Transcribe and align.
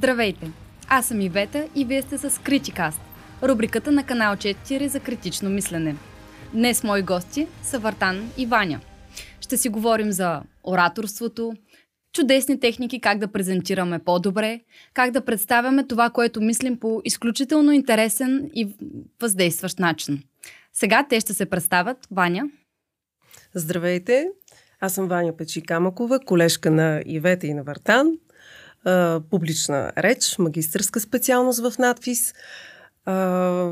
Здравейте! 0.00 0.50
Аз 0.88 1.06
съм 1.06 1.20
Ивета 1.20 1.68
и 1.74 1.84
вие 1.84 2.02
сте 2.02 2.18
с 2.18 2.40
Критикаст, 2.42 3.00
рубриката 3.42 3.92
на 3.92 4.06
канал 4.06 4.36
4 4.36 4.86
за 4.86 5.00
критично 5.00 5.50
мислене. 5.50 5.96
Днес 6.52 6.84
мои 6.84 7.02
гости 7.02 7.46
са 7.62 7.78
Вартан 7.78 8.30
и 8.38 8.46
Ваня. 8.46 8.80
Ще 9.40 9.56
си 9.56 9.68
говорим 9.68 10.12
за 10.12 10.42
ораторството, 10.64 11.52
чудесни 12.12 12.60
техники 12.60 13.00
как 13.00 13.18
да 13.18 13.32
презентираме 13.32 13.98
по-добре, 13.98 14.60
как 14.94 15.10
да 15.10 15.24
представяме 15.24 15.86
това, 15.86 16.10
което 16.10 16.40
мислим 16.40 16.80
по 16.80 17.02
изключително 17.04 17.72
интересен 17.72 18.50
и 18.54 18.76
въздействащ 19.20 19.78
начин. 19.78 20.22
Сега 20.72 21.06
те 21.08 21.20
ще 21.20 21.34
се 21.34 21.46
представят. 21.46 21.98
Ваня. 22.10 22.42
Здравейте! 23.54 24.28
Аз 24.80 24.94
съм 24.94 25.08
Ваня 25.08 25.36
Печи 25.36 25.62
Камакова, 25.62 26.20
колежка 26.20 26.70
на 26.70 27.02
Ивета 27.06 27.46
и 27.46 27.54
на 27.54 27.62
Вартан. 27.62 28.18
Публична 29.30 29.92
реч, 29.98 30.38
магистърска 30.38 31.00
специалност 31.00 31.60
в 31.60 31.78
надфис. 31.78 32.34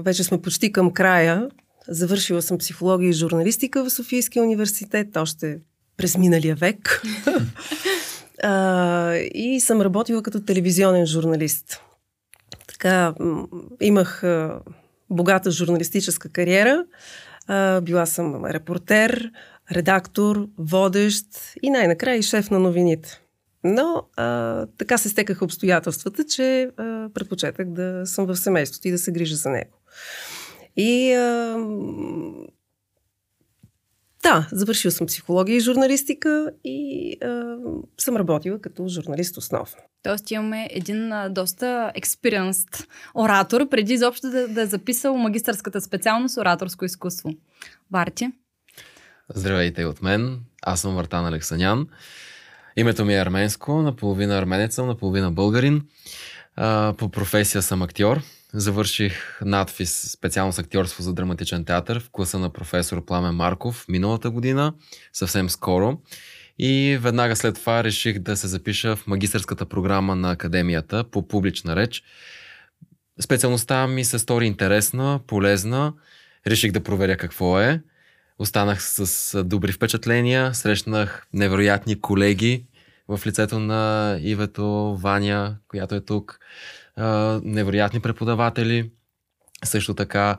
Вече 0.04 0.24
сме 0.24 0.42
почти 0.42 0.72
към 0.72 0.92
края. 0.92 1.48
Завършила 1.88 2.42
съм 2.42 2.58
психология 2.58 3.08
и 3.08 3.12
журналистика 3.12 3.84
в 3.84 3.90
Софийския 3.90 4.42
университет 4.42 5.16
още 5.16 5.58
през 5.96 6.18
миналия 6.18 6.54
век. 6.54 7.02
и 9.34 9.60
съм 9.60 9.80
работила 9.80 10.22
като 10.22 10.40
телевизионен 10.40 11.06
журналист. 11.06 11.80
Така, 12.68 13.14
имах 13.80 14.24
богата 15.10 15.50
журналистическа 15.50 16.28
кариера. 16.28 16.84
била 17.82 18.06
съм 18.06 18.44
репортер, 18.44 19.30
редактор, 19.72 20.48
водещ 20.58 21.26
и 21.62 21.70
най-накрая 21.70 22.18
и 22.18 22.22
шеф 22.22 22.50
на 22.50 22.58
новините. 22.58 23.20
Но 23.64 24.02
а, 24.16 24.66
така 24.66 24.98
се 24.98 25.08
стекаха 25.08 25.44
обстоятелствата, 25.44 26.24
че 26.24 26.62
а, 26.62 27.08
предпочетах 27.14 27.68
да 27.68 28.02
съм 28.06 28.26
в 28.26 28.36
семейството 28.36 28.88
и 28.88 28.90
да 28.90 28.98
се 28.98 29.12
грижа 29.12 29.36
за 29.36 29.50
него. 29.50 29.76
И 30.76 31.12
а, 31.12 31.56
да, 34.22 34.48
завършила 34.52 34.92
съм 34.92 35.06
психология 35.06 35.56
и 35.56 35.60
журналистика 35.60 36.50
и 36.64 37.12
а, 37.22 37.56
съм 37.98 38.16
работила 38.16 38.60
като 38.60 38.88
журналист 38.88 39.36
основно. 39.36 39.76
Тоест 40.02 40.30
имаме 40.30 40.68
един 40.70 41.12
а, 41.12 41.28
доста 41.28 41.92
експириенст 41.94 42.88
оратор, 43.14 43.68
преди 43.68 43.92
изобщо 43.92 44.30
да, 44.30 44.48
да 44.48 44.62
е 44.62 44.66
записал 44.66 45.16
магистърската 45.16 45.80
специалност 45.80 46.36
ораторско 46.36 46.84
изкуство. 46.84 47.30
Барти? 47.90 48.28
Здравейте 49.34 49.84
от 49.84 50.02
мен. 50.02 50.40
Аз 50.62 50.80
съм 50.80 50.94
Вартан 50.94 51.26
Алексанян. 51.26 51.86
Името 52.78 53.04
ми 53.04 53.14
е 53.14 53.20
арменско, 53.20 53.82
наполовина 53.82 54.38
арменец 54.38 54.74
съм, 54.74 54.86
наполовина 54.86 55.30
българин. 55.30 55.82
А, 56.56 56.94
по 56.98 57.08
професия 57.10 57.62
съм 57.62 57.82
актьор. 57.82 58.22
Завърших 58.52 59.40
надфис 59.44 60.10
специално 60.12 60.52
актьорство 60.58 61.02
за 61.02 61.12
драматичен 61.12 61.64
театър 61.64 62.00
в 62.00 62.10
класа 62.10 62.38
на 62.38 62.50
професор 62.50 63.04
Пламен 63.04 63.34
Марков 63.34 63.84
миналата 63.88 64.30
година, 64.30 64.74
съвсем 65.12 65.50
скоро. 65.50 65.98
И 66.58 66.98
веднага 67.00 67.36
след 67.36 67.54
това 67.54 67.84
реших 67.84 68.18
да 68.18 68.36
се 68.36 68.48
запиша 68.48 68.96
в 68.96 69.06
магистърската 69.06 69.66
програма 69.66 70.16
на 70.16 70.30
академията 70.30 71.04
по 71.04 71.28
публична 71.28 71.76
реч. 71.76 72.02
Специалността 73.20 73.86
ми 73.86 74.04
се 74.04 74.18
стори 74.18 74.46
интересна, 74.46 75.20
полезна. 75.26 75.92
Реших 76.46 76.72
да 76.72 76.80
проверя 76.80 77.16
какво 77.16 77.60
е. 77.60 77.80
Останах 78.38 78.82
с 78.82 79.44
добри 79.44 79.72
впечатления, 79.72 80.54
срещнах 80.54 81.26
невероятни 81.32 82.00
колеги 82.00 82.67
в 83.08 83.20
лицето 83.26 83.58
на 83.58 84.16
Ивето, 84.20 84.96
Ваня, 84.96 85.56
която 85.68 85.94
е 85.94 86.00
тук, 86.00 86.38
невероятни 87.42 88.00
преподаватели 88.00 88.90
също 89.64 89.94
така. 89.94 90.36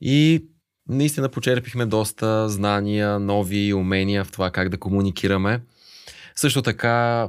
И 0.00 0.44
наистина 0.88 1.28
почерпихме 1.28 1.86
доста 1.86 2.48
знания, 2.48 3.18
нови 3.18 3.74
умения 3.74 4.24
в 4.24 4.32
това 4.32 4.50
как 4.50 4.68
да 4.68 4.78
комуникираме. 4.78 5.60
Също 6.36 6.62
така, 6.62 7.28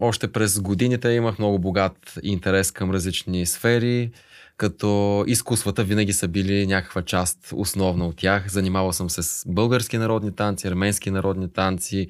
още 0.00 0.32
през 0.32 0.60
годините 0.60 1.08
имах 1.08 1.38
много 1.38 1.58
богат 1.58 2.18
интерес 2.22 2.70
към 2.70 2.90
различни 2.90 3.46
сфери, 3.46 4.10
като 4.56 5.24
изкуствата 5.26 5.84
винаги 5.84 6.12
са 6.12 6.28
били 6.28 6.66
някаква 6.66 7.02
част 7.02 7.38
основна 7.52 8.06
от 8.06 8.16
тях. 8.16 8.50
Занимавал 8.50 8.92
съм 8.92 9.10
се 9.10 9.22
с 9.22 9.44
български 9.48 9.98
народни 9.98 10.34
танци, 10.34 10.68
арменски 10.68 11.10
народни 11.10 11.52
танци, 11.52 12.08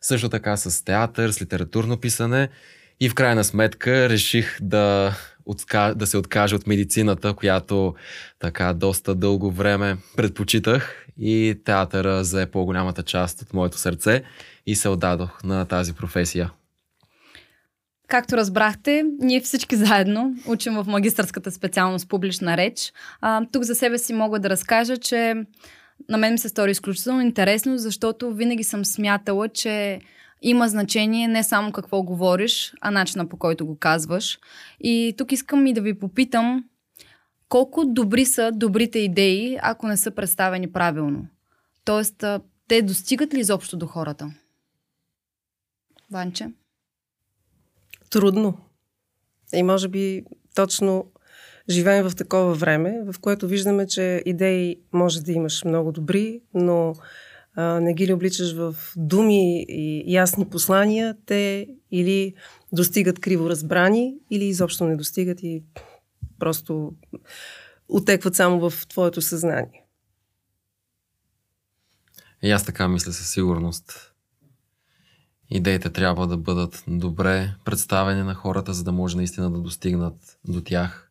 също 0.00 0.28
така 0.28 0.56
с 0.56 0.84
театър, 0.84 1.30
с 1.30 1.42
литературно 1.42 1.96
писане 1.96 2.48
и 3.00 3.08
в 3.08 3.14
крайна 3.14 3.44
сметка 3.44 4.08
реших 4.08 4.58
да, 4.62 5.16
отка... 5.46 5.94
да 5.96 6.06
се 6.06 6.16
откажа 6.16 6.56
от 6.56 6.66
медицината, 6.66 7.34
която 7.34 7.94
така 8.38 8.72
доста 8.72 9.14
дълго 9.14 9.50
време 9.50 9.96
предпочитах 10.16 11.06
и 11.18 11.60
театъра 11.64 12.24
зае 12.24 12.46
по-голямата 12.46 13.02
част 13.02 13.42
от 13.42 13.54
моето 13.54 13.78
сърце 13.78 14.22
и 14.66 14.76
се 14.76 14.88
отдадох 14.88 15.44
на 15.44 15.64
тази 15.64 15.92
професия. 15.92 16.50
Както 18.08 18.36
разбрахте, 18.36 19.04
ние 19.20 19.40
всички 19.40 19.76
заедно 19.76 20.34
учим 20.46 20.74
в 20.74 20.84
магистърската 20.86 21.50
специалност 21.50 22.08
публична 22.08 22.56
реч. 22.56 22.92
А, 23.20 23.42
тук 23.52 23.62
за 23.62 23.74
себе 23.74 23.98
си 23.98 24.12
мога 24.12 24.38
да 24.38 24.50
разкажа, 24.50 24.96
че 24.96 25.34
на 26.08 26.18
мен 26.18 26.32
ми 26.32 26.38
се 26.38 26.48
стори 26.48 26.70
изключително 26.70 27.20
интересно, 27.20 27.78
защото 27.78 28.32
винаги 28.34 28.64
съм 28.64 28.84
смятала, 28.84 29.48
че 29.48 30.00
има 30.42 30.68
значение 30.68 31.28
не 31.28 31.42
само 31.44 31.72
какво 31.72 32.02
говориш, 32.02 32.74
а 32.80 32.90
начина 32.90 33.28
по 33.28 33.36
който 33.36 33.66
го 33.66 33.78
казваш. 33.78 34.38
И 34.80 35.14
тук 35.18 35.32
искам 35.32 35.66
и 35.66 35.72
да 35.72 35.80
ви 35.80 35.98
попитам, 35.98 36.64
колко 37.48 37.84
добри 37.84 38.24
са 38.24 38.50
добрите 38.52 38.98
идеи, 38.98 39.58
ако 39.62 39.86
не 39.86 39.96
са 39.96 40.10
представени 40.10 40.72
правилно? 40.72 41.26
Тоест, 41.84 42.24
те 42.68 42.82
достигат 42.82 43.34
ли 43.34 43.40
изобщо 43.40 43.76
до 43.76 43.86
хората? 43.86 44.30
Ванче? 46.10 46.50
Трудно. 48.10 48.58
И 49.54 49.62
може 49.62 49.88
би 49.88 50.24
точно 50.54 51.06
живеем 51.70 52.08
в 52.08 52.16
такова 52.16 52.54
време, 52.54 53.02
в 53.12 53.18
което 53.20 53.48
виждаме, 53.48 53.86
че 53.86 54.22
идеи 54.26 54.80
може 54.92 55.22
да 55.22 55.32
имаш 55.32 55.64
много 55.64 55.92
добри, 55.92 56.40
но 56.54 56.94
а, 57.54 57.80
не 57.80 57.94
ги 57.94 58.06
ли 58.06 58.12
обличаш 58.12 58.54
в 58.54 58.76
думи 58.96 59.62
и 59.68 60.12
ясни 60.12 60.48
послания, 60.48 61.16
те 61.26 61.68
или 61.90 62.34
достигат 62.72 63.18
криво 63.18 63.50
разбрани, 63.50 64.14
или 64.30 64.44
изобщо 64.44 64.84
не 64.84 64.96
достигат 64.96 65.42
и 65.42 65.62
просто 66.38 66.92
отекват 67.88 68.34
само 68.34 68.70
в 68.70 68.86
твоето 68.86 69.22
съзнание. 69.22 69.84
И 72.42 72.50
аз 72.50 72.64
така 72.64 72.88
мисля 72.88 73.12
със 73.12 73.30
сигурност. 73.30 74.12
Идеите 75.50 75.90
трябва 75.90 76.26
да 76.26 76.36
бъдат 76.36 76.84
добре 76.88 77.54
представени 77.64 78.22
на 78.22 78.34
хората, 78.34 78.72
за 78.74 78.84
да 78.84 78.92
може 78.92 79.16
наистина 79.16 79.50
да 79.50 79.58
достигнат 79.58 80.38
до 80.44 80.60
тях 80.60 81.07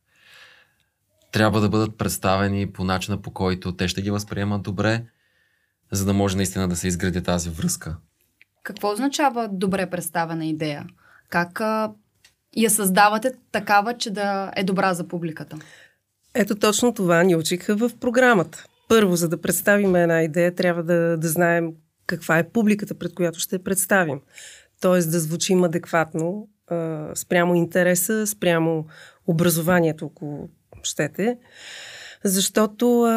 трябва 1.32 1.62
да 1.62 1.70
бъдат 1.70 1.98
представени 1.98 2.72
по 2.72 2.84
начина 2.84 3.22
по 3.22 3.32
който 3.32 3.76
те 3.76 3.88
ще 3.88 4.02
ги 4.02 4.12
възприемат 4.12 4.62
добре, 4.62 5.04
за 5.92 6.06
да 6.06 6.14
може 6.14 6.38
наистина 6.38 6.68
да 6.68 6.76
се 6.76 6.88
изгради 6.88 7.24
тази 7.24 7.50
връзка. 7.50 7.98
Какво 8.64 8.92
означава 8.92 9.50
добре 9.52 9.90
представена 9.90 10.46
идея? 10.46 10.86
Как 11.30 11.62
а, 11.62 11.92
я 12.58 12.70
създавате 12.70 13.32
такава, 13.52 13.98
че 13.98 14.12
да 14.12 14.52
е 14.56 14.64
добра 14.64 14.94
за 14.94 15.08
публиката? 15.08 15.58
Ето 16.34 16.56
точно 16.56 16.94
това 16.94 17.24
ни 17.24 17.36
учиха 17.36 17.76
в 17.76 17.92
програмата. 18.00 18.66
Първо, 18.90 19.16
за 19.16 19.30
да 19.30 19.42
представим 19.42 19.96
една 19.96 20.24
идея, 20.24 20.56
трябва 20.56 20.84
да, 20.84 21.18
да 21.18 21.28
знаем 21.28 21.72
каква 22.06 22.38
е 22.38 22.50
публиката, 22.50 22.96
пред 22.96 23.16
която 23.16 23.40
ще 23.40 23.56
я 23.56 23.64
представим. 23.64 24.22
Тоест 24.82 25.12
да 25.12 25.20
звучим 25.20 25.64
адекватно 25.64 26.48
а, 26.68 27.08
спрямо 27.16 27.56
интереса, 27.56 28.28
спрямо 28.28 28.86
образованието 29.28 30.06
около 30.06 30.50
щете, 30.88 31.38
защото 32.24 33.04
а, 33.04 33.12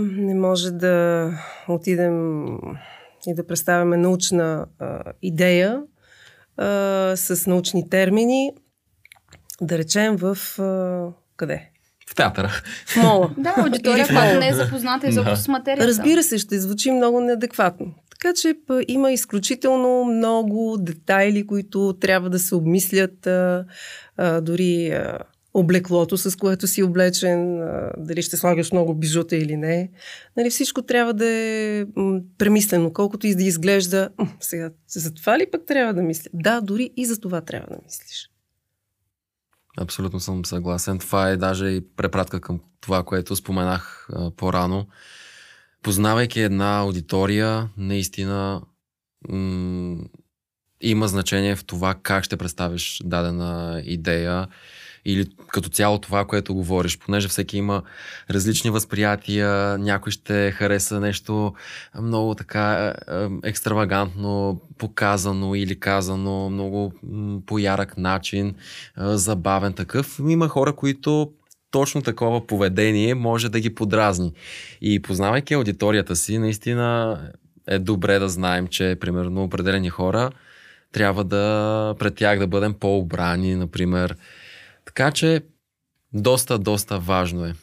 не 0.00 0.34
може 0.34 0.70
да 0.70 1.28
отидем 1.68 2.44
и 3.26 3.34
да 3.34 3.46
представяме 3.46 3.96
научна 3.96 4.66
а, 4.78 5.02
идея 5.22 5.82
а, 6.56 6.66
с 7.16 7.46
научни 7.46 7.90
термини, 7.90 8.52
да 9.60 9.78
речем 9.78 10.16
в 10.16 10.38
а, 10.58 11.06
къде? 11.36 11.68
В 12.10 12.14
театъра. 12.14 12.50
В 12.86 12.96
мола. 12.96 13.30
Да, 13.38 13.54
аудитория, 13.56 14.06
която 14.06 14.38
не 14.38 14.48
е 14.48 14.54
запозната 14.54 15.08
изобщо 15.08 15.36
с 15.36 15.48
материята. 15.48 15.88
Разбира 15.88 16.22
се, 16.22 16.38
ще 16.38 16.60
звучи 16.60 16.90
много 16.90 17.20
неадекватно. 17.20 17.94
Така 18.10 18.34
че 18.34 18.54
има 18.88 19.12
изключително 19.12 20.04
много 20.04 20.76
детайли, 20.80 21.46
които 21.46 21.96
трябва 22.00 22.30
да 22.30 22.38
се 22.38 22.54
обмислят, 22.54 23.26
а, 23.26 23.64
а, 24.16 24.40
дори 24.40 24.90
а, 24.90 25.18
облеклото, 25.54 26.16
с 26.18 26.36
което 26.36 26.66
си 26.66 26.82
облечен, 26.82 27.60
дали 27.98 28.22
ще 28.22 28.36
слагаш 28.36 28.72
много 28.72 28.94
бижута 28.94 29.36
или 29.36 29.56
не. 29.56 29.90
Нали, 30.36 30.50
всичко 30.50 30.82
трябва 30.82 31.14
да 31.14 31.28
е 31.28 31.84
премислено, 32.38 32.92
колкото 32.92 33.26
и 33.26 33.34
да 33.34 33.42
изглежда. 33.42 34.10
Сега, 34.40 34.70
за 34.88 35.14
това 35.14 35.38
ли 35.38 35.46
пък 35.52 35.66
трябва 35.66 35.94
да 35.94 36.02
мисля? 36.02 36.30
Да, 36.34 36.60
дори 36.60 36.90
и 36.96 37.06
за 37.06 37.20
това 37.20 37.40
трябва 37.40 37.66
да 37.70 37.78
мислиш. 37.84 38.28
Абсолютно 39.76 40.20
съм 40.20 40.44
съгласен. 40.44 40.98
Това 40.98 41.28
е 41.28 41.36
даже 41.36 41.66
и 41.66 41.86
препратка 41.96 42.40
към 42.40 42.60
това, 42.80 43.02
което 43.02 43.36
споменах 43.36 44.08
а, 44.12 44.30
по-рано. 44.30 44.86
Познавайки 45.82 46.40
една 46.40 46.78
аудитория, 46.78 47.68
наистина 47.76 48.62
м- 49.28 50.04
има 50.80 51.08
значение 51.08 51.56
в 51.56 51.64
това 51.64 51.94
как 52.02 52.24
ще 52.24 52.36
представиш 52.36 53.00
дадена 53.04 53.82
идея 53.84 54.48
или 55.04 55.26
като 55.48 55.68
цяло 55.68 55.98
това, 55.98 56.24
което 56.24 56.54
говориш, 56.54 56.98
понеже 56.98 57.28
всеки 57.28 57.56
има 57.56 57.82
различни 58.30 58.70
възприятия, 58.70 59.78
някой 59.78 60.12
ще 60.12 60.50
хареса 60.50 61.00
нещо 61.00 61.54
много 62.02 62.34
така 62.34 62.94
екстравагантно 63.44 64.60
показано 64.78 65.54
или 65.54 65.80
казано, 65.80 66.50
много 66.50 66.92
по 67.46 67.58
ярък 67.58 67.98
начин, 67.98 68.54
забавен 68.98 69.72
такъв. 69.72 70.20
Има 70.28 70.48
хора, 70.48 70.72
които 70.72 71.32
точно 71.70 72.02
такова 72.02 72.46
поведение 72.46 73.14
може 73.14 73.48
да 73.48 73.60
ги 73.60 73.74
подразни. 73.74 74.32
И 74.80 75.02
познавайки 75.02 75.54
аудиторията 75.54 76.16
си, 76.16 76.38
наистина 76.38 77.18
е 77.66 77.78
добре 77.78 78.18
да 78.18 78.28
знаем, 78.28 78.66
че 78.66 78.96
примерно 79.00 79.44
определени 79.44 79.90
хора 79.90 80.30
трябва 80.92 81.24
да 81.24 81.94
пред 81.98 82.14
тях 82.14 82.38
да 82.38 82.46
бъдем 82.46 82.74
по-обрани, 82.74 83.54
например. 83.54 84.16
Така 84.84 85.10
че 85.10 85.42
доста, 86.12 86.58
доста 86.58 86.98
важно 86.98 87.44
е. 87.44 87.54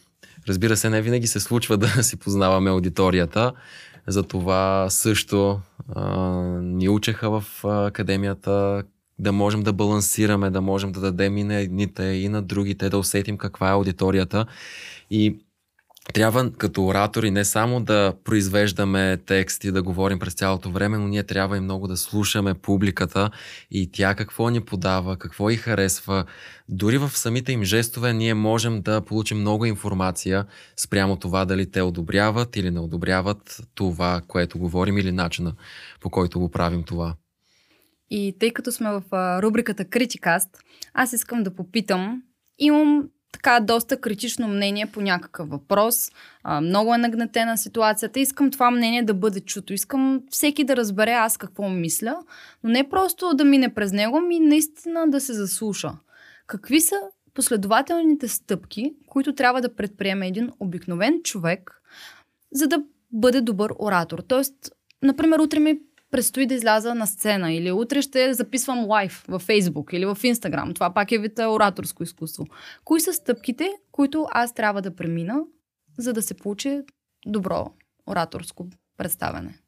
Разбира 0.48 0.78
се, 0.78 0.90
не 0.90 1.02
винаги 1.02 1.28
се 1.28 1.40
случва 1.40 1.78
да 1.78 2.04
си 2.04 2.18
познаваме 2.18 2.70
аудиторията. 2.70 3.54
Затова 4.08 4.90
също 4.90 5.62
а, 5.96 6.10
ни 6.62 6.90
учеха 6.90 7.30
в 7.30 7.66
академията 7.66 8.84
да 9.20 9.32
можем 9.32 9.64
да 9.64 9.74
балансираме, 9.74 10.50
да 10.50 10.62
можем 10.62 10.92
да 10.92 11.00
дадем 11.00 11.38
и 11.38 11.44
на 11.44 11.56
едните, 11.56 12.04
и 12.04 12.30
на 12.30 12.42
другите, 12.42 12.90
да 12.90 12.98
усетим 12.98 13.38
каква 13.38 13.70
е 13.70 13.74
аудиторията. 13.74 14.46
И 15.10 15.40
трябва 16.14 16.52
като 16.52 16.86
оратори 16.86 17.32
не 17.32 17.46
само 17.46 17.84
да 17.84 18.14
произвеждаме 18.24 19.18
тексти, 19.18 19.72
да 19.72 19.84
говорим 19.84 20.20
през 20.20 20.34
цялото 20.34 20.72
време, 20.72 20.98
но 20.98 21.08
ние 21.08 21.24
трябва 21.24 21.58
и 21.58 21.60
много 21.60 21.88
да 21.88 21.98
слушаме 21.98 22.54
публиката 22.54 23.30
и 23.72 23.92
тя 23.92 24.16
какво 24.16 24.50
ни 24.50 24.62
подава, 24.62 25.18
какво 25.18 25.50
и 25.50 25.56
харесва. 25.56 26.26
Дори 26.70 26.98
в 26.98 27.10
самите 27.10 27.52
им 27.52 27.64
жестове 27.64 28.14
ние 28.14 28.34
можем 28.34 28.82
да 28.82 29.02
получим 29.02 29.40
много 29.40 29.66
информация 29.66 30.46
спрямо 30.78 31.16
това 31.16 31.46
дали 31.46 31.72
те 31.72 31.82
одобряват 31.82 32.56
или 32.56 32.72
не 32.72 32.80
одобряват 32.80 33.62
това, 33.76 34.22
което 34.28 34.60
говорим 34.60 34.98
или 34.98 35.12
начина 35.12 35.54
по 36.02 36.10
който 36.10 36.40
го 36.40 36.52
правим 36.52 36.84
това. 36.84 37.16
И 38.10 38.36
тъй 38.40 38.52
като 38.54 38.72
сме 38.72 38.90
в 38.92 39.04
рубриката 39.42 39.86
Критикаст, 39.86 40.50
аз 40.94 41.14
искам 41.14 41.44
да 41.44 41.56
попитам, 41.56 42.24
имам 42.60 43.10
така 43.32 43.60
доста 43.60 44.02
критично 44.02 44.48
мнение 44.48 44.86
по 44.86 45.02
някакъв 45.02 45.50
въпрос. 45.50 46.12
А, 46.44 46.62
много 46.62 46.94
е 46.94 46.98
нагнетена 46.98 47.58
ситуацията. 47.58 48.20
Искам 48.20 48.52
това 48.52 48.72
мнение 48.72 49.04
да 49.04 49.14
бъде 49.14 49.40
чуто. 49.40 49.74
Искам 49.74 50.22
всеки 50.30 50.64
да 50.64 50.76
разбере 50.76 51.12
аз 51.12 51.38
какво 51.38 51.70
мисля, 51.70 52.18
но 52.64 52.70
не 52.70 52.90
просто 52.90 53.34
да 53.34 53.46
мине 53.46 53.74
през 53.74 53.92
него, 53.92 54.20
ми 54.20 54.40
наистина 54.40 55.10
да 55.10 55.22
се 55.22 55.34
заслуша. 55.34 55.92
Какви 56.48 56.82
са 56.82 56.96
последователните 57.34 58.28
стъпки, 58.28 58.94
които 59.08 59.36
трябва 59.36 59.62
да 59.62 59.76
предприеме 59.76 60.28
един 60.28 60.50
обикновен 60.60 61.22
човек, 61.24 61.82
за 62.52 62.68
да 62.68 62.84
бъде 63.12 63.42
добър 63.42 63.74
оратор? 63.80 64.20
Тоест, 64.28 64.56
например, 65.04 65.40
утре 65.40 65.60
ми 65.60 65.80
предстои 66.12 66.46
да 66.46 66.54
изляза 66.54 66.96
на 66.96 67.08
сцена 67.08 67.54
или 67.54 67.72
утре 67.72 68.02
ще 68.02 68.34
записвам 68.34 68.86
лайв 68.86 69.26
в 69.28 69.40
Фейсбук 69.40 69.94
или 69.94 70.06
в 70.06 70.18
Инстаграм. 70.24 70.74
Това 70.74 70.94
пак 70.94 71.12
е 71.12 71.18
вид 71.18 71.40
ораторско 71.40 72.04
изкуство. 72.04 72.46
Кои 72.86 73.02
са 73.02 73.14
стъпките, 73.14 73.72
които 73.92 74.28
аз 74.32 74.54
трябва 74.54 74.82
да 74.82 74.96
премина, 74.96 75.40
за 75.98 76.14
да 76.14 76.22
се 76.22 76.34
получи 76.34 76.82
добро 77.26 77.72
ораторско 78.08 78.68
представяне? 78.98 79.60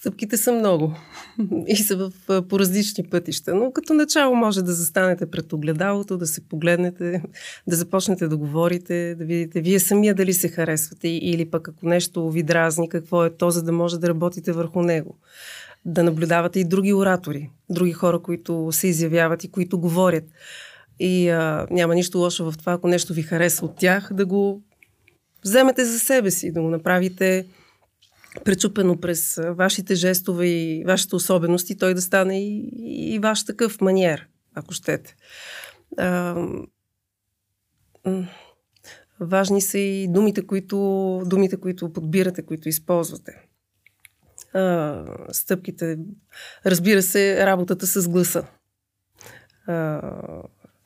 Стъпките 0.00 0.36
са 0.36 0.52
много 0.52 0.94
и 1.66 1.76
са 1.76 1.96
в, 1.96 2.42
по 2.48 2.58
различни 2.58 3.04
пътища, 3.04 3.54
но 3.54 3.72
като 3.72 3.94
начало 3.94 4.34
може 4.34 4.62
да 4.62 4.72
застанете 4.72 5.30
пред 5.30 5.52
огледалото, 5.52 6.18
да 6.18 6.26
се 6.26 6.48
погледнете, 6.48 7.22
да 7.66 7.76
започнете 7.76 8.28
да 8.28 8.36
говорите, 8.36 9.14
да 9.14 9.24
видите 9.24 9.60
вие 9.60 9.78
самия 9.78 10.14
дали 10.14 10.32
се 10.32 10.48
харесвате 10.48 11.08
или 11.08 11.50
пък 11.50 11.68
ако 11.68 11.86
нещо 11.86 12.30
ви 12.30 12.42
дразни, 12.42 12.88
какво 12.88 13.24
е 13.24 13.36
то, 13.36 13.50
за 13.50 13.62
да 13.62 13.72
може 13.72 14.00
да 14.00 14.08
работите 14.08 14.52
върху 14.52 14.82
него. 14.82 15.18
Да 15.84 16.02
наблюдавате 16.02 16.60
и 16.60 16.64
други 16.64 16.94
оратори, 16.94 17.50
други 17.70 17.92
хора, 17.92 18.18
които 18.22 18.68
се 18.72 18.88
изявяват 18.88 19.44
и 19.44 19.50
които 19.50 19.78
говорят. 19.78 20.24
И 21.00 21.28
а, 21.28 21.66
няма 21.70 21.94
нищо 21.94 22.18
лошо 22.18 22.50
в 22.50 22.58
това, 22.58 22.72
ако 22.72 22.88
нещо 22.88 23.14
ви 23.14 23.22
хареса 23.22 23.64
от 23.64 23.76
тях, 23.76 24.10
да 24.12 24.26
го 24.26 24.62
вземете 25.44 25.84
за 25.84 25.98
себе 25.98 26.30
си, 26.30 26.52
да 26.52 26.62
го 26.62 26.68
направите 26.68 27.46
пречупено 28.44 29.00
през 29.00 29.40
вашите 29.48 29.94
жестове 29.94 30.46
и 30.46 30.84
вашите 30.84 31.16
особености, 31.16 31.78
той 31.78 31.94
да 31.94 32.02
стане 32.02 32.42
и, 32.44 32.70
и 33.14 33.18
ваш 33.18 33.44
такъв 33.44 33.80
маниер, 33.80 34.28
ако 34.54 34.74
щете. 34.74 35.16
А, 35.98 36.36
важни 39.20 39.60
са 39.60 39.78
и 39.78 40.08
думите, 40.08 40.46
които, 40.46 40.76
думите, 41.26 41.56
които 41.56 41.92
подбирате, 41.92 42.42
които 42.42 42.68
използвате. 42.68 43.32
А, 44.52 45.04
стъпките, 45.32 45.98
разбира 46.66 47.02
се, 47.02 47.46
работата 47.46 47.86
с 47.86 48.08
гласа. 48.08 48.46
А, 49.66 50.02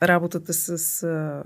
работата 0.03 0.53
с 0.53 1.03
а, 1.03 1.43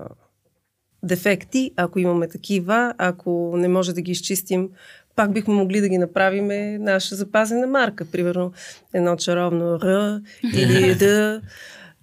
дефекти, 1.02 1.72
ако 1.76 1.98
имаме 1.98 2.28
такива, 2.28 2.94
ако 2.98 3.54
не 3.56 3.68
може 3.68 3.92
да 3.92 4.02
ги 4.02 4.12
изчистим 4.12 4.70
пак 5.16 5.32
бихме 5.32 5.54
могли 5.54 5.80
да 5.80 5.88
ги 5.88 5.98
направим 5.98 6.48
наша 6.84 7.14
запазена 7.14 7.66
марка. 7.66 8.04
Примерно 8.12 8.52
едно 8.94 9.16
чаровно 9.16 9.80
Р 9.80 10.20
или 10.54 10.94
Д. 10.94 11.40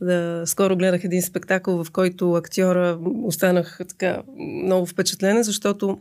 Да, 0.02 0.44
скоро 0.46 0.78
гледах 0.78 1.04
един 1.04 1.22
спектакъл, 1.22 1.84
в 1.84 1.92
който 1.92 2.34
актьора 2.34 3.00
останах 3.24 3.80
така 3.90 4.22
много 4.64 4.86
впечатлена, 4.86 5.44
защото 5.44 5.98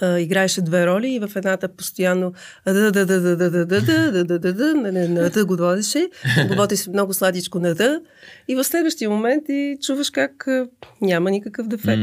а, 0.00 0.18
играеше 0.18 0.62
две 0.62 0.86
роли 0.86 1.08
и 1.08 1.18
в 1.18 1.30
едната 1.36 1.68
постоянно 1.68 2.32
да 2.66 2.92
да 2.92 3.06
да 3.06 3.20
да 3.20 3.36
да 3.36 3.50
да 3.50 3.66
да 3.66 3.80
да 4.12 4.24
да 4.24 4.38
да 4.38 4.52
да 4.52 4.74
на 4.74 5.30
да 5.30 5.44
го 5.44 5.56
водеше, 5.56 6.08
говореше 6.48 6.90
много 6.90 7.14
сладичко 7.14 7.58
на 7.58 7.74
да 7.74 8.00
и 8.48 8.54
в 8.54 8.64
следващия 8.64 9.10
момент 9.10 9.44
и 9.48 9.78
чуваш 9.82 10.10
как 10.10 10.48
няма 11.00 11.30
никакъв 11.30 11.68
дефект. 11.68 12.02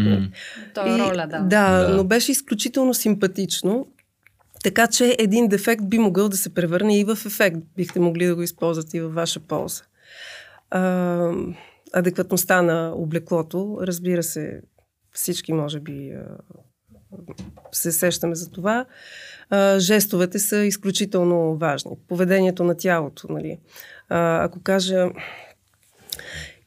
Това 0.74 0.96
е 0.96 1.00
роля, 1.00 1.28
да. 1.30 1.40
Да, 1.40 1.90
но 1.96 2.04
беше 2.04 2.32
изключително 2.32 2.94
симпатично 2.94 3.88
така 4.66 4.88
че 4.88 5.16
един 5.20 5.48
дефект 5.48 5.90
би 5.90 6.00
могъл 6.00 6.30
да 6.30 6.38
се 6.38 6.54
превърне 6.54 7.00
и 7.00 7.04
в 7.04 7.18
ефект. 7.26 7.58
Бихте 7.76 8.00
могли 8.00 8.26
да 8.26 8.36
го 8.36 8.42
използвате 8.42 8.98
и 8.98 9.02
във 9.02 9.14
ваша 9.14 9.40
полза. 9.40 9.84
А, 10.70 11.32
адекватността 11.94 12.62
на 12.62 12.94
облеклото, 12.96 13.78
разбира 13.82 14.24
се, 14.24 14.62
всички 15.12 15.54
може 15.54 15.80
би 15.80 16.14
се 17.72 17.92
сещаме 17.92 18.36
за 18.36 18.52
това. 18.52 18.86
А, 19.50 19.80
жестовете 19.80 20.40
са 20.40 20.58
изключително 20.58 21.58
важни. 21.58 21.92
Поведението 22.08 22.64
на 22.64 22.78
тялото, 22.78 23.28
нали. 23.30 23.60
А, 24.10 24.44
ако 24.44 24.64
кажа 24.64 25.10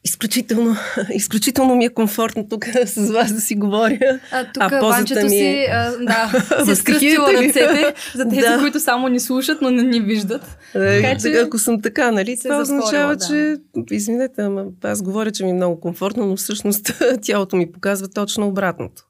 Изключително, 0.09 0.75
изключително 1.13 1.75
ми 1.75 1.85
е 1.85 1.89
комфортно 1.89 2.47
тук 2.49 2.65
с 2.85 3.11
вас 3.11 3.33
да 3.33 3.41
си 3.41 3.55
говоря. 3.55 4.19
А, 4.31 4.45
тук 4.53 4.63
а 4.63 4.79
ванчето 4.79 5.23
ми... 5.23 5.29
си, 5.29 5.67
а, 5.71 5.91
да, 5.97 6.45
си 6.65 6.71
е 6.71 6.75
скръстила 6.75 7.33
ръцете 7.33 7.93
за 8.15 8.29
тези, 8.29 8.41
да. 8.41 8.59
които 8.59 8.79
само 8.79 9.07
ни 9.07 9.19
слушат, 9.19 9.61
но 9.61 9.71
не 9.71 9.83
ни 9.83 10.01
виждат. 10.01 10.57
Е, 10.75 11.01
така, 11.01 11.19
че... 11.19 11.31
Ако 11.31 11.57
съм 11.57 11.81
така, 11.81 12.11
нали, 12.11 12.39
това 12.43 12.61
означава, 12.61 13.15
да. 13.15 13.25
че, 13.27 13.57
извинете, 13.91 14.41
ама 14.41 14.65
аз 14.83 15.01
говоря, 15.01 15.31
че 15.31 15.43
ми 15.43 15.49
е 15.49 15.53
много 15.53 15.79
комфортно, 15.79 16.25
но 16.25 16.35
всъщност 16.35 17.01
тялото 17.21 17.55
ми 17.55 17.71
показва 17.71 18.07
точно 18.07 18.47
обратното. 18.47 19.03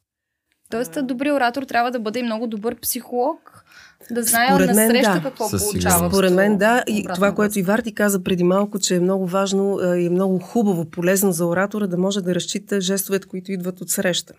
Тоест, 0.69 0.97
добрият 1.03 1.35
оратор 1.35 1.63
трябва 1.63 1.91
да 1.91 1.99
бъде 1.99 2.19
и 2.19 2.23
много 2.23 2.47
добър 2.47 2.75
психолог, 2.75 3.63
да 4.11 4.23
знае 4.23 4.47
Според 4.49 4.75
мен, 4.75 4.89
среща 4.89 5.13
да. 5.13 5.21
какво 5.23 5.49
Със 5.49 5.63
получава. 5.63 6.09
Според 6.09 6.33
мен 6.33 6.57
да. 6.57 6.83
И 6.87 7.07
това, 7.15 7.35
което 7.35 7.59
и 7.59 7.61
Варти 7.61 7.95
каза 7.95 8.23
преди 8.23 8.43
малко, 8.43 8.79
че 8.79 8.95
е 8.95 8.99
много 8.99 9.27
важно 9.27 9.79
и 9.95 10.05
е 10.05 10.09
много 10.09 10.39
хубаво, 10.39 10.85
полезно 10.85 11.31
за 11.31 11.45
оратора 11.45 11.87
да 11.87 11.97
може 11.97 12.21
да 12.21 12.35
разчита 12.35 12.81
жестовете, 12.81 13.27
които 13.27 13.51
идват 13.51 13.81
от 13.81 13.89
среща. 13.89 14.33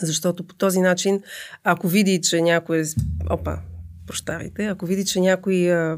Защото 0.00 0.44
по 0.44 0.54
този 0.54 0.80
начин, 0.80 1.22
ако 1.64 1.88
види, 1.88 2.20
че 2.22 2.42
някой 2.42 2.80
е... 2.80 2.84
Опа, 3.30 3.58
прощавайте, 4.06 4.66
ако 4.66 4.86
види, 4.86 5.04
че 5.04 5.20
някой 5.20 5.72
а, 5.72 5.96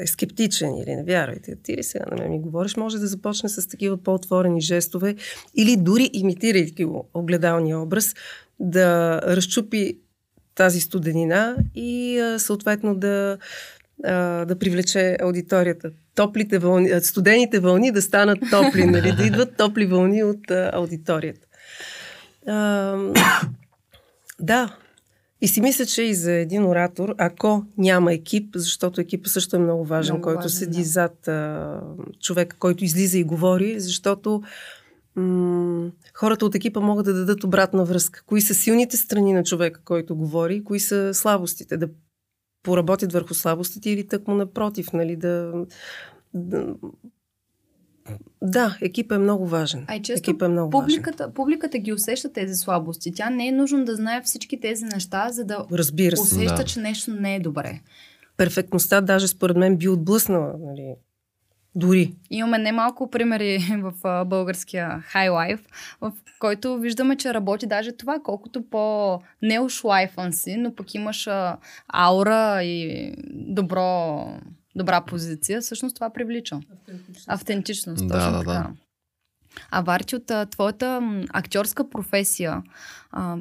е 0.00 0.06
скептичен 0.06 0.76
или 0.76 0.96
не 0.96 1.04
вярвайте, 1.04 1.56
ти 1.62 1.76
ли 1.76 1.82
сега 1.82 2.04
на 2.10 2.16
мен 2.16 2.30
ми 2.30 2.40
говориш, 2.40 2.76
може 2.76 2.98
да 2.98 3.06
започне 3.06 3.48
с 3.48 3.68
такива 3.68 3.96
по-отворени 3.96 4.60
жестове 4.60 5.16
или 5.54 5.76
дори 5.76 6.10
имитирайки 6.12 6.84
го 6.84 7.08
огледалния 7.14 7.78
образ, 7.78 8.14
да 8.60 9.20
разчупи 9.22 9.98
тази 10.56 10.80
студенина 10.80 11.56
и 11.74 12.20
съответно 12.38 12.94
да 12.94 13.38
а, 14.04 14.44
да 14.44 14.58
привлече 14.58 15.16
аудиторията. 15.20 15.90
Топлите 16.14 16.58
вълни, 16.58 17.00
студените 17.00 17.60
вълни 17.60 17.90
да 17.90 18.02
станат 18.02 18.38
топли, 18.50 18.84
нали? 18.86 19.12
да 19.12 19.26
идват 19.26 19.56
топли 19.56 19.86
вълни 19.86 20.24
от 20.24 20.50
а, 20.50 20.70
аудиторията. 20.74 21.46
А, 22.46 22.96
да, 24.40 24.76
и 25.40 25.48
си 25.48 25.60
мисля, 25.60 25.86
че 25.86 26.02
и 26.02 26.14
за 26.14 26.32
един 26.32 26.64
оратор, 26.64 27.14
ако 27.18 27.64
няма 27.78 28.12
екип, 28.12 28.50
защото 28.56 29.00
екипът 29.00 29.32
също 29.32 29.56
е 29.56 29.58
много 29.58 29.84
важен, 29.84 30.14
много 30.14 30.22
който 30.22 30.42
важен, 30.42 30.58
седи 30.58 30.78
да. 30.78 30.84
зад 30.84 31.28
а, 31.28 31.80
човека, 32.20 32.56
който 32.58 32.84
излиза 32.84 33.18
и 33.18 33.24
говори, 33.24 33.80
защото 33.80 34.42
м- 35.16 35.90
хората 36.14 36.46
от 36.46 36.54
екипа 36.54 36.80
могат 36.80 37.04
да 37.04 37.14
дадат 37.14 37.44
обратна 37.44 37.84
връзка. 37.84 38.22
Кои 38.26 38.40
са 38.40 38.54
силните 38.54 38.96
страни 38.96 39.32
на 39.32 39.44
човека, 39.44 39.80
който 39.84 40.16
говори, 40.16 40.64
кои 40.64 40.80
са 40.80 41.14
слабостите, 41.14 41.76
да 41.76 41.88
поработят 42.62 43.12
върху 43.12 43.34
слабостите 43.34 43.90
или 43.90 44.06
тъкмо 44.06 44.34
напротив, 44.34 44.92
нали, 44.92 45.16
да, 45.16 45.52
да 46.34 46.74
да, 48.42 48.78
екип 48.80 49.12
е 49.12 49.18
много 49.18 49.46
важен. 49.46 49.84
А 49.88 49.96
и 49.96 50.02
често 50.02 50.30
екип 50.30 50.42
е 50.42 50.48
много 50.48 50.70
публиката, 50.70 51.24
важен. 51.24 51.34
публиката 51.34 51.78
ги 51.78 51.92
усеща 51.92 52.32
тези 52.32 52.54
слабости. 52.54 53.12
Тя 53.12 53.30
не 53.30 53.48
е 53.48 53.52
нужно 53.52 53.84
да 53.84 53.96
знае 53.96 54.22
всички 54.24 54.60
тези 54.60 54.84
неща, 54.84 55.28
за 55.30 55.44
да 55.44 55.66
Разбира 55.72 56.16
се. 56.16 56.22
усеща, 56.22 56.56
да. 56.56 56.64
че 56.64 56.80
нещо 56.80 57.10
не 57.10 57.34
е 57.34 57.40
добре. 57.40 57.80
Перфектността 58.36 59.00
даже 59.00 59.28
според 59.28 59.56
мен 59.56 59.76
би 59.76 59.88
отблъснала. 59.88 60.54
Нали, 60.60 60.94
дори. 61.76 62.14
Имаме 62.30 62.58
немалко 62.58 63.10
примери 63.10 63.58
в 63.82 64.24
българския 64.24 65.04
High 65.14 65.30
Life, 65.30 65.60
в 66.00 66.12
който 66.38 66.78
виждаме, 66.78 67.16
че 67.16 67.34
работи 67.34 67.66
даже 67.66 67.92
това, 67.92 68.20
колкото 68.24 68.62
по 68.62 69.20
неушлайфан 69.42 70.32
си, 70.32 70.56
но 70.56 70.74
пък 70.74 70.94
имаш 70.94 71.28
аура 71.88 72.62
и 72.62 73.12
добро 73.30 74.26
добра 74.76 75.00
позиция, 75.00 75.60
всъщност 75.60 75.94
това 75.94 76.10
привлича. 76.10 76.60
Автентичност. 76.72 77.28
Автентичност, 77.28 78.08
точно 78.08 78.30
да, 78.30 78.30
да, 78.30 78.38
така. 78.38 78.52
Да. 78.52 78.70
А 79.70 79.80
Варчи, 79.80 80.16
от 80.16 80.50
твоята 80.50 81.20
актьорска 81.30 81.90
професия, 81.90 82.62
а, 83.10 83.36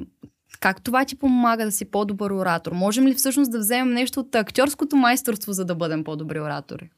как 0.59 0.81
това 0.81 1.05
ти 1.05 1.15
помага 1.15 1.65
да 1.65 1.71
си 1.71 1.85
по-добър 1.91 2.31
оратор? 2.31 2.71
Можем 2.71 3.07
ли 3.07 3.13
всъщност 3.13 3.51
да 3.51 3.59
вземем 3.59 3.93
нещо 3.93 4.19
от 4.19 4.35
актьорското 4.35 4.95
майсторство, 4.95 5.53
за 5.53 5.65
да 5.65 5.75
бъдем 5.75 6.03
по-добри 6.03 6.39
оратори? 6.39 6.89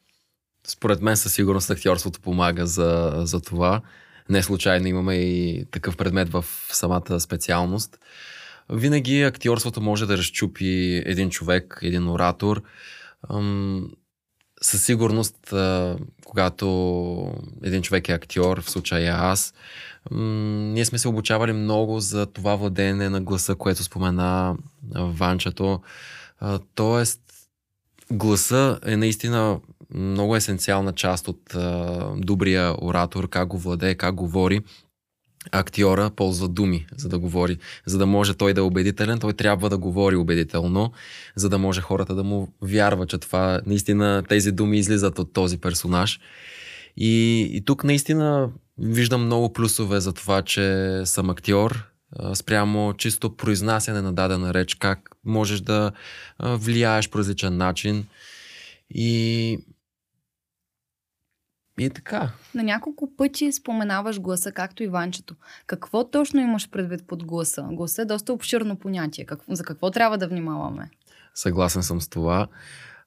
Според 0.67 1.01
мен 1.01 1.17
със 1.17 1.33
сигурност 1.33 1.69
актьорството 1.69 2.19
помага 2.19 2.67
за, 2.67 3.13
за 3.15 3.41
това. 3.41 3.81
Не 4.29 4.43
случайно 4.43 4.87
имаме 4.87 5.15
и 5.15 5.65
такъв 5.71 5.97
предмет 5.97 6.29
в 6.29 6.45
самата 6.71 7.19
специалност. 7.19 7.99
Винаги 8.69 9.21
актьорството 9.21 9.81
може 9.81 10.05
да 10.05 10.17
разчупи 10.17 11.03
един 11.05 11.29
човек, 11.29 11.79
един 11.81 12.09
оратор 12.09 12.61
със 14.61 14.85
сигурност, 14.85 15.53
когато 16.25 16.67
един 17.63 17.81
човек 17.81 18.09
е 18.09 18.13
актьор, 18.13 18.61
в 18.61 18.69
случая 18.69 19.15
аз, 19.19 19.53
ние 20.11 20.85
сме 20.85 20.97
се 20.97 21.07
обучавали 21.07 21.53
много 21.53 21.99
за 21.99 22.25
това 22.25 22.55
владеене 22.55 23.09
на 23.09 23.21
гласа, 23.21 23.55
което 23.55 23.83
спомена 23.83 24.57
Ванчато. 24.95 25.81
Тоест, 26.75 27.21
гласа 28.11 28.79
е 28.85 28.97
наистина 28.97 29.59
много 29.93 30.35
есенциална 30.35 30.93
част 30.93 31.27
от 31.27 31.55
добрия 32.17 32.85
оратор, 32.85 33.29
как 33.29 33.47
го 33.47 33.57
владее, 33.57 33.95
как 33.95 34.15
говори 34.15 34.61
актьора 35.51 36.09
ползва 36.09 36.47
думи, 36.47 36.87
за 36.97 37.09
да 37.09 37.19
говори. 37.19 37.57
За 37.85 37.97
да 37.97 38.05
може 38.05 38.33
той 38.33 38.53
да 38.53 38.61
е 38.61 38.63
убедителен, 38.63 39.19
той 39.19 39.33
трябва 39.33 39.69
да 39.69 39.77
говори 39.77 40.15
убедително, 40.15 40.91
за 41.35 41.49
да 41.49 41.57
може 41.57 41.81
хората 41.81 42.15
да 42.15 42.23
му 42.23 42.53
вярват, 42.61 43.09
че 43.09 43.17
това 43.17 43.61
наистина 43.65 44.23
тези 44.29 44.51
думи 44.51 44.77
излизат 44.77 45.19
от 45.19 45.33
този 45.33 45.57
персонаж. 45.57 46.19
И, 46.97 47.41
и 47.53 47.65
тук 47.65 47.83
наистина 47.83 48.49
виждам 48.77 49.25
много 49.25 49.53
плюсове 49.53 49.99
за 49.99 50.13
това, 50.13 50.41
че 50.41 51.01
съм 51.05 51.29
актьор, 51.29 51.83
спрямо 52.33 52.93
чисто 52.93 53.35
произнасяне 53.35 54.01
на 54.01 54.13
дадена 54.13 54.53
реч, 54.53 54.75
как 54.75 55.09
можеш 55.25 55.61
да 55.61 55.91
влияеш 56.39 57.09
по 57.09 57.17
различен 57.17 57.57
начин. 57.57 58.05
И 58.89 59.59
и 61.79 61.85
е 61.85 61.89
така. 61.89 62.31
На 62.55 62.63
няколко 62.63 63.15
пъти 63.17 63.51
споменаваш 63.51 64.21
гласа, 64.21 64.51
както 64.51 64.83
и 64.83 64.87
Ванчето. 64.87 65.35
Какво 65.67 66.09
точно 66.09 66.39
имаш 66.39 66.69
предвид 66.69 67.07
под 67.07 67.25
гласа? 67.25 67.67
Гласа 67.71 68.01
е 68.01 68.05
доста 68.05 68.33
обширно 68.33 68.75
понятие. 68.75 69.25
Какво, 69.25 69.55
за 69.55 69.63
какво 69.63 69.91
трябва 69.91 70.17
да 70.17 70.27
внимаваме? 70.27 70.89
Съгласен 71.35 71.83
съм 71.83 72.01
с 72.01 72.07
това. 72.07 72.47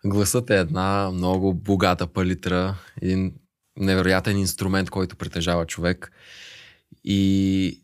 Гласът 0.05 0.51
е 0.51 0.57
една 0.57 1.11
много 1.11 1.55
богата 1.55 2.07
палитра, 2.07 2.75
един 3.03 3.33
невероятен 3.77 4.39
инструмент, 4.39 4.91
който 4.91 5.17
притежава 5.17 5.67
човек. 5.67 6.13
И 7.05 7.83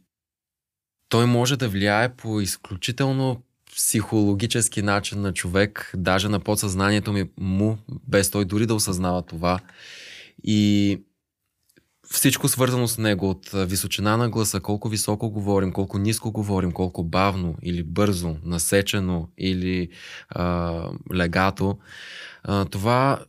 той 1.08 1.26
може 1.26 1.56
да 1.56 1.68
влияе 1.68 2.08
по 2.08 2.40
изключително 2.40 3.42
психологически 3.76 4.82
начин 4.82 5.20
на 5.20 5.32
човек, 5.32 5.92
даже 5.96 6.28
на 6.28 6.40
подсъзнанието 6.40 7.12
ми 7.12 7.30
му, 7.38 7.78
без 8.08 8.30
той 8.30 8.44
дори 8.44 8.66
да 8.66 8.74
осъзнава 8.74 9.22
това. 9.22 9.60
И 10.44 10.98
всичко 12.10 12.48
свързано 12.48 12.88
с 12.88 12.98
него, 12.98 13.30
от 13.30 13.50
височина 13.54 14.16
на 14.16 14.30
гласа, 14.30 14.60
колко 14.60 14.88
високо 14.88 15.30
говорим, 15.30 15.72
колко 15.72 15.98
ниско 15.98 16.32
говорим, 16.32 16.72
колко 16.72 17.04
бавно 17.04 17.54
или 17.62 17.82
бързо, 17.82 18.36
насечено 18.44 19.28
или 19.38 19.88
а, 20.28 20.82
легато, 21.14 21.78
а, 22.42 22.64
това 22.64 23.24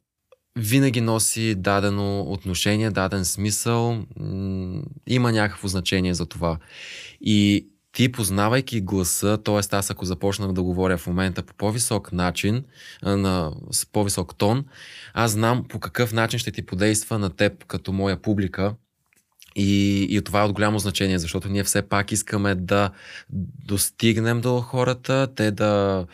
винаги 0.56 1.02
носи 1.02 1.56
дадено 1.56 2.22
отношение, 2.22 2.92
даден 2.92 3.26
смисъл, 3.26 4.06
м- 4.20 4.84
има 5.08 5.32
някакво 5.32 5.68
значение 5.68 6.14
за 6.14 6.26
това. 6.26 6.58
И 7.22 7.68
ти 7.98 8.12
познавайки 8.12 8.82
гласа, 8.82 9.38
т.е. 9.44 9.76
аз 9.76 9.92
ако 9.92 10.06
започнах 10.06 10.52
да 10.52 10.64
говоря 10.64 10.98
в 10.98 11.08
момента 11.08 11.44
по 11.44 11.54
по-висок 11.54 12.12
начин, 12.12 12.64
на, 13.04 13.54
с 13.72 13.86
по-висок 13.86 14.36
тон, 14.36 14.66
аз 15.14 15.32
знам 15.32 15.66
по 15.70 15.80
какъв 15.80 16.14
начин 16.14 16.40
ще 16.40 16.52
ти 16.52 16.66
подейства 16.66 17.20
на 17.20 17.30
теб 17.30 17.66
като 17.66 17.94
моя 17.94 18.22
публика. 18.22 18.76
И, 19.56 20.02
и 20.10 20.22
това 20.22 20.42
е 20.42 20.44
от 20.44 20.54
голямо 20.54 20.80
значение, 20.80 21.20
защото 21.20 21.50
ние 21.50 21.64
все 21.64 21.82
пак 21.82 22.12
искаме 22.12 22.56
да 22.56 22.92
достигнем 23.66 24.42
до 24.42 24.62
хората, 24.62 25.28
те 25.36 25.52
да 25.52 26.06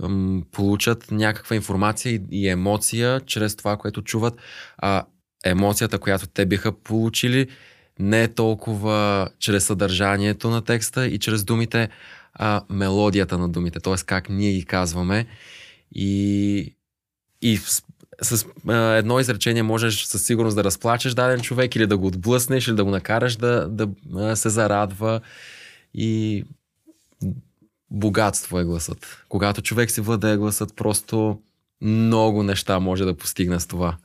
м, 0.00 0.42
получат 0.52 1.10
някаква 1.10 1.56
информация 1.56 2.12
и, 2.14 2.20
и 2.30 2.48
емоция 2.48 3.20
чрез 3.20 3.56
това, 3.56 3.76
което 3.76 4.02
чуват. 4.02 4.34
А 4.78 5.04
емоцията, 5.44 5.98
която 5.98 6.26
те 6.26 6.46
биха 6.46 6.72
получили, 6.72 7.48
не 7.98 8.22
е 8.22 8.28
толкова 8.28 9.28
чрез 9.38 9.64
съдържанието 9.64 10.50
на 10.50 10.62
текста 10.64 11.06
и 11.06 11.18
чрез 11.18 11.44
думите, 11.44 11.88
а 12.34 12.62
мелодията 12.70 13.38
на 13.38 13.48
думите, 13.48 13.80
т.е. 13.80 13.94
как 14.06 14.28
ние 14.28 14.52
ги 14.52 14.64
казваме. 14.64 15.26
И, 15.94 16.74
и 17.42 17.56
с, 17.56 17.82
с 18.22 18.46
а, 18.68 18.74
едно 18.74 19.20
изречение 19.20 19.62
можеш 19.62 20.04
със 20.04 20.24
сигурност 20.24 20.56
да 20.56 20.64
разплачеш 20.64 21.14
даден 21.14 21.40
човек 21.40 21.76
или 21.76 21.86
да 21.86 21.98
го 21.98 22.06
отблъснеш, 22.06 22.68
или 22.68 22.74
да 22.74 22.84
го 22.84 22.90
накараш 22.90 23.36
да, 23.36 23.68
да 23.68 23.88
а, 24.16 24.36
се 24.36 24.48
зарадва. 24.48 25.20
И 25.94 26.44
богатство 27.90 28.58
е 28.58 28.64
гласът. 28.64 29.24
Когато 29.28 29.62
човек 29.62 29.90
си 29.90 30.00
владее 30.00 30.36
гласът, 30.36 30.76
просто 30.76 31.40
много 31.80 32.42
неща 32.42 32.78
може 32.78 33.04
да 33.04 33.16
постигне 33.16 33.60
с 33.60 33.66
това. 33.66 33.96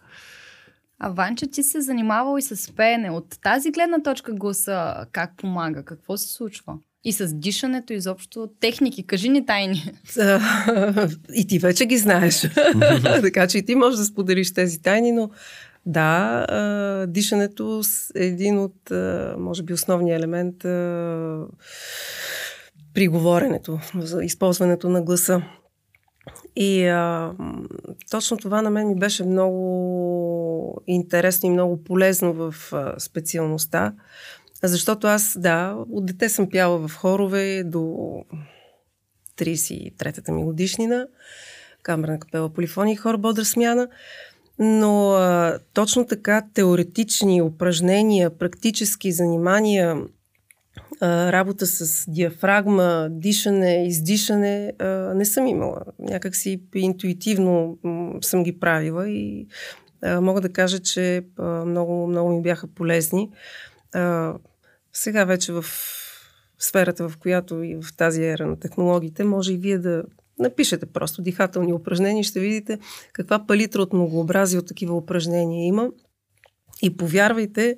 А 0.99 1.09
Ванча, 1.09 1.47
ти 1.47 1.63
се 1.63 1.81
занимавал 1.81 2.37
и 2.37 2.41
с 2.41 2.75
пеене. 2.75 3.11
От 3.11 3.41
тази 3.41 3.71
гледна 3.71 4.01
точка 4.03 4.33
гласа 4.33 5.05
как 5.11 5.31
помага? 5.37 5.85
Какво 5.85 6.17
се 6.17 6.33
случва? 6.33 6.73
И 7.03 7.13
с 7.13 7.33
дишането, 7.33 7.93
изобщо 7.93 8.49
техники. 8.59 9.07
Кажи 9.07 9.29
ни 9.29 9.45
тайни. 9.45 9.91
и 11.33 11.47
ти 11.47 11.59
вече 11.59 11.85
ги 11.85 11.97
знаеш. 11.97 12.41
така 13.21 13.47
че 13.47 13.57
и 13.57 13.65
ти 13.65 13.75
можеш 13.75 13.97
да 13.97 14.05
споделиш 14.05 14.53
тези 14.53 14.81
тайни, 14.81 15.11
но 15.11 15.29
да, 15.85 17.05
дишането 17.07 17.81
е 18.15 18.25
един 18.25 18.59
от, 18.59 18.91
може 19.37 19.63
би, 19.63 19.73
основния 19.73 20.15
елемент 20.15 20.55
при 22.93 23.07
говоренето, 23.07 23.79
за 23.95 24.23
използването 24.23 24.89
на 24.89 25.01
гласа. 25.01 25.41
И 26.59 26.87
а, 26.87 27.33
точно 28.11 28.37
това 28.37 28.61
на 28.61 28.69
мен 28.69 28.87
ми 28.87 28.95
беше 28.95 29.23
много 29.23 30.81
интересно 30.87 31.47
и 31.47 31.53
много 31.53 31.83
полезно 31.83 32.33
в 32.33 32.55
а, 32.73 32.99
специалността, 32.99 33.93
защото 34.63 35.07
аз, 35.07 35.37
да, 35.39 35.75
от 35.91 36.05
дете 36.05 36.29
съм 36.29 36.49
пяла 36.49 36.87
в 36.87 36.95
хорове 36.95 37.63
до 37.63 37.77
33-та 39.37 40.31
ми 40.31 40.43
годишнина, 40.43 41.07
камерна 41.83 42.19
капела 42.19 42.49
полифония 42.49 42.93
и 42.93 42.97
хор 42.97 43.17
Бодра 43.17 43.45
смяна, 43.45 43.87
но 44.59 45.11
а, 45.11 45.59
точно 45.73 46.07
така 46.07 46.45
теоретични 46.53 47.41
упражнения, 47.41 48.37
практически 48.37 49.11
занимания 49.11 50.01
работа 51.01 51.67
с 51.67 52.11
диафрагма, 52.11 53.07
дишане, 53.11 53.87
издишане 53.87 54.73
не 55.15 55.25
съм 55.25 55.47
имала. 55.47 55.81
Някак 55.99 56.35
си 56.35 56.61
интуитивно 56.75 57.77
съм 58.21 58.43
ги 58.43 58.59
правила 58.59 59.09
и 59.09 59.47
мога 60.21 60.41
да 60.41 60.49
кажа, 60.49 60.79
че 60.79 61.25
много, 61.65 62.07
много 62.07 62.29
ми 62.29 62.41
бяха 62.41 62.67
полезни. 62.67 63.31
Сега 64.93 65.25
вече 65.25 65.53
в 65.53 65.65
сферата, 66.59 67.09
в 67.09 67.17
която 67.17 67.63
и 67.63 67.75
в 67.75 67.97
тази 67.97 68.23
ера 68.23 68.47
на 68.47 68.59
технологиите, 68.59 69.23
може 69.23 69.53
и 69.53 69.57
вие 69.57 69.77
да 69.77 70.03
напишете 70.39 70.85
просто 70.85 71.21
дихателни 71.21 71.73
упражнения, 71.73 72.23
ще 72.23 72.39
видите 72.39 72.79
каква 73.13 73.45
палитра 73.45 73.81
от 73.81 73.93
многообразие 73.93 74.59
от 74.59 74.67
такива 74.67 74.97
упражнения 74.97 75.67
има. 75.67 75.89
И 76.81 76.97
повярвайте, 76.97 77.75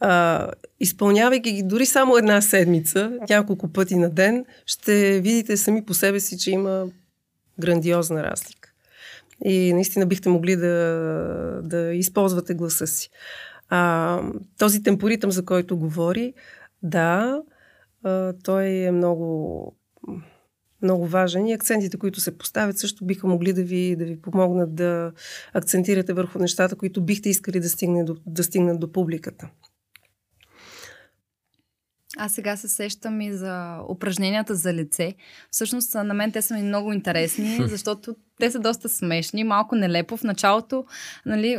а, 0.00 0.48
изпълнявайки 0.80 1.52
ги 1.52 1.62
дори 1.62 1.86
само 1.86 2.16
една 2.16 2.40
седмица, 2.40 3.18
няколко 3.30 3.68
пъти 3.68 3.96
на 3.96 4.10
ден, 4.10 4.44
ще 4.66 5.20
видите 5.20 5.56
сами 5.56 5.84
по 5.84 5.94
себе 5.94 6.20
си, 6.20 6.38
че 6.38 6.50
има 6.50 6.86
грандиозна 7.60 8.22
разлика. 8.22 8.72
И 9.44 9.72
наистина 9.72 10.06
бихте 10.06 10.28
могли 10.28 10.56
да, 10.56 11.60
да 11.62 11.94
използвате 11.94 12.54
гласа 12.54 12.86
си. 12.86 13.10
А, 13.68 14.20
този 14.58 14.82
темпоритъм, 14.82 15.30
за 15.30 15.44
който 15.44 15.76
говори, 15.76 16.34
да, 16.82 17.42
а, 18.04 18.32
той 18.44 18.66
е 18.66 18.90
много, 18.90 19.76
много 20.82 21.06
важен 21.06 21.46
и 21.46 21.52
акцентите, 21.52 21.96
които 21.96 22.20
се 22.20 22.38
поставят, 22.38 22.78
също 22.78 23.04
биха 23.04 23.26
могли 23.26 23.52
да 23.52 23.62
ви, 23.62 23.96
да 23.96 24.04
ви 24.04 24.20
помогнат 24.20 24.74
да 24.74 25.12
акцентирате 25.52 26.12
върху 26.12 26.38
нещата, 26.38 26.76
които 26.76 27.02
бихте 27.02 27.28
искали 27.28 27.60
да, 27.60 27.68
стигне 27.68 28.04
до, 28.04 28.16
да 28.26 28.44
стигнат 28.44 28.80
до 28.80 28.92
публиката. 28.92 29.48
Аз 32.16 32.32
сега 32.32 32.56
се 32.56 32.68
сещам 32.68 33.20
и 33.20 33.32
за 33.32 33.78
упражненията 33.88 34.54
за 34.54 34.74
лице. 34.74 35.14
Всъщност 35.50 35.94
на 35.94 36.14
мен 36.14 36.32
те 36.32 36.42
са 36.42 36.54
ми 36.54 36.62
много 36.62 36.92
интересни, 36.92 37.58
защото 37.68 38.16
те 38.40 38.50
са 38.50 38.58
доста 38.58 38.88
смешни, 38.88 39.44
малко 39.44 39.74
нелепо. 39.74 40.16
В 40.16 40.22
началото, 40.22 40.84
нали, 41.26 41.58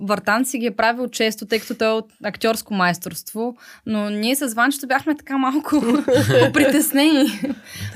Вартан 0.00 0.44
си 0.44 0.58
ги 0.58 0.66
е 0.66 0.70
правил 0.70 1.08
често, 1.08 1.46
тъй 1.46 1.60
като 1.60 1.74
той 1.74 1.88
е 1.88 1.90
от 1.90 2.12
актьорско 2.24 2.74
майсторство, 2.74 3.56
но 3.86 4.10
ние 4.10 4.36
с 4.36 4.54
Ванчето 4.54 4.86
бяхме 4.86 5.16
така 5.16 5.38
малко 5.38 5.80
притеснени. 6.52 7.40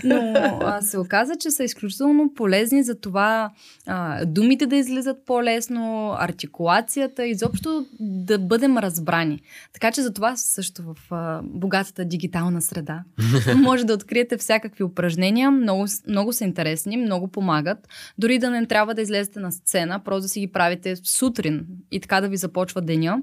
Но 0.05 0.35
а, 0.63 0.81
се 0.83 0.99
оказа, 0.99 1.37
че 1.37 1.51
са 1.51 1.65
изключително 1.65 2.35
полезни 2.35 2.83
за 2.83 3.01
това 3.01 3.51
а, 3.87 4.25
думите 4.25 4.67
да 4.67 4.77
излизат 4.77 5.27
по-лесно, 5.27 6.15
артикулацията, 6.19 7.27
изобщо 7.27 7.87
да 8.01 8.39
бъдем 8.39 8.79
разбрани. 8.79 9.41
Така 9.73 9.93
че 9.93 10.03
за 10.03 10.13
това 10.13 10.37
също 10.37 10.83
в 10.83 10.97
а, 11.11 11.41
богатата 11.45 12.05
дигитална 12.05 12.63
среда 12.63 13.03
може 13.57 13.85
да 13.85 13.95
откриете 13.95 14.37
всякакви 14.37 14.85
упражнения. 14.85 15.51
Много, 15.51 15.87
много 16.09 16.33
са 16.33 16.45
интересни, 16.45 16.97
много 16.97 17.29
помагат. 17.29 17.89
Дори 18.19 18.39
да 18.39 18.51
не 18.51 18.67
трябва 18.67 18.95
да 18.95 19.03
излезете 19.03 19.41
на 19.41 19.53
сцена, 19.53 20.01
просто 20.05 20.23
да 20.23 20.29
си 20.29 20.41
ги 20.41 20.53
правите 20.53 20.97
сутрин 20.97 21.67
и 21.93 22.01
така 22.01 22.21
да 22.21 22.29
ви 22.29 22.37
започва 22.37 22.81
деня. 22.81 23.19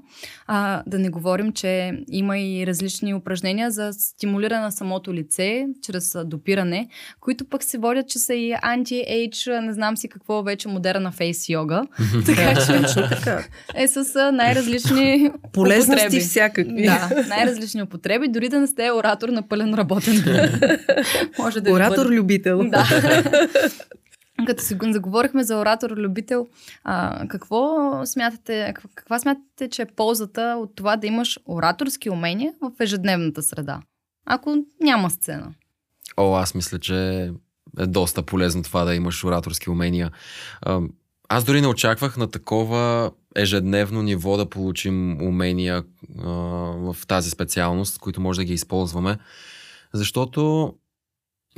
А, 0.46 0.82
да 0.86 0.98
не 0.98 1.08
говорим, 1.10 1.52
че 1.52 1.92
има 2.08 2.38
и 2.38 2.66
различни 2.66 3.14
упражнения 3.14 3.70
за 3.70 3.92
стимулиране 3.92 4.60
на 4.60 4.72
самото 4.72 5.14
лице, 5.14 5.66
чрез 5.82 6.16
допиране, 6.24 6.88
които 7.20 7.44
пък 7.44 7.64
се 7.64 7.78
водят, 7.78 8.08
че 8.08 8.18
са 8.18 8.34
и 8.34 8.52
анти-ейдж, 8.52 9.60
не 9.60 9.72
знам 9.72 9.96
си 9.96 10.08
какво 10.08 10.42
вече 10.42 10.68
модерна 10.68 11.12
фейс 11.12 11.48
йога. 11.48 11.82
така 12.26 12.54
че 12.66 12.82
е 13.74 13.88
с 13.88 14.30
най-различни 14.32 15.30
Полезности 15.52 16.04
употреби. 16.04 16.24
всякакви. 16.24 16.82
Да, 16.82 17.24
най-различни 17.28 17.82
употреби, 17.82 18.28
дори 18.28 18.48
да 18.48 18.60
не 18.60 18.66
сте 18.66 18.90
оратор 18.90 19.28
на 19.28 19.48
пълен 19.48 19.74
работен 19.74 20.14
Може 21.38 21.60
да 21.60 21.70
Оратор-любител. 21.72 22.70
Да. 22.70 22.84
Като 24.46 24.62
си 24.62 24.78
заговорихме 24.82 25.42
за 25.42 25.56
оратор-любител, 25.56 26.46
а, 26.84 27.28
какво 27.28 27.76
смятате, 28.06 28.74
каква 28.94 29.18
смятате, 29.18 29.68
че 29.68 29.82
е 29.82 29.86
ползата 29.86 30.56
от 30.58 30.76
това 30.76 30.96
да 30.96 31.06
имаш 31.06 31.38
ораторски 31.46 32.10
умения 32.10 32.52
в 32.62 32.72
ежедневната 32.80 33.42
среда, 33.42 33.80
ако 34.26 34.56
няма 34.80 35.10
сцена? 35.10 35.54
О, 36.16 36.34
аз 36.34 36.54
мисля, 36.54 36.78
че 36.78 37.30
е 37.78 37.86
доста 37.86 38.22
полезно 38.22 38.62
това 38.62 38.84
да 38.84 38.94
имаш 38.94 39.24
ораторски 39.24 39.70
умения. 39.70 40.10
Аз 41.28 41.44
дори 41.44 41.60
не 41.60 41.66
очаквах 41.66 42.16
на 42.16 42.30
такова 42.30 43.10
ежедневно 43.36 44.02
ниво 44.02 44.36
да 44.36 44.50
получим 44.50 45.22
умения 45.22 45.84
а, 46.18 46.28
в 46.92 46.96
тази 47.08 47.30
специалност, 47.30 47.98
които 47.98 48.20
може 48.20 48.40
да 48.40 48.44
ги 48.44 48.52
използваме, 48.52 49.18
защото 49.92 50.74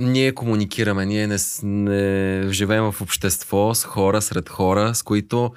ние 0.02 0.34
комуникираме, 0.34 1.06
ние 1.06 1.26
не, 1.26 1.36
не 1.62 2.52
живеем 2.52 2.92
в 2.92 3.00
общество 3.00 3.74
с 3.74 3.84
хора, 3.84 4.22
сред 4.22 4.48
хора, 4.48 4.94
с 4.94 5.02
които 5.02 5.52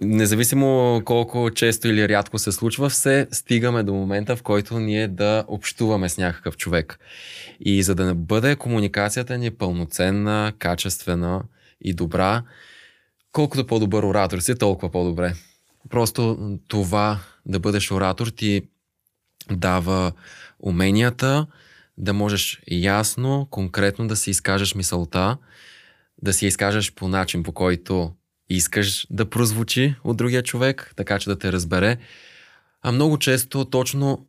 независимо 0.00 1.02
колко 1.04 1.50
често 1.54 1.88
или 1.88 2.08
рядко 2.08 2.38
се 2.38 2.52
случва, 2.52 2.88
все 2.88 3.26
стигаме 3.32 3.82
до 3.82 3.94
момента, 3.94 4.36
в 4.36 4.42
който 4.42 4.78
ние 4.78 5.08
да 5.08 5.44
общуваме 5.48 6.08
с 6.08 6.18
някакъв 6.18 6.56
човек. 6.56 6.98
И 7.60 7.82
за 7.82 7.94
да 7.94 8.06
не 8.06 8.14
бъде 8.14 8.56
комуникацията 8.56 9.38
ни 9.38 9.50
пълноценна, 9.50 10.52
качествена 10.58 11.42
и 11.80 11.94
добра, 11.94 12.42
колкото 13.32 13.66
по-добър 13.66 14.02
оратор 14.02 14.38
си, 14.38 14.58
толкова 14.58 14.92
по-добре. 14.92 15.34
Просто 15.90 16.38
това 16.68 17.20
да 17.46 17.60
бъдеш 17.60 17.92
оратор 17.92 18.26
ти 18.26 18.62
дава 19.50 20.12
уменията, 20.60 21.46
да 21.98 22.12
можеш 22.12 22.62
ясно, 22.70 23.48
конкретно 23.50 24.08
да 24.08 24.16
си 24.16 24.30
изкажеш 24.30 24.74
мисълта, 24.74 25.36
да 26.22 26.32
си 26.32 26.46
изкажеш 26.46 26.92
по 26.94 27.08
начин, 27.08 27.42
по 27.42 27.52
който 27.52 28.12
искаш 28.48 29.06
да 29.10 29.30
прозвучи 29.30 29.94
от 30.04 30.16
другия 30.16 30.42
човек, 30.42 30.92
така 30.96 31.18
че 31.18 31.30
да 31.30 31.38
те 31.38 31.52
разбере. 31.52 31.98
А 32.82 32.92
много 32.92 33.18
често 33.18 33.64
точно 33.64 34.26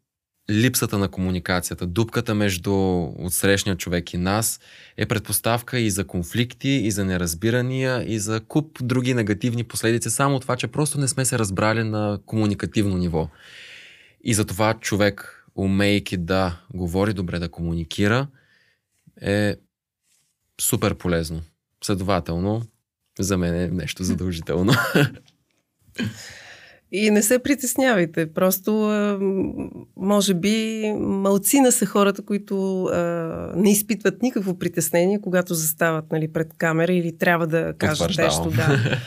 липсата 0.51 0.97
на 0.97 1.07
комуникацията, 1.07 1.87
дупката 1.87 2.35
между 2.35 2.73
отсрещния 3.03 3.75
човек 3.75 4.13
и 4.13 4.17
нас 4.17 4.59
е 4.97 5.05
предпоставка 5.05 5.79
и 5.79 5.89
за 5.89 6.07
конфликти, 6.07 6.69
и 6.69 6.91
за 6.91 7.05
неразбирания, 7.05 8.13
и 8.13 8.19
за 8.19 8.39
куп 8.39 8.77
други 8.81 9.13
негативни 9.13 9.63
последици, 9.63 10.09
само 10.09 10.39
това, 10.39 10.55
че 10.55 10.67
просто 10.67 10.99
не 10.99 11.07
сме 11.07 11.25
се 11.25 11.39
разбрали 11.39 11.83
на 11.83 12.19
комуникативно 12.25 12.97
ниво. 12.97 13.29
И 14.23 14.33
за 14.33 14.45
това 14.45 14.73
човек 14.73 15.42
умейки 15.55 16.17
да 16.17 16.59
говори 16.73 17.13
добре, 17.13 17.39
да 17.39 17.49
комуникира, 17.49 18.27
е 19.21 19.55
супер 20.61 20.95
полезно. 20.95 21.41
Следователно, 21.83 22.61
за 23.19 23.37
мен 23.37 23.55
е 23.55 23.67
нещо 23.67 24.03
задължително. 24.03 24.71
И 26.91 27.11
не 27.11 27.23
се 27.23 27.39
притеснявайте. 27.39 28.33
Просто, 28.33 28.73
може 29.95 30.33
би, 30.33 30.83
малцина 30.99 31.71
са 31.71 31.85
хората, 31.85 32.21
които 32.21 32.83
а, 32.83 33.01
не 33.55 33.71
изпитват 33.71 34.21
никакво 34.21 34.59
притеснение, 34.59 35.21
когато 35.21 35.53
застават 35.53 36.11
нали, 36.11 36.33
пред 36.33 36.53
камера 36.57 36.93
или 36.93 37.17
трябва 37.17 37.47
да 37.47 37.73
кажат 37.77 38.17
нещо. 38.17 38.49
Да. 38.49 38.97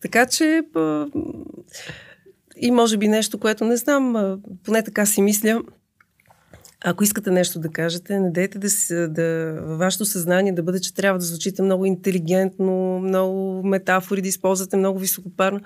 Така 0.00 0.26
че, 0.26 0.62
а, 0.74 1.06
и 2.56 2.70
може 2.70 2.96
би 2.96 3.08
нещо, 3.08 3.38
което 3.38 3.64
не 3.64 3.76
знам, 3.76 4.38
поне 4.64 4.84
така 4.84 5.06
си 5.06 5.22
мисля, 5.22 5.62
ако 6.84 7.04
искате 7.04 7.30
нещо 7.30 7.58
да 7.58 7.68
кажете, 7.68 8.20
не 8.20 8.30
дейте 8.30 8.58
да, 8.58 8.68
да 9.08 9.58
във 9.62 9.78
вашето 9.78 10.04
съзнание 10.04 10.52
да 10.52 10.62
бъде, 10.62 10.80
че 10.80 10.94
трябва 10.94 11.18
да 11.18 11.24
звучите 11.24 11.62
много 11.62 11.86
интелигентно, 11.86 13.00
много 13.00 13.62
метафори 13.62 14.22
да 14.22 14.28
използвате, 14.28 14.76
много 14.76 14.98
високопарно. 14.98 15.60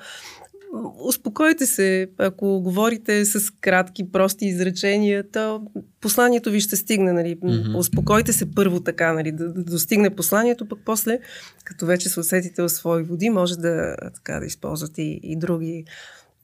Успокойте 1.04 1.66
се, 1.66 2.08
ако 2.18 2.60
говорите 2.60 3.24
с 3.24 3.50
кратки, 3.60 4.12
прости 4.12 4.46
изречения, 4.46 5.30
то 5.32 5.62
посланието 6.00 6.50
ви 6.50 6.60
ще 6.60 6.76
стигне. 6.76 7.12
Нали? 7.12 7.36
Mm-hmm. 7.36 7.76
Успокойте 7.76 8.32
се 8.32 8.54
първо 8.54 8.80
така, 8.80 9.12
нали? 9.12 9.32
да, 9.32 9.52
да 9.52 9.64
достигне 9.64 10.16
посланието, 10.16 10.68
пък 10.68 10.78
после, 10.84 11.18
като 11.64 11.86
вече 11.86 12.08
се 12.08 12.20
усетите 12.20 12.62
в 12.62 12.68
свои 12.68 13.02
води, 13.02 13.30
може 13.30 13.56
да, 13.56 13.96
така, 14.14 14.40
да 14.40 14.46
използвате 14.46 15.02
и, 15.02 15.20
и 15.22 15.36
други 15.36 15.84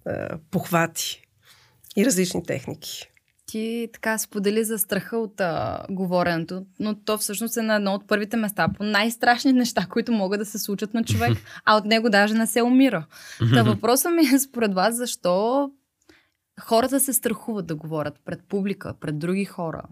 а, 0.07 0.39
похвати 0.51 1.23
и 1.97 2.07
различни 2.07 2.45
техники 2.45 3.11
ти 3.51 3.89
така 3.93 4.19
сподели 4.19 4.65
за 4.65 4.79
страха 4.79 5.17
от 5.17 5.41
а, 5.41 5.83
говоренето, 5.91 6.65
но 6.81 6.95
то 6.95 7.19
всъщност 7.19 7.57
е 7.57 7.63
на 7.63 7.75
едно 7.75 7.93
от 7.93 8.09
първите 8.09 8.37
места 8.37 8.69
по 8.77 8.85
най-страшни 8.85 9.53
неща, 9.53 9.87
които 9.91 10.13
могат 10.13 10.41
да 10.41 10.47
се 10.47 10.59
случат 10.59 10.95
на 10.95 11.05
човек, 11.05 11.39
а 11.65 11.77
от 11.77 11.85
него 11.85 12.11
даже 12.11 12.35
не 12.35 12.47
се 12.47 12.63
умира. 12.63 13.07
Та 13.55 13.63
въпросът 13.67 14.13
ми 14.13 14.23
е 14.35 14.39
според 14.39 14.75
вас, 14.75 14.97
защо 14.97 15.71
хората 16.61 17.01
се 17.01 17.13
страхуват 17.13 17.67
да 17.67 17.75
говорят 17.75 18.15
пред 18.25 18.41
публика, 18.49 18.95
пред 19.01 19.19
други 19.19 19.45
хора? 19.45 19.83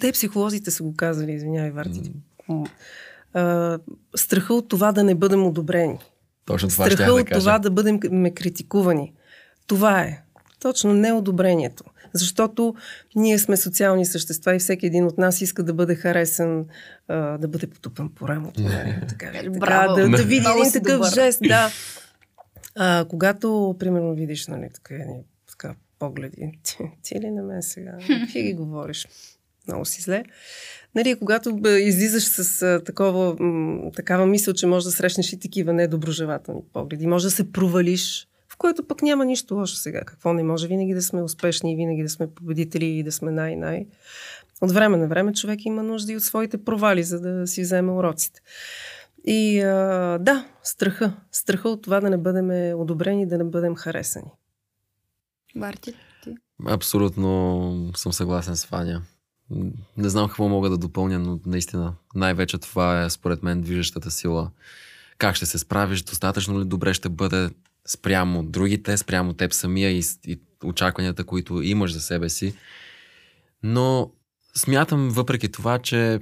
Те 0.00 0.12
психолозите 0.12 0.70
са 0.70 0.82
го 0.82 0.96
казали, 0.96 1.32
извинявай, 1.32 1.70
Варти. 1.70 2.12
Mm. 2.50 3.80
страха 4.16 4.54
от 4.54 4.68
това 4.68 4.92
да 4.92 5.04
не 5.04 5.14
бъдем 5.14 5.46
одобрени. 5.46 5.98
Точно 6.46 6.68
това 6.68 6.84
Страха 6.84 7.02
ще 7.02 7.10
от 7.10 7.28
да 7.28 7.38
това 7.38 7.58
да 7.58 7.70
бъдем 7.70 8.00
критикувани. 8.34 9.12
Това 9.66 10.00
е. 10.00 10.22
Точно 10.60 10.94
неодобрението. 10.94 11.84
Защото 12.14 12.74
ние 13.16 13.38
сме 13.38 13.56
социални 13.56 14.06
същества 14.06 14.56
и 14.56 14.58
всеки 14.58 14.86
един 14.86 15.04
от 15.04 15.18
нас 15.18 15.40
иска 15.40 15.62
да 15.62 15.74
бъде 15.74 15.94
харесан, 15.94 16.66
а, 17.08 17.38
да 17.38 17.48
бъде 17.48 17.66
потупан 17.66 18.10
по 18.14 18.28
рамото. 18.28 18.62
Нали? 18.62 18.96
Така, 19.08 19.32
така, 19.32 19.94
да, 19.96 20.08
да 20.08 20.22
види 20.22 20.46
един 20.56 20.72
такъв 20.72 20.92
добър. 20.92 21.14
жест, 21.14 21.40
да. 21.48 21.70
А, 22.76 23.04
когато, 23.08 23.76
примерно, 23.78 24.14
видиш, 24.14 24.46
нали, 24.46 24.68
така, 24.74 24.94
така 25.50 25.74
погледи, 25.98 26.52
ти, 26.62 26.78
ти 27.02 27.20
ли 27.20 27.30
на 27.30 27.42
мен 27.42 27.62
сега? 27.62 27.92
Какви 28.20 28.42
ги 28.42 28.54
говориш? 28.54 29.08
Много 29.66 29.84
си 29.84 30.02
зле. 30.02 30.24
Нали, 30.94 31.18
когато 31.18 31.60
излизаш 31.66 32.24
с 32.24 32.62
а, 32.62 32.84
такова, 32.84 33.36
м, 33.40 33.90
такава 33.92 34.26
мисъл, 34.26 34.54
че 34.54 34.66
можеш 34.66 34.84
да 34.84 34.92
срещнеш 34.92 35.32
и 35.32 35.38
такива 35.38 35.72
недоброжелателни 35.72 36.60
погледи, 36.72 37.06
може 37.06 37.26
да 37.26 37.30
се 37.30 37.52
провалиш, 37.52 38.28
в 38.54 38.56
което 38.56 38.86
пък 38.86 39.02
няма 39.02 39.24
нищо 39.24 39.54
лошо 39.54 39.76
сега. 39.76 40.00
Какво 40.00 40.32
не 40.32 40.42
може 40.42 40.66
винаги 40.66 40.94
да 40.94 41.02
сме 41.02 41.22
успешни 41.22 41.72
и 41.72 41.76
винаги 41.76 42.02
да 42.02 42.08
сме 42.08 42.34
победители 42.34 42.86
и 42.86 43.02
да 43.02 43.12
сме 43.12 43.30
най-най. 43.30 43.86
От 44.60 44.72
време 44.72 44.96
на 44.96 45.08
време 45.08 45.32
човек 45.32 45.64
има 45.64 45.82
нужда 45.82 46.12
и 46.12 46.16
от 46.16 46.22
своите 46.22 46.64
провали, 46.64 47.02
за 47.02 47.20
да 47.20 47.46
си 47.46 47.62
вземе 47.62 47.92
уроците. 47.92 48.40
И 49.24 49.60
а, 49.60 50.18
да, 50.20 50.46
страха. 50.62 51.12
Страха 51.32 51.68
от 51.68 51.82
това 51.82 52.00
да 52.00 52.10
не 52.10 52.18
бъдем 52.18 52.78
одобрени, 52.80 53.28
да 53.28 53.38
не 53.38 53.44
бъдем 53.44 53.76
харесани. 53.76 54.30
Барти, 55.56 55.94
ти? 56.24 56.34
Абсолютно 56.66 57.90
съм 57.96 58.12
съгласен 58.12 58.56
с 58.56 58.64
Ваня. 58.64 59.02
Не 59.96 60.08
знам 60.08 60.28
какво 60.28 60.48
мога 60.48 60.70
да 60.70 60.78
допълня, 60.78 61.18
но 61.18 61.40
наистина 61.46 61.94
най-вече 62.14 62.58
това 62.58 63.02
е 63.02 63.10
според 63.10 63.42
мен 63.42 63.60
движещата 63.60 64.10
сила. 64.10 64.50
Как 65.18 65.36
ще 65.36 65.46
се 65.46 65.58
справиш, 65.58 66.02
достатъчно 66.02 66.60
ли 66.60 66.64
добре 66.64 66.94
ще 66.94 67.08
бъде 67.08 67.50
спрямо 67.88 68.42
другите, 68.42 68.96
спрямо 68.96 69.32
теб 69.32 69.52
самия 69.52 69.90
и, 69.90 70.02
и 70.26 70.40
очакванията, 70.64 71.24
които 71.24 71.62
имаш 71.62 71.92
за 71.92 72.00
себе 72.00 72.28
си. 72.28 72.54
Но 73.62 74.10
смятам 74.56 75.08
въпреки 75.10 75.52
това, 75.52 75.78
че 75.78 76.20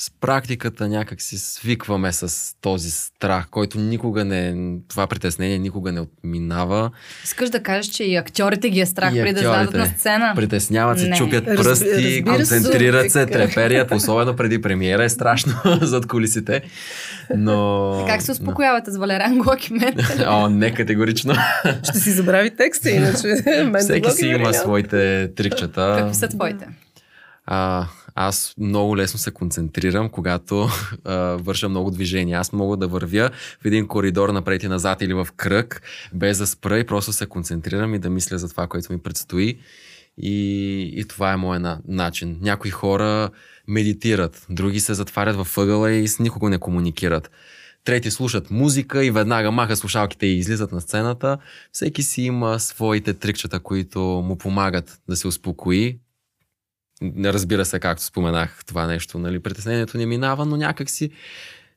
с 0.00 0.10
практиката 0.20 0.88
някак 0.88 1.22
си 1.22 1.38
свикваме 1.38 2.12
с 2.12 2.54
този 2.60 2.90
страх, 2.90 3.46
който 3.50 3.78
никога 3.78 4.24
не, 4.24 4.54
това 4.88 5.06
притеснение 5.06 5.58
никога 5.58 5.92
не 5.92 6.00
отминава. 6.00 6.90
Искаш 7.24 7.50
да 7.50 7.62
кажеш, 7.62 7.86
че 7.86 8.04
и 8.04 8.16
актьорите 8.16 8.70
ги 8.70 8.80
е 8.80 8.86
страх 8.86 9.12
преди 9.12 9.32
да 9.32 9.40
излязат 9.40 9.74
на 9.74 9.86
сцена? 9.86 10.32
Притесняват 10.36 10.98
се, 10.98 11.08
не. 11.08 11.16
чупят 11.16 11.44
пръсти, 11.44 11.86
Разбира 11.88 12.24
концентрират 12.24 13.10
се, 13.10 13.26
треперят, 13.26 13.90
особено 13.90 14.36
преди 14.36 14.62
премиера 14.62 15.04
е 15.04 15.08
страшно 15.08 15.52
зад 15.82 16.06
колисите. 16.06 16.62
Но... 17.36 18.04
Как 18.08 18.22
се 18.22 18.32
успокоявате 18.32 18.90
с 18.90 18.96
Валеран 18.96 19.38
Глокимет? 19.38 19.94
О, 20.26 20.48
не 20.48 20.74
категорично. 20.74 21.34
Ще 21.82 21.98
си 21.98 22.10
забрави 22.10 22.50
текста, 22.56 22.90
иначе. 22.90 23.34
Всеки 23.78 24.10
си 24.10 24.26
има 24.26 24.54
своите 24.54 25.30
трикчета. 25.34 25.96
Какви 25.98 26.14
са 26.14 26.28
твоите? 26.28 26.68
А, 27.50 27.86
аз 28.20 28.54
много 28.58 28.96
лесно 28.96 29.18
се 29.18 29.30
концентрирам, 29.30 30.08
когато 30.08 30.68
а, 31.04 31.16
върша 31.16 31.68
много 31.68 31.90
движение. 31.90 32.34
Аз 32.34 32.52
мога 32.52 32.76
да 32.76 32.88
вървя 32.88 33.30
в 33.62 33.64
един 33.64 33.86
коридор 33.86 34.28
напред 34.28 34.62
и 34.62 34.68
назад 34.68 35.02
или 35.02 35.14
в 35.14 35.28
кръг, 35.36 35.82
без 36.14 36.38
да 36.38 36.46
спра 36.46 36.78
и 36.78 36.86
просто 36.86 37.12
се 37.12 37.26
концентрирам 37.26 37.94
и 37.94 37.98
да 37.98 38.10
мисля 38.10 38.38
за 38.38 38.48
това, 38.48 38.66
което 38.66 38.92
ми 38.92 38.98
предстои. 38.98 39.58
И, 40.22 40.80
и 40.96 41.04
това 41.04 41.32
е 41.32 41.36
моят 41.36 41.62
на, 41.62 41.80
начин. 41.88 42.38
Някои 42.40 42.70
хора 42.70 43.30
медитират, 43.68 44.46
други 44.50 44.80
се 44.80 44.94
затварят 44.94 45.36
във 45.36 45.58
ъгъла 45.58 45.90
и 45.90 46.08
с 46.08 46.18
никого 46.18 46.48
не 46.48 46.58
комуникират. 46.58 47.30
Трети 47.84 48.10
слушат 48.10 48.50
музика 48.50 49.04
и 49.04 49.10
веднага 49.10 49.50
махат 49.50 49.78
слушалките 49.78 50.26
и 50.26 50.38
излизат 50.38 50.72
на 50.72 50.80
сцената. 50.80 51.38
Всеки 51.72 52.02
си 52.02 52.22
има 52.22 52.60
своите 52.60 53.14
трикчета, 53.14 53.60
които 53.60 54.00
му 54.00 54.38
помагат 54.38 55.00
да 55.08 55.16
се 55.16 55.28
успокои, 55.28 55.98
разбира 57.24 57.64
се, 57.64 57.80
както 57.80 58.02
споменах 58.04 58.64
това 58.66 58.86
нещо, 58.86 59.18
нали, 59.18 59.40
притеснението 59.40 59.98
не 59.98 60.06
минава, 60.06 60.46
но 60.46 60.56
някак 60.56 60.90
си 60.90 61.10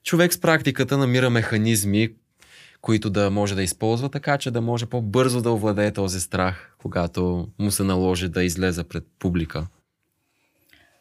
човек 0.03 0.33
с 0.33 0.41
практиката 0.41 0.97
намира 0.97 1.29
механизми, 1.29 2.09
които 2.81 3.09
да 3.09 3.31
може 3.31 3.55
да 3.55 3.63
използва 3.63 4.09
така, 4.09 4.37
че 4.37 4.51
да 4.51 4.61
може 4.61 4.85
по-бързо 4.85 5.41
да 5.41 5.51
овладее 5.51 5.91
този 5.91 6.21
страх, 6.21 6.75
когато 6.77 7.47
му 7.59 7.71
се 7.71 7.83
наложи 7.83 8.29
да 8.29 8.43
излезе 8.43 8.83
пред 8.83 9.03
публика. 9.19 9.67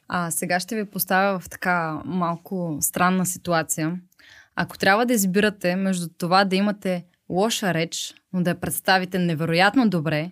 А 0.09 0.31
сега 0.31 0.61
ще 0.61 0.77
ви 0.77 0.85
поставя 0.85 1.41
в 1.41 1.49
така 1.49 2.01
малко 2.05 2.79
странна 2.81 3.27
ситуация. 3.27 4.01
Ако 4.57 4.79
трябва 4.79 5.07
да 5.07 5.13
избирате 5.13 5.77
между 5.77 6.09
това 6.19 6.45
да 6.45 6.57
имате 6.57 7.05
лоша 7.29 7.75
реч, 7.75 8.15
но 8.33 8.43
да 8.43 8.51
я 8.51 8.61
представите 8.61 9.19
невероятно 9.19 9.89
добре, 9.89 10.31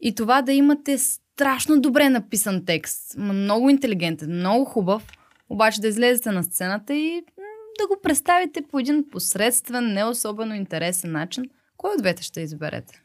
и 0.00 0.14
това 0.14 0.42
да 0.42 0.52
имате 0.52 0.98
страшно 1.34 1.80
добре 1.80 2.08
написан 2.08 2.64
текст, 2.64 3.18
много 3.18 3.70
интелигентен, 3.70 4.30
много 4.30 4.64
хубав, 4.64 5.12
обаче 5.48 5.80
да 5.80 5.88
излезете 5.88 6.30
на 6.30 6.42
сцената 6.44 6.94
и 6.94 7.22
да 7.78 7.86
го 7.86 7.96
представите 8.02 8.62
по 8.62 8.78
един 8.78 9.04
посредствен, 9.10 9.92
не 9.92 10.04
особено 10.04 10.54
интересен 10.54 11.12
начин. 11.12 11.44
Кой 11.76 11.90
от 11.90 11.98
двете 11.98 12.22
ще 12.22 12.40
изберете? 12.40 13.02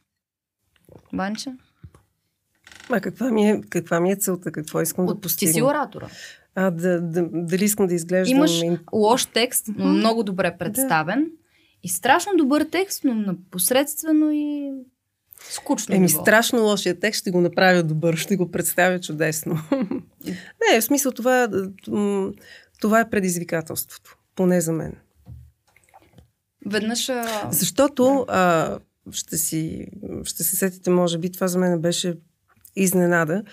Банча? 1.14 1.58
А 2.90 3.02
каква 3.02 3.32
ми 3.32 3.50
е, 3.50 3.62
каква 3.70 4.00
ми 4.00 4.12
е 4.12 4.16
целта? 4.16 4.52
Какво 4.52 4.82
искам 4.82 5.06
от, 5.06 5.16
да 5.16 5.22
постигна? 5.22 5.52
Ти 5.52 5.54
си 5.54 5.62
оратора. 5.62 6.10
А, 6.56 6.72
да, 6.72 7.02
да, 7.02 7.28
дали 7.32 7.66
искам 7.66 7.88
да 7.88 7.94
изглеждам... 7.94 8.38
Имаш 8.38 8.62
лош 8.94 9.26
текст, 9.26 9.68
но 9.78 9.86
много 9.86 10.24
добре 10.24 10.58
представен. 10.58 11.24
Да. 11.24 11.32
И 11.84 11.90
страшно 11.90 12.32
добър 12.38 12.66
текст, 12.72 13.04
но 13.04 13.36
посредствено 13.52 14.32
и 14.32 14.72
Скучно 15.50 15.96
Еми, 15.96 16.06
ниво. 16.06 16.22
страшно 16.22 16.64
лошия 16.64 17.00
текст 17.00 17.20
ще 17.20 17.32
го 17.32 17.42
направя 17.42 17.84
добър, 17.84 18.16
ще 18.16 18.36
го 18.36 18.52
представя 18.52 19.00
чудесно. 19.00 19.60
не, 20.72 20.82
в 20.82 20.84
смисъл 20.84 21.12
това, 21.12 21.50
това 22.82 23.00
е 23.00 23.10
предизвикателството, 23.10 24.18
поне 24.36 24.62
за 24.62 24.72
мен. 24.72 24.94
Веднъж... 26.66 27.10
А... 27.10 27.50
Защото 27.52 28.26
а, 28.28 28.78
ще, 29.12 29.38
си, 29.38 29.88
ще 30.24 30.44
се 30.44 30.56
сетите, 30.56 30.90
може 30.90 31.18
би, 31.18 31.32
това 31.32 31.48
за 31.48 31.60
мен 31.60 31.82
беше 31.82 32.18
изненада. 32.76 33.44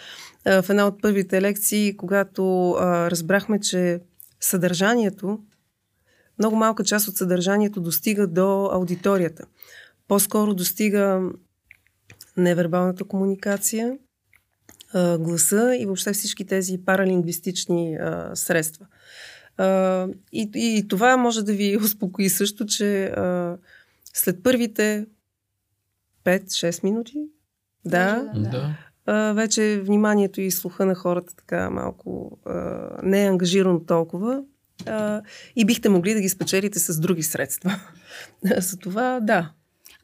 А, 0.45 0.63
в 0.63 0.71
една 0.71 0.87
от 0.87 1.03
първите 1.03 1.43
лекции, 1.43 1.97
когато 1.97 2.71
а, 2.71 3.11
разбрахме, 3.11 3.61
че 3.61 4.01
съдържанието, 4.41 5.39
много 6.39 6.57
малка 6.57 6.85
част 6.85 7.09
от 7.09 7.17
съдържанието 7.17 7.81
достига 7.81 8.27
до 8.27 8.71
аудиторията. 8.73 9.45
По-скоро 10.09 10.55
достига 10.55 11.31
невербалната 12.37 13.05
комуникация, 13.05 13.99
а, 14.95 15.19
гласа 15.19 15.77
и 15.77 15.87
въобще 15.87 16.13
всички 16.13 16.47
тези 16.47 16.85
паралингвистични 16.85 17.97
а, 17.97 18.31
средства. 18.35 18.87
А, 19.57 20.09
и, 20.33 20.51
и 20.55 20.89
това 20.89 21.17
може 21.17 21.45
да 21.45 21.53
ви 21.53 21.77
успокои 21.83 22.29
също, 22.29 22.67
че 22.67 23.05
а, 23.05 23.57
след 24.15 24.43
първите 24.43 25.07
5-6 26.25 26.85
минути, 26.85 27.19
да, 27.85 28.33
да. 28.37 28.77
А, 29.07 29.33
вече 29.33 29.81
вниманието 29.85 30.41
и 30.41 30.51
слуха 30.51 30.87
на 30.87 30.95
хората 30.95 31.37
така 31.37 31.71
малко 31.71 32.39
а, 32.47 32.89
не 33.03 33.25
е 33.25 33.29
ангажирано 33.29 33.81
толкова 33.81 34.43
а, 34.87 35.23
и 35.57 35.65
бихте 35.65 35.89
могли 35.89 36.15
да 36.15 36.21
ги 36.21 36.29
спечелите 36.29 36.79
с 36.79 37.01
други 37.01 37.23
средства. 37.23 37.81
За 38.59 38.77
това, 38.77 39.21
да, 39.23 39.53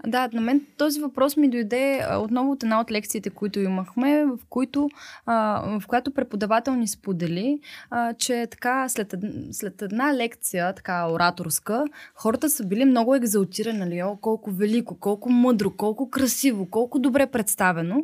да, 0.07 0.29
на 0.33 0.41
мен 0.41 0.67
този 0.77 1.01
въпрос 1.01 1.37
ми 1.37 1.51
дойде 1.51 2.07
отново 2.19 2.53
от 2.53 2.63
една 2.63 2.81
от 2.81 2.91
лекциите, 2.91 3.31
които 3.31 3.61
имахме, 3.61 4.25
в, 4.25 4.39
които, 4.49 4.89
а, 5.27 5.63
в 5.81 5.87
която 5.87 6.11
преподавател 6.11 6.75
ни 6.75 6.89
сподели, 6.89 7.61
а, 7.91 8.15
че 8.15 8.47
така 8.51 8.89
след, 8.89 9.15
след 9.53 9.83
една 9.83 10.15
лекция, 10.15 10.73
така 10.73 11.09
ораторска, 11.09 11.85
хората 12.15 12.51
са 12.51 12.65
били 12.65 12.85
много 12.85 13.15
екзалтирани, 13.15 13.79
нали? 13.79 14.03
О, 14.03 14.17
колко 14.17 14.51
велико, 14.51 14.99
колко 15.01 15.31
мъдро, 15.31 15.71
колко 15.71 16.11
красиво, 16.11 16.67
колко 16.71 16.99
добре 16.99 17.27
представено. 17.27 18.03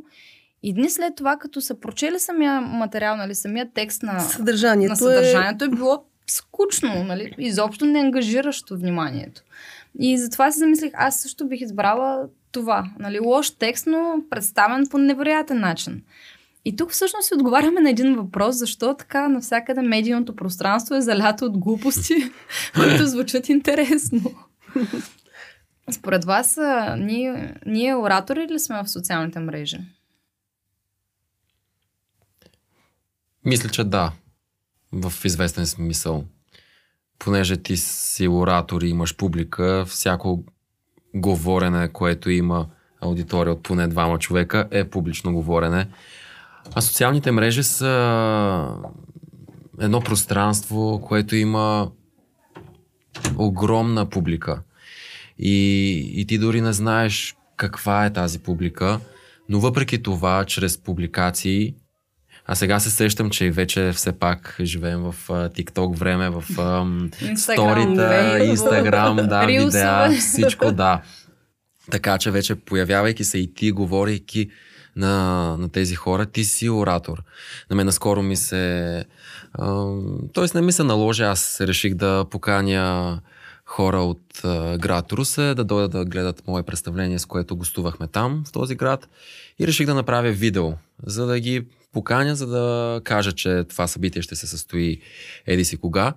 И 0.63 0.73
дни 0.73 0.91
след 0.91 1.17
това, 1.17 1.37
като 1.37 1.61
са 1.61 1.81
прочели 1.81 2.19
самия 2.19 2.61
материал, 2.61 3.17
нали, 3.17 3.35
самия 3.35 3.71
текст 3.75 4.03
на 4.03 4.21
съдържанието, 4.21 4.91
на 4.91 4.97
съдържанието 4.97 5.65
е... 5.65 5.67
е 5.67 5.71
било 5.71 6.05
скучно, 6.27 7.05
нали? 7.05 7.35
изобщо 7.39 7.87
не 7.87 8.01
ангажиращо 8.01 8.77
вниманието. 8.77 9.43
И 10.01 10.19
затова 10.19 10.53
си 10.53 10.59
замислих, 10.59 10.93
аз 10.95 11.21
също 11.21 11.49
бих 11.49 11.61
избрала 11.61 12.29
това. 12.53 12.91
Нали, 12.99 13.19
лош 13.19 13.51
текст, 13.51 13.87
но 13.87 14.23
представен 14.31 14.87
по 14.91 14.99
невероятен 14.99 15.61
начин. 15.61 16.03
И 16.65 16.77
тук 16.77 16.91
всъщност 16.91 17.29
си 17.29 17.35
отговаряме 17.35 17.81
на 17.81 17.91
един 17.91 18.15
въпрос, 18.15 18.57
защо 18.57 18.95
така 18.95 19.29
навсякъде 19.29 19.83
медийното 19.83 20.37
пространство 20.37 20.95
е 20.95 21.01
залято 21.01 21.45
от 21.45 21.59
глупости, 21.59 22.15
които 22.75 23.07
звучат 23.07 23.49
интересно. 23.49 24.35
Според 25.91 26.25
вас, 26.25 26.59
ние, 26.99 27.55
ние 27.67 27.97
оратори 27.97 28.49
ли 28.51 28.59
сме 28.59 28.83
в 28.83 28.89
социалните 28.91 29.39
мрежи? 29.39 29.79
Мисля, 33.45 33.69
че 33.69 33.85
да. 33.85 34.13
В 34.93 35.13
известен 35.25 35.67
смисъл 35.67 36.25
понеже 37.19 37.57
ти 37.57 37.77
си 37.77 38.29
оратор 38.29 38.83
и 38.83 38.89
имаш 38.89 39.17
публика, 39.17 39.85
всяко 39.89 40.45
говорене, 41.15 41.89
което 41.89 42.31
има 42.31 42.67
аудитория 43.01 43.53
от 43.53 43.63
поне 43.63 43.89
двама 43.89 44.19
човека, 44.19 44.69
е 44.71 44.85
публично 44.85 45.33
говорене. 45.33 45.89
А 46.75 46.81
социалните 46.81 47.31
мрежи 47.31 47.63
са 47.63 48.69
едно 49.81 50.01
пространство, 50.01 51.01
което 51.05 51.37
има 51.37 51.91
огромна 53.39 54.11
публика. 54.11 54.63
И, 55.39 55.95
и 56.15 56.27
ти 56.27 56.39
дори 56.39 56.61
не 56.61 56.73
знаеш 56.73 57.37
каква 57.57 58.07
е 58.07 58.13
тази 58.13 58.39
публика, 58.39 59.01
но 59.49 59.61
въпреки 59.61 60.03
това, 60.03 60.45
чрез 60.45 60.79
публикации, 60.79 61.75
а 62.47 62.55
сега 62.55 62.81
се 62.81 62.91
сещам, 62.91 63.31
че 63.31 63.51
вече 63.51 63.93
все 63.93 64.13
пак 64.13 64.57
живеем 64.61 65.01
в 65.01 65.15
TikTok 65.29 65.97
време, 65.97 66.31
в 66.31 66.45
сторита, 67.37 68.45
Инстаграм, 68.45 69.17
да, 69.17 69.47
видеа, 69.47 70.11
всичко, 70.21 70.73
да. 70.73 71.03
Така 71.91 72.19
че 72.19 72.31
вече 72.31 72.55
появявайки 72.55 73.25
се 73.25 73.39
и 73.39 73.55
ти, 73.55 73.71
говорейки 73.71 74.51
на, 74.97 75.57
на 75.59 75.69
тези 75.69 75.95
хора, 75.95 76.27
ти 76.27 76.45
си 76.45 76.71
оратор. 76.71 77.23
На 77.71 77.77
мен 77.77 77.87
наскоро 77.87 78.23
ми 78.23 78.37
се... 78.37 79.05
Тоест 80.33 80.55
не 80.55 80.61
ми 80.61 80.73
се 80.73 80.83
наложи, 80.83 81.23
аз 81.23 81.61
реших 81.61 81.95
да 81.95 82.25
поканя 82.31 83.21
хора 83.65 83.99
от 83.99 84.45
а, 84.45 84.79
град 84.79 85.13
Русе 85.13 85.55
да 85.55 85.65
дойдат 85.65 85.91
да 85.91 86.05
гледат 86.05 86.43
мое 86.47 86.63
представление, 86.63 87.19
с 87.19 87.27
което 87.27 87.57
гостувахме 87.57 88.07
там, 88.07 88.43
в 88.47 88.53
този 88.53 88.75
град. 88.75 89.09
И 89.59 89.67
реших 89.67 89.87
да 89.87 89.95
направя 89.95 90.31
видео, 90.31 90.73
за 91.07 91.27
да 91.27 91.41
ги 91.41 91.67
поканя, 91.97 92.37
за 92.37 92.47
да 92.47 93.01
кажа, 93.05 93.33
че 93.33 93.65
това 93.69 93.87
събитие 93.87 94.23
ще 94.23 94.37
се 94.37 94.47
състои 94.47 95.01
еди 95.47 95.65
си 95.65 95.77
кога. 95.77 96.15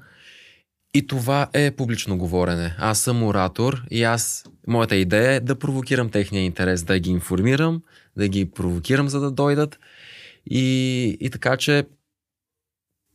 И 0.94 1.08
това 1.08 1.48
е 1.54 1.72
публично 1.72 2.18
говорене. 2.18 2.76
Аз 2.80 3.00
съм 3.00 3.24
оратор 3.24 3.84
и 3.92 4.04
аз, 4.04 4.46
моята 4.68 4.96
идея 4.96 5.32
е 5.32 5.40
да 5.40 5.56
провокирам 5.56 6.10
техния 6.10 6.44
интерес, 6.44 6.84
да 6.84 7.00
ги 7.00 7.10
информирам, 7.10 7.82
да 8.18 8.28
ги 8.28 8.52
провокирам, 8.52 9.10
за 9.10 9.20
да 9.20 9.32
дойдат. 9.32 9.80
И, 10.46 11.18
и 11.20 11.30
така, 11.30 11.58
че 11.58 11.84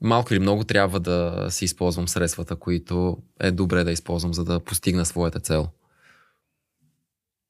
малко 0.00 0.34
или 0.34 0.40
много 0.40 0.64
трябва 0.64 1.00
да 1.00 1.46
си 1.50 1.64
използвам 1.64 2.08
средствата, 2.08 2.56
които 2.56 3.16
е 3.40 3.50
добре 3.50 3.84
да 3.84 3.92
използвам, 3.92 4.34
за 4.34 4.44
да 4.44 4.60
постигна 4.60 5.04
своята 5.04 5.40
цел. 5.40 5.68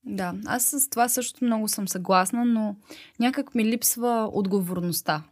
Да, 0.06 0.34
аз 0.46 0.64
с 0.64 0.90
това 0.90 1.08
също 1.08 1.44
много 1.44 1.68
съм 1.68 1.88
съгласна, 1.88 2.44
но 2.44 2.76
някак 3.20 3.54
ми 3.54 3.64
липсва 3.64 4.30
отговорността. 4.32 5.22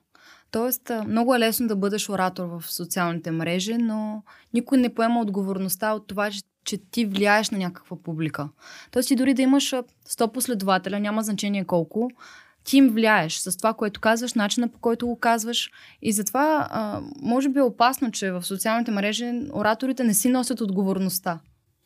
Тоест, 0.50 0.90
много 1.06 1.34
е 1.34 1.38
лесно 1.38 1.68
да 1.68 1.76
бъдеш 1.76 2.08
оратор 2.08 2.44
в 2.44 2.72
социалните 2.72 3.30
мрежи, 3.30 3.74
но 3.78 4.22
никой 4.54 4.78
не 4.78 4.94
поема 4.94 5.20
отговорността 5.20 5.92
от 5.92 6.06
това, 6.06 6.30
че, 6.30 6.40
че 6.64 6.78
ти 6.90 7.04
влияеш 7.04 7.50
на 7.50 7.58
някаква 7.58 7.96
публика. 8.02 8.48
Тоест, 8.90 9.10
и 9.10 9.16
дори 9.16 9.34
да 9.34 9.42
имаш 9.42 9.74
100 10.08 10.32
последователя, 10.32 11.00
няма 11.00 11.22
значение 11.22 11.64
колко, 11.64 12.10
ти 12.64 12.76
им 12.76 12.88
влияеш 12.88 13.36
с 13.36 13.56
това, 13.56 13.74
което 13.74 14.00
казваш, 14.00 14.34
начина 14.34 14.68
по 14.68 14.78
който 14.78 15.06
го 15.06 15.18
казваш. 15.18 15.70
И 16.02 16.12
затова, 16.12 16.68
а, 16.70 17.00
може 17.22 17.48
би 17.48 17.58
е 17.58 17.62
опасно, 17.62 18.10
че 18.10 18.32
в 18.32 18.42
социалните 18.42 18.90
мрежи 18.90 19.32
ораторите 19.52 20.04
не 20.04 20.14
си 20.14 20.28
носят 20.28 20.60
отговорността. 20.60 21.38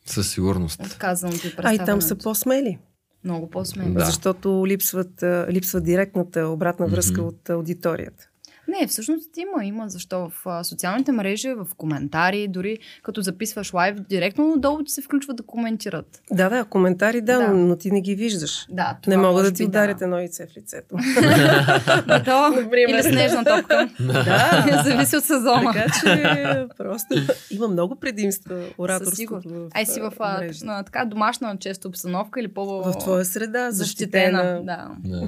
Със 0.09 0.31
сигурност. 0.31 0.79
От 0.85 0.97
казаното 0.97 1.47
и 1.47 1.53
А 1.57 1.73
и 1.73 1.77
там 1.77 2.01
са 2.01 2.15
по-смели. 2.15 2.79
Много 3.23 3.49
по-смели. 3.49 3.93
Да. 3.93 4.05
Защото 4.05 4.63
липсват, 4.67 5.23
липсва 5.49 5.81
директната 5.81 6.47
обратна 6.47 6.87
връзка 6.87 7.21
mm-hmm. 7.21 7.27
от 7.27 7.49
аудиторията. 7.49 8.29
Не, 8.67 8.87
всъщност 8.87 9.37
има, 9.37 9.65
има. 9.65 9.89
Защо 9.89 10.29
в 10.29 10.63
социалните 10.63 11.11
мрежи, 11.11 11.53
в 11.53 11.67
коментари, 11.77 12.47
дори 12.47 12.77
като 13.03 13.21
записваш 13.21 13.73
лайв, 13.73 13.99
директно 13.99 14.55
долу 14.57 14.83
ти 14.83 14.91
се 14.91 15.01
включват 15.01 15.37
да 15.37 15.43
коментират. 15.43 16.21
Да, 16.31 16.49
да, 16.49 16.65
коментари 16.65 17.21
да, 17.21 17.37
да. 17.37 17.53
но 17.53 17.75
ти 17.75 17.91
не 17.91 18.01
ги 18.01 18.15
виждаш. 18.15 18.65
Да, 18.69 18.97
не 19.07 19.17
мога 19.17 19.43
да 19.43 19.53
ти 19.53 19.63
да. 19.63 19.69
ударят 19.69 20.01
едно 20.01 20.17
яйце 20.17 20.47
в 20.47 20.57
лицето. 20.57 20.95
То, 22.25 22.53
или 22.89 23.03
снежна 23.03 23.45
топка. 23.45 23.89
да. 23.99 24.81
Зависи 24.83 25.17
от 25.17 25.23
сезона. 25.23 25.73
Така 25.73 25.85
че 26.03 26.65
просто 26.77 27.15
има 27.51 27.67
много 27.67 27.95
предимства 27.95 28.63
ораторството. 28.77 29.69
Ай 29.73 29.85
си 29.85 30.01
в 30.01 30.13
а, 30.19 30.43
на, 30.63 30.83
така 30.83 31.05
домашна 31.05 31.57
често 31.59 31.87
обстановка 31.87 32.39
или 32.39 32.47
по 32.47 32.65
В 32.65 32.97
твоя 32.99 33.25
среда, 33.25 33.71
защитена. 33.71 34.41
защитена 34.41 34.91
да. 35.03 35.27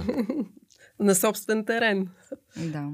на 0.99 1.15
собствен 1.15 1.65
терен. 1.65 2.08
Да. 2.58 2.89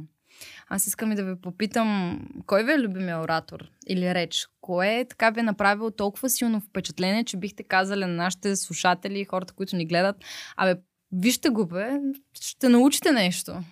Аз 0.67 0.87
искам 0.87 1.11
и 1.11 1.15
да 1.15 1.23
ви 1.23 1.41
попитам, 1.41 2.19
кой 2.45 2.63
ви 2.63 2.71
е 2.71 2.79
любимия 2.79 3.21
оратор 3.21 3.69
или 3.87 4.15
реч? 4.15 4.47
Кое 4.61 5.05
така 5.09 5.29
ви 5.29 5.39
е 5.39 5.43
направило 5.43 5.91
толкова 5.91 6.29
силно 6.29 6.61
впечатление, 6.61 7.23
че 7.23 7.37
бихте 7.37 7.63
казали 7.63 8.01
на 8.01 8.07
нашите 8.07 8.55
слушатели 8.55 9.19
и 9.19 9.25
хората, 9.25 9.53
които 9.53 9.75
ни 9.75 9.85
гледат, 9.85 10.15
абе, 10.57 10.81
вижте 11.11 11.49
го, 11.49 11.65
бе, 11.65 11.99
ще 12.41 12.69
научите 12.69 13.11
нещо. 13.11 13.63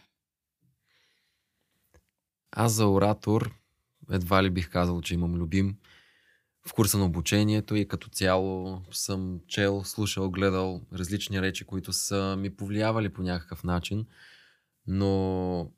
Аз 2.52 2.72
за 2.72 2.88
оратор 2.88 3.54
едва 4.12 4.44
ли 4.44 4.50
бих 4.50 4.70
казал, 4.70 5.02
че 5.02 5.14
имам 5.14 5.36
любим 5.36 5.78
в 6.68 6.74
курса 6.74 6.98
на 6.98 7.06
обучението 7.06 7.76
и 7.76 7.88
като 7.88 8.10
цяло 8.10 8.82
съм 8.92 9.40
чел, 9.48 9.84
слушал, 9.84 10.30
гледал 10.30 10.82
различни 10.94 11.42
речи, 11.42 11.66
които 11.66 11.94
са 11.94 12.36
ми 12.40 12.56
повлиявали 12.56 13.14
по 13.14 13.22
някакъв 13.22 13.64
начин, 13.64 14.06
но 14.88 15.72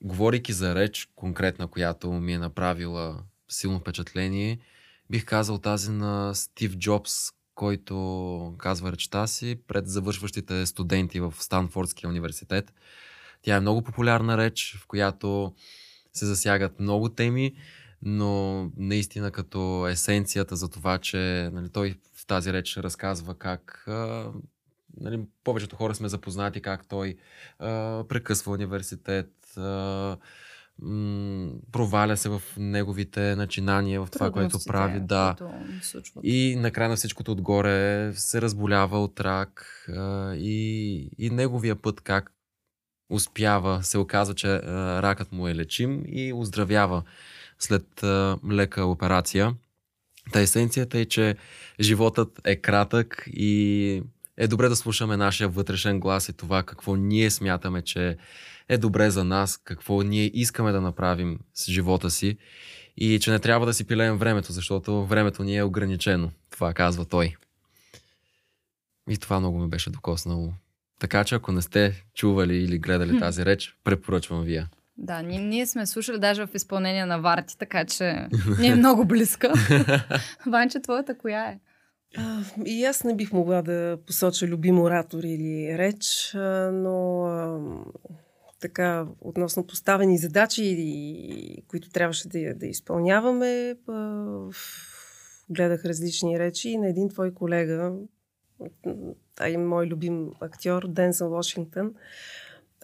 говорейки 0.00 0.52
за 0.52 0.74
реч 0.74 1.08
конкретна, 1.16 1.66
която 1.66 2.12
ми 2.12 2.32
е 2.32 2.38
направила 2.38 3.22
силно 3.48 3.78
впечатление, 3.78 4.58
бих 5.10 5.24
казал 5.24 5.58
тази 5.58 5.90
на 5.90 6.34
Стив 6.34 6.76
Джобс, 6.76 7.30
който 7.54 8.54
казва 8.58 8.92
речта 8.92 9.26
си 9.26 9.58
пред 9.68 9.88
завършващите 9.88 10.66
студенти 10.66 11.20
в 11.20 11.34
Станфордския 11.38 12.10
университет. 12.10 12.72
Тя 13.42 13.56
е 13.56 13.60
много 13.60 13.82
популярна 13.82 14.38
реч, 14.38 14.76
в 14.80 14.86
която 14.86 15.54
се 16.12 16.26
засягат 16.26 16.80
много 16.80 17.08
теми, 17.08 17.54
но 18.02 18.64
наистина 18.76 19.30
като 19.30 19.88
есенцията 19.88 20.56
за 20.56 20.68
това, 20.68 20.98
че 20.98 21.50
нали, 21.52 21.68
той 21.68 21.94
в 22.14 22.26
тази 22.26 22.52
реч 22.52 22.76
разказва 22.76 23.38
как 23.38 23.84
нали, 25.00 25.20
повечето 25.44 25.76
хора 25.76 25.94
сме 25.94 26.08
запознати 26.08 26.60
как 26.60 26.88
той 26.88 27.16
а, 27.58 28.04
прекъсва 28.08 28.52
университет, 28.52 29.30
а, 29.56 30.16
м- 30.82 31.50
проваля 31.72 32.16
се 32.16 32.28
в 32.28 32.42
неговите 32.56 33.36
начинания, 33.36 34.00
в 34.00 34.10
това, 34.10 34.30
което 34.30 34.58
прави. 34.66 35.00
Да. 35.00 35.36
И 36.22 36.56
накрая 36.58 36.88
на 36.88 36.96
всичкото 36.96 37.32
отгоре 37.32 38.12
се 38.14 38.42
разболява 38.42 39.04
от 39.04 39.20
рак 39.20 39.84
а, 39.88 40.34
и, 40.34 41.10
и 41.18 41.30
неговия 41.30 41.76
път 41.76 42.00
как 42.00 42.32
успява, 43.10 43.82
се 43.82 43.98
оказва, 43.98 44.34
че 44.34 44.48
а, 44.48 45.02
ракът 45.02 45.32
му 45.32 45.48
е 45.48 45.54
лечим 45.54 46.02
и 46.06 46.32
оздравява 46.32 47.02
след 47.58 48.02
а, 48.02 48.38
лека 48.50 48.84
операция. 48.84 49.54
Та 50.32 50.40
есенцията 50.40 50.98
е, 50.98 51.04
че 51.04 51.36
животът 51.80 52.40
е 52.44 52.56
кратък 52.56 53.28
и 53.32 54.02
е 54.36 54.48
добре 54.48 54.68
да 54.68 54.76
слушаме 54.76 55.16
нашия 55.16 55.48
вътрешен 55.48 56.00
глас 56.00 56.28
и 56.28 56.32
това 56.32 56.62
какво 56.62 56.96
ние 56.96 57.30
смятаме, 57.30 57.82
че 57.82 58.16
е 58.70 58.78
добре 58.78 59.10
за 59.10 59.24
нас, 59.24 59.56
какво 59.56 60.02
ние 60.02 60.30
искаме 60.34 60.72
да 60.72 60.80
направим 60.80 61.38
с 61.54 61.72
живота 61.72 62.10
си 62.10 62.38
и 62.96 63.18
че 63.20 63.30
не 63.30 63.38
трябва 63.38 63.66
да 63.66 63.74
си 63.74 63.86
пилеем 63.86 64.16
времето, 64.16 64.52
защото 64.52 65.04
времето 65.04 65.42
ни 65.42 65.56
е 65.56 65.62
ограничено. 65.62 66.30
Това 66.50 66.74
казва 66.74 67.04
той. 67.04 67.36
И 69.10 69.16
това 69.16 69.40
много 69.40 69.58
ми 69.58 69.68
беше 69.68 69.90
докоснало. 69.90 70.52
Така 71.00 71.24
че 71.24 71.34
ако 71.34 71.52
не 71.52 71.62
сте 71.62 72.04
чували 72.14 72.56
или 72.56 72.78
гледали 72.78 73.18
тази 73.18 73.44
реч, 73.44 73.76
препоръчвам 73.84 74.42
вие. 74.42 74.66
Да, 74.98 75.22
ние, 75.22 75.40
ние 75.40 75.66
сме 75.66 75.86
слушали 75.86 76.18
даже 76.18 76.46
в 76.46 76.54
изпълнение 76.54 77.06
на 77.06 77.18
Варти, 77.18 77.58
така 77.58 77.84
че 77.84 78.28
ни 78.58 78.68
е 78.68 78.74
много 78.74 79.04
близка. 79.04 79.52
Ванче, 80.46 80.82
твоята 80.82 81.18
коя 81.18 81.44
е? 81.44 81.58
А, 82.16 82.42
и 82.66 82.84
аз 82.84 83.04
не 83.04 83.16
бих 83.16 83.32
могла 83.32 83.62
да 83.62 83.98
посоча 84.06 84.46
любим 84.46 84.80
оратор 84.80 85.22
или 85.22 85.78
реч, 85.78 86.32
но 86.72 87.26
така, 88.60 89.06
относно 89.20 89.66
поставени 89.66 90.18
задачи, 90.18 90.64
и, 90.64 91.62
които 91.68 91.90
трябваше 91.90 92.28
да, 92.28 92.54
да 92.54 92.66
изпълняваме, 92.66 93.76
гледах 95.50 95.84
различни 95.84 96.38
речи 96.38 96.68
и 96.68 96.78
на 96.78 96.88
един 96.88 97.08
твой 97.08 97.34
колега, 97.34 97.92
а 99.40 99.48
и 99.48 99.56
мой 99.56 99.86
любим 99.86 100.30
актьор, 100.40 100.88
Денсъл 100.88 101.30
Вашингтон, 101.30 101.94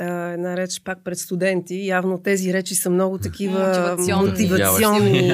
една 0.00 0.56
реч 0.56 0.82
пак 0.84 1.04
пред 1.04 1.18
студенти. 1.18 1.86
Явно 1.86 2.22
тези 2.22 2.52
речи 2.52 2.74
са 2.74 2.90
много 2.90 3.18
такива 3.18 3.96
мотивационни. 3.98 4.30
мотивационни 4.30 5.30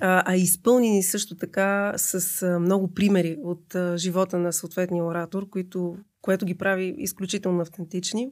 а, 0.00 0.22
а 0.26 0.36
изпълнени 0.36 1.02
също 1.02 1.36
така 1.36 1.94
с 1.96 2.46
много 2.60 2.94
примери 2.94 3.38
от 3.42 3.76
живота 3.96 4.38
на 4.38 4.52
съответния 4.52 5.04
оратор, 5.04 5.48
които, 5.48 5.96
което 6.20 6.46
ги 6.46 6.58
прави 6.58 6.94
изключително 6.98 7.60
автентични. 7.60 8.30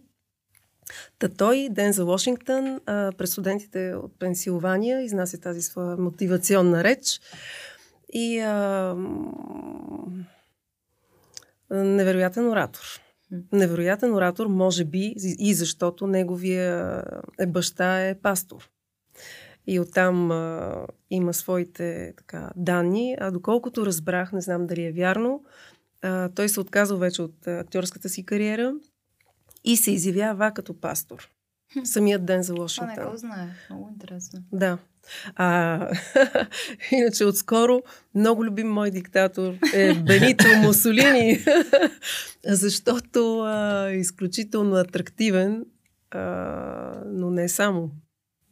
Та 1.18 1.28
той, 1.28 1.68
Ден 1.70 1.92
за 1.92 2.04
Вашингтон, 2.04 2.80
а, 2.86 3.12
през 3.18 3.30
студентите 3.30 3.94
от 3.94 4.18
Пенсилвания, 4.18 5.02
изнася 5.02 5.40
тази 5.40 5.62
своя 5.62 5.96
мотивационна 5.96 6.84
реч. 6.84 7.20
И 8.12 8.38
а, 8.38 8.94
невероятен 11.70 12.48
оратор. 12.48 13.00
Невероятен 13.52 14.14
оратор, 14.14 14.46
може 14.46 14.84
би, 14.84 15.14
и 15.38 15.54
защото 15.54 16.06
неговия 16.06 17.02
е 17.40 17.46
баща 17.46 18.08
е 18.08 18.14
пастор. 18.14 18.70
И 19.66 19.80
оттам 19.80 20.30
а, 20.30 20.86
има 21.10 21.34
своите 21.34 22.12
така, 22.16 22.50
данни. 22.56 23.16
А 23.20 23.30
доколкото 23.30 23.86
разбрах, 23.86 24.32
не 24.32 24.40
знам 24.40 24.66
дали 24.66 24.84
е 24.84 24.92
вярно, 24.92 25.44
а, 26.02 26.28
той 26.28 26.48
се 26.48 26.60
отказал 26.60 26.98
вече 26.98 27.22
от 27.22 27.46
актьорската 27.46 28.08
си 28.08 28.26
кариера 28.26 28.74
и 29.64 29.76
се 29.76 29.90
изявява 29.90 30.52
като 30.54 30.80
пастор. 30.80 31.28
Самият 31.84 32.24
ден 32.24 32.42
за 32.42 32.54
Вашингтон. 32.54 32.94
Това 32.94 33.04
не 33.04 33.10
го 33.10 33.16
знае. 33.16 33.48
Много 33.70 33.88
интересно. 33.92 34.42
Да. 34.52 34.78
А, 35.34 35.88
иначе 36.92 37.24
отскоро 37.24 37.82
много 38.14 38.44
любим 38.44 38.68
мой 38.68 38.90
диктатор 38.90 39.54
е 39.74 39.94
Бенито 40.06 40.44
Мусолини, 40.62 41.44
защото 42.46 43.40
а, 43.40 43.88
е 43.90 43.94
изключително 43.94 44.76
атрактивен, 44.76 45.64
а, 46.10 46.20
но 47.06 47.30
не 47.30 47.48
само. 47.48 47.90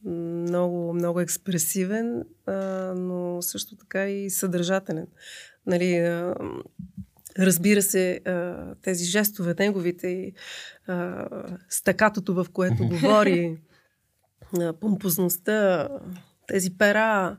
Много, 0.05 0.95
много 0.95 1.21
експресивен, 1.21 2.25
а, 2.47 2.55
но 2.97 3.43
също 3.43 3.77
така 3.77 4.09
и 4.09 4.31
съдържателен. 4.31 5.07
Нали, 5.67 5.97
а, 5.97 6.35
Разбира 7.39 7.83
се, 7.83 8.21
тези 8.83 9.05
жестове, 9.05 9.55
неговите, 9.59 10.33
стакатото, 11.69 12.35
в 12.35 12.47
което 12.53 12.89
говори, 12.89 13.59
помпозността, 14.81 15.89
тези 16.47 16.79
пера, 16.79 17.37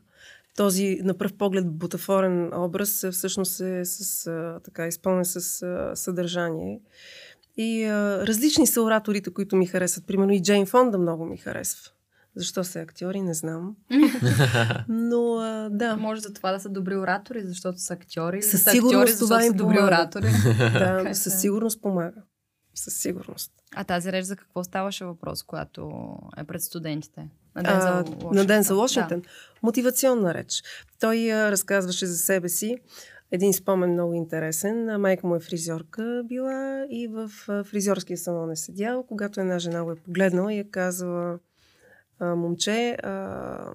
този 0.55 0.99
на 1.03 1.17
пръв 1.17 1.33
поглед 1.33 1.67
бутафорен 1.67 2.53
образ 2.53 3.05
всъщност 3.11 3.61
е 3.61 3.85
с, 3.85 4.31
така, 4.63 4.87
изпълнен 4.87 5.25
с 5.25 5.41
съдържание. 5.95 6.81
И 7.57 7.87
различни 8.27 8.67
са 8.67 8.81
ораторите, 8.81 9.33
които 9.33 9.55
ми 9.55 9.65
харесват. 9.65 10.07
Примерно 10.07 10.31
и 10.31 10.41
Джейн 10.41 10.65
Фонда 10.65 10.97
много 10.97 11.25
ми 11.25 11.37
харесва. 11.37 11.91
Защо 12.35 12.63
са 12.63 12.79
актьори, 12.79 13.21
не 13.21 13.33
знам. 13.33 13.75
Но 14.89 15.35
а, 15.35 15.69
да. 15.69 15.97
Може 15.97 16.21
за 16.21 16.33
това 16.33 16.51
да 16.51 16.59
са 16.59 16.69
добри 16.69 16.95
оратори, 16.95 17.41
защото 17.43 17.77
са 17.77 17.93
актьори. 17.93 18.41
Със 18.41 18.63
сигурност 18.63 19.13
актьори, 19.13 19.19
това 19.19 19.45
им 19.45 19.51
са 19.51 19.57
добри 19.57 19.75
помага. 19.75 19.95
оратори. 19.95 20.27
да, 20.57 21.09
със 21.15 21.41
сигурност 21.41 21.81
помага. 21.81 22.21
Със 22.75 22.93
сигурност. 22.93 23.51
А 23.75 23.83
тази 23.83 24.11
реч 24.11 24.25
за 24.25 24.35
какво 24.35 24.63
ставаше 24.63 25.05
въпрос, 25.05 25.43
която 25.43 25.91
е 26.37 26.43
пред 26.43 26.61
студентите? 26.61 27.29
На 27.55 27.63
ден 27.63 27.81
за 27.81 27.87
А, 27.87 27.91
Вашингтон. 28.01 28.35
на 28.35 28.45
ден 28.45 28.63
за 28.63 28.75
Вашингтон. 28.75 29.19
Да. 29.19 29.27
Мотивационна 29.63 30.33
реч. 30.33 30.63
Той 30.99 31.31
а, 31.31 31.51
разказваше 31.51 32.05
за 32.05 32.17
себе 32.17 32.49
си. 32.49 32.75
Един 33.31 33.53
спомен 33.53 33.91
много 33.91 34.13
интересен. 34.13 35.01
Майка 35.01 35.27
му 35.27 35.35
е 35.35 35.39
фризьорка 35.39 36.23
била 36.25 36.85
и 36.89 37.07
в 37.07 37.29
фризьорския 37.63 38.17
салон 38.17 38.51
е 38.51 38.55
седял. 38.55 39.05
Когато 39.07 39.39
една 39.39 39.59
жена 39.59 39.83
го 39.83 39.91
е 39.91 39.95
погледнала 39.95 40.53
и 40.53 40.59
е 40.59 40.69
казала 40.69 41.39
а, 42.21 42.35
момче, 42.35 42.97
а, 43.03 43.73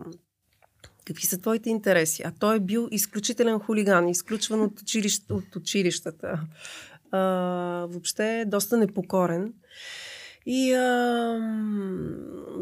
какви 1.07 1.27
са 1.27 1.41
твоите 1.41 1.71
интереси? 1.71 2.23
А 2.23 2.33
той 2.39 2.57
е 2.57 2.61
бил 2.61 2.89
изключителен 2.91 3.59
хулиган, 3.59 4.09
изключван 4.09 4.61
от, 4.61 4.81
училищ, 4.81 5.31
от 5.31 5.57
училищата. 5.57 6.41
А, 7.11 7.21
въобще 7.91 8.45
доста 8.47 8.77
непокорен. 8.77 9.55
И 10.47 10.73
а, 10.73 11.39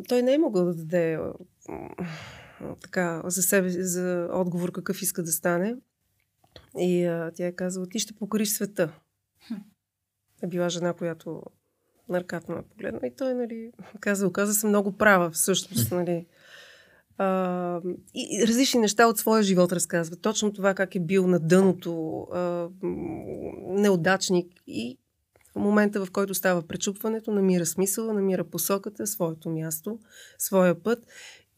той 0.08 0.22
не 0.22 0.34
е 0.34 0.38
могъл 0.38 0.64
да 0.64 0.74
даде 0.74 1.14
а, 1.14 1.32
така 2.82 3.22
за 3.24 3.42
себе, 3.42 3.68
за 3.68 4.28
отговор 4.32 4.72
какъв 4.72 5.02
иска 5.02 5.22
да 5.22 5.32
стане. 5.32 5.76
И 6.78 7.04
а, 7.04 7.30
тя 7.34 7.46
е 7.46 7.52
казала, 7.52 7.86
ти 7.86 7.98
ще 7.98 8.14
покориш 8.14 8.48
света. 8.48 8.92
Е 10.42 10.46
била 10.46 10.68
жена, 10.68 10.92
която 10.92 11.42
наркатно 12.08 12.56
ме 12.56 12.62
погледна. 12.62 13.00
И 13.06 13.16
той, 13.16 13.34
нали, 13.34 13.70
каза, 14.00 14.26
оказа 14.26 14.54
се 14.54 14.66
много 14.66 14.92
права, 14.92 15.30
всъщност, 15.30 15.92
нали. 15.92 16.26
А, 17.18 17.80
и, 18.14 18.28
и 18.30 18.46
различни 18.46 18.80
неща 18.80 19.06
от 19.06 19.18
своя 19.18 19.42
живот 19.42 19.72
разказва. 19.72 20.16
Точно 20.16 20.52
това 20.52 20.74
как 20.74 20.94
е 20.94 21.00
бил 21.00 21.26
на 21.26 21.40
дъното, 21.40 22.20
а, 22.20 22.68
неудачник 23.68 24.52
и 24.66 24.98
в 25.52 25.60
момента, 25.60 26.04
в 26.04 26.10
който 26.10 26.34
става 26.34 26.62
пречупването, 26.62 27.30
намира 27.30 27.66
смисъла, 27.66 28.14
намира 28.14 28.44
посоката, 28.44 29.06
своето 29.06 29.50
място, 29.50 29.98
своя 30.38 30.82
път 30.82 30.98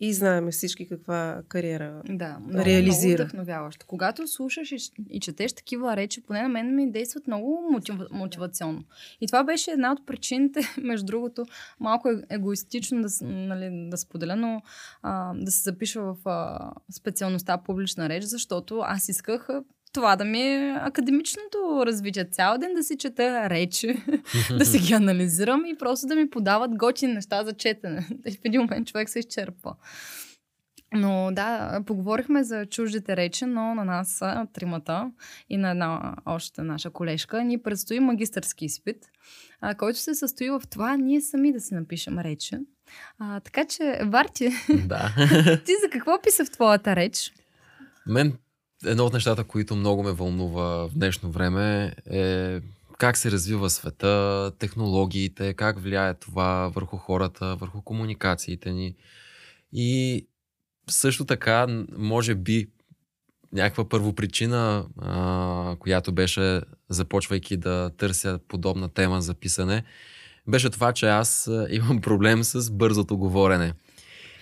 и 0.00 0.12
знаеме 0.12 0.50
всички 0.50 0.88
каква 0.88 1.42
кариера 1.48 2.02
да, 2.08 2.38
много, 2.38 2.64
реализира. 2.64 3.22
Много 3.22 3.28
вдъхновяващо. 3.28 3.86
Когато 3.86 4.28
слушаш 4.28 4.72
и, 4.72 4.76
и 5.10 5.20
четеш 5.20 5.52
такива 5.52 5.96
речи, 5.96 6.22
поне 6.22 6.42
на 6.42 6.48
мен 6.48 6.74
ми 6.74 6.90
действат 6.90 7.26
много 7.26 7.68
мотив, 7.72 7.94
мотивационно. 8.10 8.84
И 9.20 9.26
това 9.26 9.44
беше 9.44 9.70
една 9.70 9.92
от 9.92 10.06
причините, 10.06 10.60
между 10.82 11.06
другото, 11.06 11.46
малко 11.80 12.08
е 12.08 12.22
егоистично 12.30 13.02
да, 13.02 13.08
нали, 13.26 13.88
да 13.90 13.96
споделя, 13.96 14.36
но 14.36 14.62
а, 15.02 15.34
да 15.34 15.50
се 15.50 15.62
запиша 15.62 16.02
в 16.02 16.16
а, 16.24 16.70
специалността 16.92 17.58
публична 17.58 18.08
реч, 18.08 18.24
защото 18.24 18.78
аз 18.78 19.08
исках 19.08 19.48
това 19.96 20.16
да 20.16 20.24
ми 20.24 20.40
е 20.40 20.78
академичното 20.80 21.82
развитие. 21.86 22.30
Цял 22.30 22.58
ден 22.58 22.74
да 22.74 22.82
си 22.82 22.96
чета 22.98 23.50
речи, 23.50 24.02
да 24.58 24.64
си 24.64 24.78
ги 24.78 24.92
анализирам 24.92 25.66
и 25.66 25.78
просто 25.78 26.06
да 26.06 26.14
ми 26.14 26.30
подават 26.30 26.76
готини 26.76 27.12
неща 27.12 27.44
за 27.44 27.52
четене. 27.52 28.00
В 28.40 28.44
един 28.44 28.60
момент 28.60 28.88
човек 28.88 29.08
се 29.08 29.18
изчерпва. 29.18 29.74
Но 30.94 31.30
да, 31.32 31.80
поговорихме 31.86 32.44
за 32.44 32.66
чуждите 32.66 33.16
речи, 33.16 33.44
но 33.44 33.74
на 33.74 33.84
нас 33.84 34.22
тримата 34.52 35.10
и 35.50 35.56
на 35.56 35.70
една 35.70 36.14
още 36.26 36.62
наша 36.62 36.90
колежка 36.90 37.44
ни 37.44 37.62
предстои 37.62 38.00
магистърски 38.00 38.64
изпит, 38.64 39.06
а, 39.60 39.74
който 39.74 39.98
се 39.98 40.14
състои 40.14 40.50
в 40.50 40.62
това 40.70 40.96
ние 40.96 41.20
сами 41.20 41.52
да 41.52 41.60
си 41.60 41.74
напишем 41.74 42.18
речи. 42.18 42.56
А, 43.18 43.40
така 43.40 43.64
че, 43.64 44.00
Варти, 44.04 44.48
да. 44.86 45.14
ти 45.64 45.72
за 45.82 45.90
какво 45.92 46.22
писа 46.22 46.44
в 46.44 46.50
твоята 46.50 46.96
реч? 46.96 47.32
Мен 48.06 48.32
едно 48.86 49.04
от 49.04 49.12
нещата, 49.12 49.44
които 49.44 49.76
много 49.76 50.02
ме 50.02 50.12
вълнува 50.12 50.88
в 50.88 50.90
днешно 50.94 51.30
време 51.30 51.94
е 52.10 52.60
как 52.98 53.16
се 53.16 53.30
развива 53.30 53.70
света, 53.70 54.52
технологиите, 54.58 55.54
как 55.54 55.80
влияе 55.80 56.14
това 56.14 56.68
върху 56.74 56.96
хората, 56.96 57.56
върху 57.56 57.82
комуникациите 57.82 58.72
ни. 58.72 58.94
И 59.72 60.26
също 60.88 61.24
така, 61.24 61.66
може 61.96 62.34
би, 62.34 62.68
някаква 63.52 63.88
първопричина, 63.88 64.86
а, 65.02 65.76
която 65.78 66.12
беше, 66.12 66.60
започвайки 66.88 67.56
да 67.56 67.90
търся 67.96 68.38
подобна 68.48 68.88
тема 68.88 69.22
за 69.22 69.34
писане, 69.34 69.84
беше 70.48 70.70
това, 70.70 70.92
че 70.92 71.06
аз 71.06 71.50
имам 71.70 72.00
проблем 72.00 72.44
с 72.44 72.70
бързото 72.70 73.18
говорене. 73.18 73.72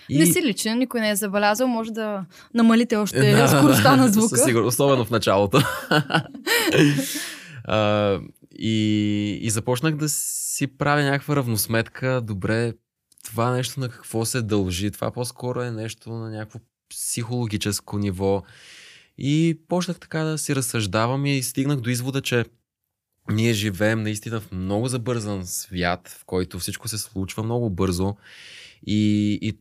И... 0.09 0.19
Не 0.19 0.25
си 0.25 0.41
личен, 0.41 0.77
никой 0.77 1.01
не 1.01 1.09
е 1.09 1.15
забелязал, 1.15 1.67
може 1.67 1.91
да 1.91 2.25
намалите 2.53 2.95
още 2.95 3.31
да, 3.31 3.47
скоростта 3.47 3.95
на 3.95 4.07
звука. 4.07 4.29
Със 4.29 4.43
сигурност, 4.43 4.73
особено 4.73 5.05
в 5.05 5.11
началото. 5.11 5.61
а, 7.63 8.19
и, 8.59 9.39
и 9.41 9.49
започнах 9.49 9.95
да 9.95 10.09
си 10.09 10.67
правя 10.67 11.03
някаква 11.03 11.35
равносметка. 11.35 12.21
Добре, 12.21 12.73
това 13.25 13.51
нещо 13.51 13.79
на 13.79 13.89
какво 13.89 14.25
се 14.25 14.41
дължи? 14.41 14.91
Това 14.91 15.11
по-скоро 15.11 15.61
е 15.61 15.71
нещо 15.71 16.09
на 16.09 16.29
някакво 16.29 16.59
психологическо 16.89 17.97
ниво. 17.97 18.43
И 19.17 19.59
почнах 19.67 19.99
така 19.99 20.19
да 20.19 20.37
си 20.37 20.55
разсъждавам 20.55 21.25
и 21.25 21.43
стигнах 21.43 21.79
до 21.79 21.89
извода, 21.89 22.21
че 22.21 22.45
ние 23.31 23.53
живеем 23.53 24.03
наистина 24.03 24.41
в 24.41 24.51
много 24.51 24.87
забързан 24.87 25.45
свят, 25.45 26.17
в 26.21 26.25
който 26.25 26.59
всичко 26.59 26.87
се 26.87 26.97
случва 26.97 27.43
много 27.43 27.69
бързо. 27.69 28.15
И, 28.87 29.31
и 29.41 29.59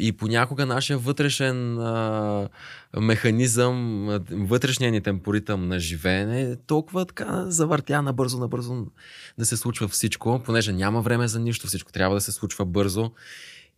и 0.00 0.12
понякога 0.12 0.66
нашия 0.66 0.98
вътрешен 0.98 1.78
а, 1.78 2.48
механизъм, 2.96 4.06
вътрешния 4.30 4.90
ни 4.90 5.00
темпоритъм 5.00 5.68
на 5.68 5.78
живеене 5.78 6.42
е 6.42 6.56
толкова 6.56 7.06
така 7.06 7.44
завъртя 7.46 8.02
набързо, 8.02 8.38
набързо 8.38 8.86
да 9.38 9.46
се 9.46 9.56
случва 9.56 9.88
всичко, 9.88 10.42
понеже 10.44 10.72
няма 10.72 11.02
време 11.02 11.28
за 11.28 11.40
нищо, 11.40 11.66
всичко 11.66 11.92
трябва 11.92 12.14
да 12.14 12.20
се 12.20 12.32
случва 12.32 12.64
бързо. 12.64 13.10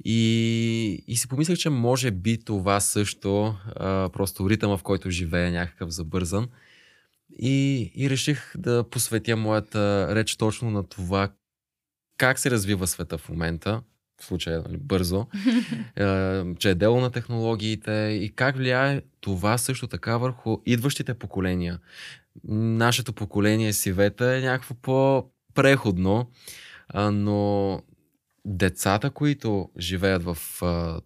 И, 0.04 1.04
и 1.06 1.16
си 1.16 1.28
помислях, 1.28 1.58
че 1.58 1.70
може 1.70 2.10
би 2.10 2.44
това 2.44 2.80
също, 2.80 3.54
а, 3.76 4.08
просто 4.12 4.50
ритъма, 4.50 4.76
в 4.76 4.82
който 4.82 5.10
живее 5.10 5.50
някакъв 5.50 5.90
забързан. 5.90 6.48
И, 7.38 7.90
и 7.94 8.10
реших 8.10 8.52
да 8.58 8.84
посветя 8.90 9.36
моята 9.36 10.14
реч 10.14 10.36
точно 10.36 10.70
на 10.70 10.88
това 10.88 11.32
как 12.18 12.38
се 12.38 12.50
развива 12.50 12.86
света 12.86 13.18
в 13.18 13.28
момента 13.28 13.82
в 14.22 14.24
случая 14.24 14.62
нали, 14.66 14.76
бързо, 14.76 15.26
че 16.58 16.70
е 16.70 16.74
дело 16.74 17.00
на 17.00 17.10
технологиите 17.10 18.18
и 18.22 18.32
как 18.36 18.56
влияе 18.56 19.02
това 19.20 19.58
също 19.58 19.86
така 19.86 20.16
върху 20.16 20.58
идващите 20.66 21.14
поколения. 21.14 21.78
Нашето 22.48 23.12
поколение 23.12 23.72
сивета 23.72 24.36
е 24.36 24.40
някакво 24.40 24.74
по-преходно, 24.74 26.30
но 26.94 27.80
децата, 28.44 29.10
които 29.10 29.70
живеят 29.78 30.22
в 30.24 30.38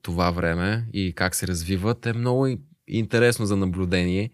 това 0.03 0.31
време 0.31 0.87
и 0.93 1.13
как 1.13 1.35
се 1.35 1.47
развиват, 1.47 2.07
е 2.07 2.13
много 2.13 2.49
интересно 2.89 3.47
за 3.47 3.57
наблюдение. 3.57 4.31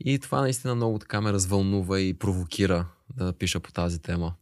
И 0.00 0.18
това 0.18 0.40
наистина 0.40 0.74
много 0.74 0.98
така 0.98 1.20
ме 1.20 1.32
развълнува 1.32 2.00
и 2.00 2.14
провокира 2.14 2.86
да 3.16 3.32
пиша 3.32 3.60
по 3.60 3.72
тази 3.72 4.02
тема. 4.02 4.34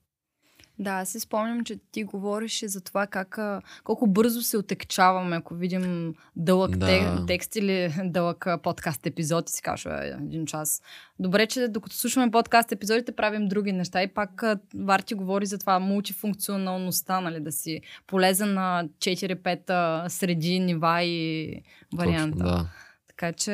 Да, 0.79 0.91
аз 0.91 1.09
си 1.09 1.21
спомням, 1.21 1.65
че 1.65 1.77
ти 1.93 2.05
говориш 2.05 2.65
за 2.65 2.81
това 2.81 3.07
как, 3.07 3.39
колко 3.85 4.07
бързо 4.07 4.43
се 4.43 4.57
отекчаваме, 4.57 5.37
ако 5.37 5.55
видим 5.55 6.15
дълъг 6.37 6.77
да. 6.77 6.87
те, 6.87 7.07
текст 7.27 7.57
или 7.57 7.95
дълъг 8.05 8.47
подкаст 8.63 9.07
епизод 9.07 9.51
и 9.51 9.53
си 9.53 9.63
кажа 9.63 9.91
един 10.05 10.47
час. 10.47 10.83
Добре, 11.19 11.47
че 11.47 11.69
докато 11.69 11.97
слушаме 11.97 12.31
подкаст 12.31 12.73
епизодите, 12.73 13.13
правим 13.13 13.49
други 13.49 13.73
неща 13.73 14.03
и 14.03 14.09
пак 14.09 14.43
Варти 14.75 15.15
говори 15.15 15.47
за 15.47 15.59
това 15.59 15.79
мултифункционалността, 15.79 17.21
нали, 17.21 17.41
да 17.41 17.53
си 17.53 17.81
полезен 18.07 18.55
на 18.55 18.89
4-5 18.99 20.09
среди 20.09 20.61
нива 20.61 21.03
и 21.03 21.63
варианта. 21.97 22.39
Точно, 22.39 22.57
да. 22.57 22.84
Така 23.17 23.33
че 23.33 23.53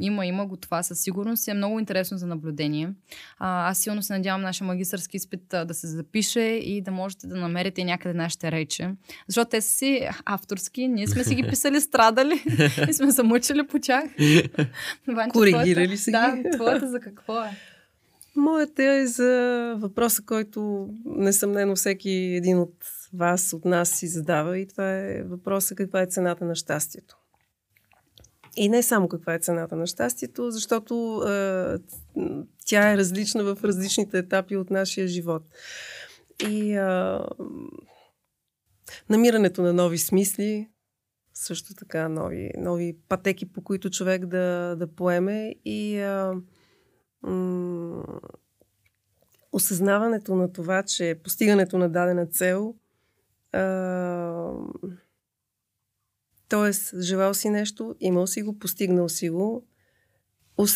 има, 0.00 0.26
има 0.26 0.46
го 0.46 0.56
това 0.56 0.82
със 0.82 1.00
сигурност 1.00 1.46
и 1.46 1.50
е 1.50 1.54
много 1.54 1.78
интересно 1.78 2.18
за 2.18 2.26
наблюдение. 2.26 2.92
А, 3.38 3.70
аз 3.70 3.78
силно 3.78 4.02
се 4.02 4.12
надявам 4.12 4.42
нашия 4.42 4.66
магистърски 4.66 5.16
изпит 5.16 5.54
а, 5.54 5.64
да 5.64 5.74
се 5.74 5.86
запише 5.86 6.40
и 6.40 6.82
да 6.82 6.90
можете 6.90 7.26
да 7.26 7.36
намерите 7.36 7.84
някъде 7.84 8.14
нашите 8.14 8.52
речи. 8.52 8.88
Защото 9.28 9.50
те 9.50 9.60
са 9.60 9.76
си 9.76 10.08
авторски, 10.24 10.88
ние 10.88 11.06
сме 11.06 11.24
си 11.24 11.34
ги 11.34 11.42
писали, 11.50 11.80
страдали 11.80 12.42
и 12.88 12.92
сме 12.92 13.10
замъчили 13.10 13.66
по 13.66 13.78
тях. 13.78 14.04
Коригирали 15.32 15.96
си 15.96 16.10
Да, 16.10 16.36
твоята 16.52 16.88
за 16.88 17.00
какво 17.00 17.40
е? 17.40 17.50
Моята 18.36 18.84
е 18.84 19.06
за 19.06 19.74
въпроса, 19.78 20.22
който 20.26 20.88
несъмнено 21.04 21.76
всеки 21.76 22.10
един 22.10 22.58
от 22.58 22.74
вас, 23.14 23.52
от 23.52 23.64
нас 23.64 23.90
си 23.90 24.06
задава 24.06 24.58
и 24.58 24.68
това 24.68 24.92
е 24.92 25.22
въпроса 25.22 25.74
каква 25.74 26.02
е 26.02 26.06
цената 26.06 26.44
на 26.44 26.54
щастието. 26.54 27.16
И 28.56 28.68
не 28.68 28.82
само 28.82 29.08
каква 29.08 29.34
е 29.34 29.38
цената 29.38 29.76
на 29.76 29.86
щастието, 29.86 30.50
защото 30.50 31.22
е, 31.28 31.76
тя 32.66 32.92
е 32.92 32.96
различна 32.96 33.44
в 33.44 33.64
различните 33.64 34.18
етапи 34.18 34.56
от 34.56 34.70
нашия 34.70 35.08
живот. 35.08 35.42
И 36.48 36.72
е, 36.72 37.18
намирането 39.08 39.62
на 39.62 39.72
нови 39.72 39.98
смисли, 39.98 40.68
също 41.34 41.74
така 41.74 42.08
нови, 42.08 42.50
нови 42.58 42.96
пътеки, 43.08 43.52
по 43.52 43.64
които 43.64 43.90
човек 43.90 44.26
да, 44.26 44.76
да 44.78 44.86
поеме 44.86 45.54
и 45.64 45.96
е, 45.96 46.30
м- 47.22 48.20
осъзнаването 49.52 50.34
на 50.34 50.52
това, 50.52 50.82
че 50.82 51.20
постигането 51.24 51.78
на 51.78 51.88
дадена 51.88 52.26
цел 52.26 52.74
е, 53.52 53.58
Тоест, 56.48 57.00
желал 57.00 57.34
си 57.34 57.50
нещо, 57.50 57.94
имал 58.00 58.26
си 58.26 58.42
го, 58.42 58.58
постигнал 58.58 59.08
си 59.08 59.30
го. 59.30 59.66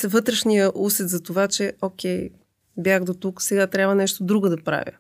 Вътрешния 0.05 0.73
усет 0.75 1.09
за 1.09 1.23
това, 1.23 1.49
че 1.49 1.73
окей, 1.83 2.31
бях 2.77 3.05
до 3.05 3.15
тук, 3.15 3.43
сега 3.43 3.67
трябва 3.67 3.95
нещо 3.95 4.25
друго 4.25 4.49
да 4.49 4.63
правя. 4.65 4.93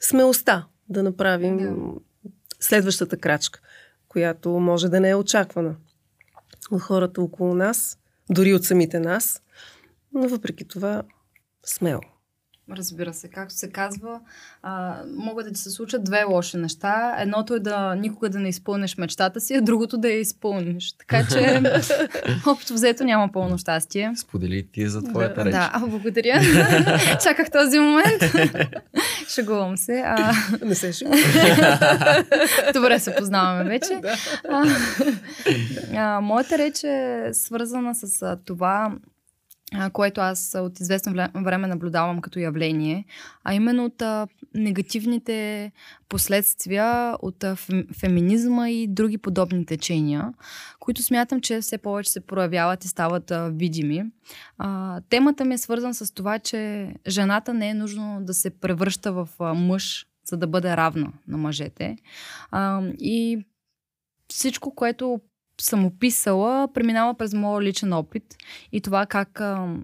Смелостта 0.00 0.66
да 0.88 1.02
направим 1.02 1.56
да. 1.56 2.30
следващата 2.60 3.16
крачка, 3.16 3.60
която 4.08 4.50
може 4.50 4.88
да 4.88 5.00
не 5.00 5.08
е 5.08 5.14
очаквана 5.14 5.76
от 6.70 6.82
хората 6.82 7.22
около 7.22 7.54
нас, 7.54 7.98
дори 8.30 8.54
от 8.54 8.64
самите 8.64 9.00
нас, 9.00 9.42
но 10.14 10.28
въпреки 10.28 10.68
това 10.68 11.02
смело. 11.66 12.11
Разбира 12.76 13.14
се, 13.14 13.28
както 13.28 13.54
се 13.54 13.70
казва, 13.70 14.20
а, 14.62 14.96
могат 15.16 15.46
да 15.46 15.52
ти 15.52 15.60
се 15.60 15.70
случат 15.70 16.04
две 16.04 16.24
лоши 16.24 16.56
неща. 16.56 17.16
Едното 17.18 17.54
е 17.54 17.60
да 17.60 17.94
никога 17.94 18.30
да 18.30 18.38
не 18.38 18.48
изпълниш 18.48 18.96
мечтата 18.96 19.40
си, 19.40 19.54
а 19.54 19.60
другото 19.60 19.98
да 19.98 20.08
я 20.08 20.20
изпълниш. 20.20 20.92
Така 20.92 21.26
че, 21.26 21.62
общо 22.46 22.74
взето 22.74 23.04
няма 23.04 23.32
пълно 23.32 23.58
щастие. 23.58 24.12
Сподели 24.16 24.66
ти 24.72 24.88
за 24.88 25.02
твоята 25.02 25.34
да, 25.34 25.44
реч. 25.44 25.52
Да, 25.52 25.70
а, 25.74 25.86
благодаря. 25.86 26.40
Чаках 27.22 27.50
този 27.50 27.78
момент. 27.78 28.22
Шегувам 29.34 29.76
се. 29.76 30.02
А... 30.06 30.32
Не 30.64 30.74
се 30.74 30.92
шегувам. 30.92 31.20
Добре 32.74 32.98
се 32.98 33.14
познаваме 33.14 33.64
вече. 33.64 34.00
а, 34.50 34.64
а, 35.94 36.20
моята 36.20 36.58
реч 36.58 36.84
е 36.84 37.28
свързана 37.32 37.94
с 37.94 38.22
а, 38.22 38.36
това 38.44 38.92
което 39.92 40.20
аз 40.20 40.56
от 40.58 40.80
известно 40.80 41.12
време 41.34 41.66
наблюдавам 41.68 42.20
като 42.20 42.38
явление, 42.38 43.04
а 43.44 43.54
именно 43.54 43.84
от 43.84 44.02
негативните 44.54 45.72
последствия 46.08 47.16
от 47.22 47.44
феминизма 48.00 48.70
и 48.70 48.88
други 48.88 49.18
подобни 49.18 49.66
течения, 49.66 50.32
които 50.80 51.02
смятам, 51.02 51.40
че 51.40 51.60
все 51.60 51.78
повече 51.78 52.10
се 52.10 52.20
проявяват 52.20 52.84
и 52.84 52.88
стават 52.88 53.32
видими. 53.50 54.04
Темата 55.08 55.44
ми 55.44 55.54
е 55.54 55.58
свързана 55.58 55.94
с 55.94 56.14
това, 56.14 56.38
че 56.38 56.92
жената 57.08 57.54
не 57.54 57.68
е 57.68 57.74
нужно 57.74 58.18
да 58.20 58.34
се 58.34 58.50
превръща 58.50 59.12
в 59.12 59.28
мъж, 59.54 60.06
за 60.24 60.36
да 60.36 60.46
бъде 60.46 60.76
равна 60.76 61.12
на 61.28 61.38
мъжете. 61.38 61.96
И 62.98 63.44
всичко, 64.28 64.74
което 64.74 65.20
съм 65.60 65.84
описала, 65.84 66.68
преминава 66.74 67.14
през 67.14 67.34
моя 67.34 67.62
личен 67.62 67.92
опит 67.92 68.24
и 68.72 68.80
това 68.80 69.06
как 69.06 69.40
а, 69.40 69.76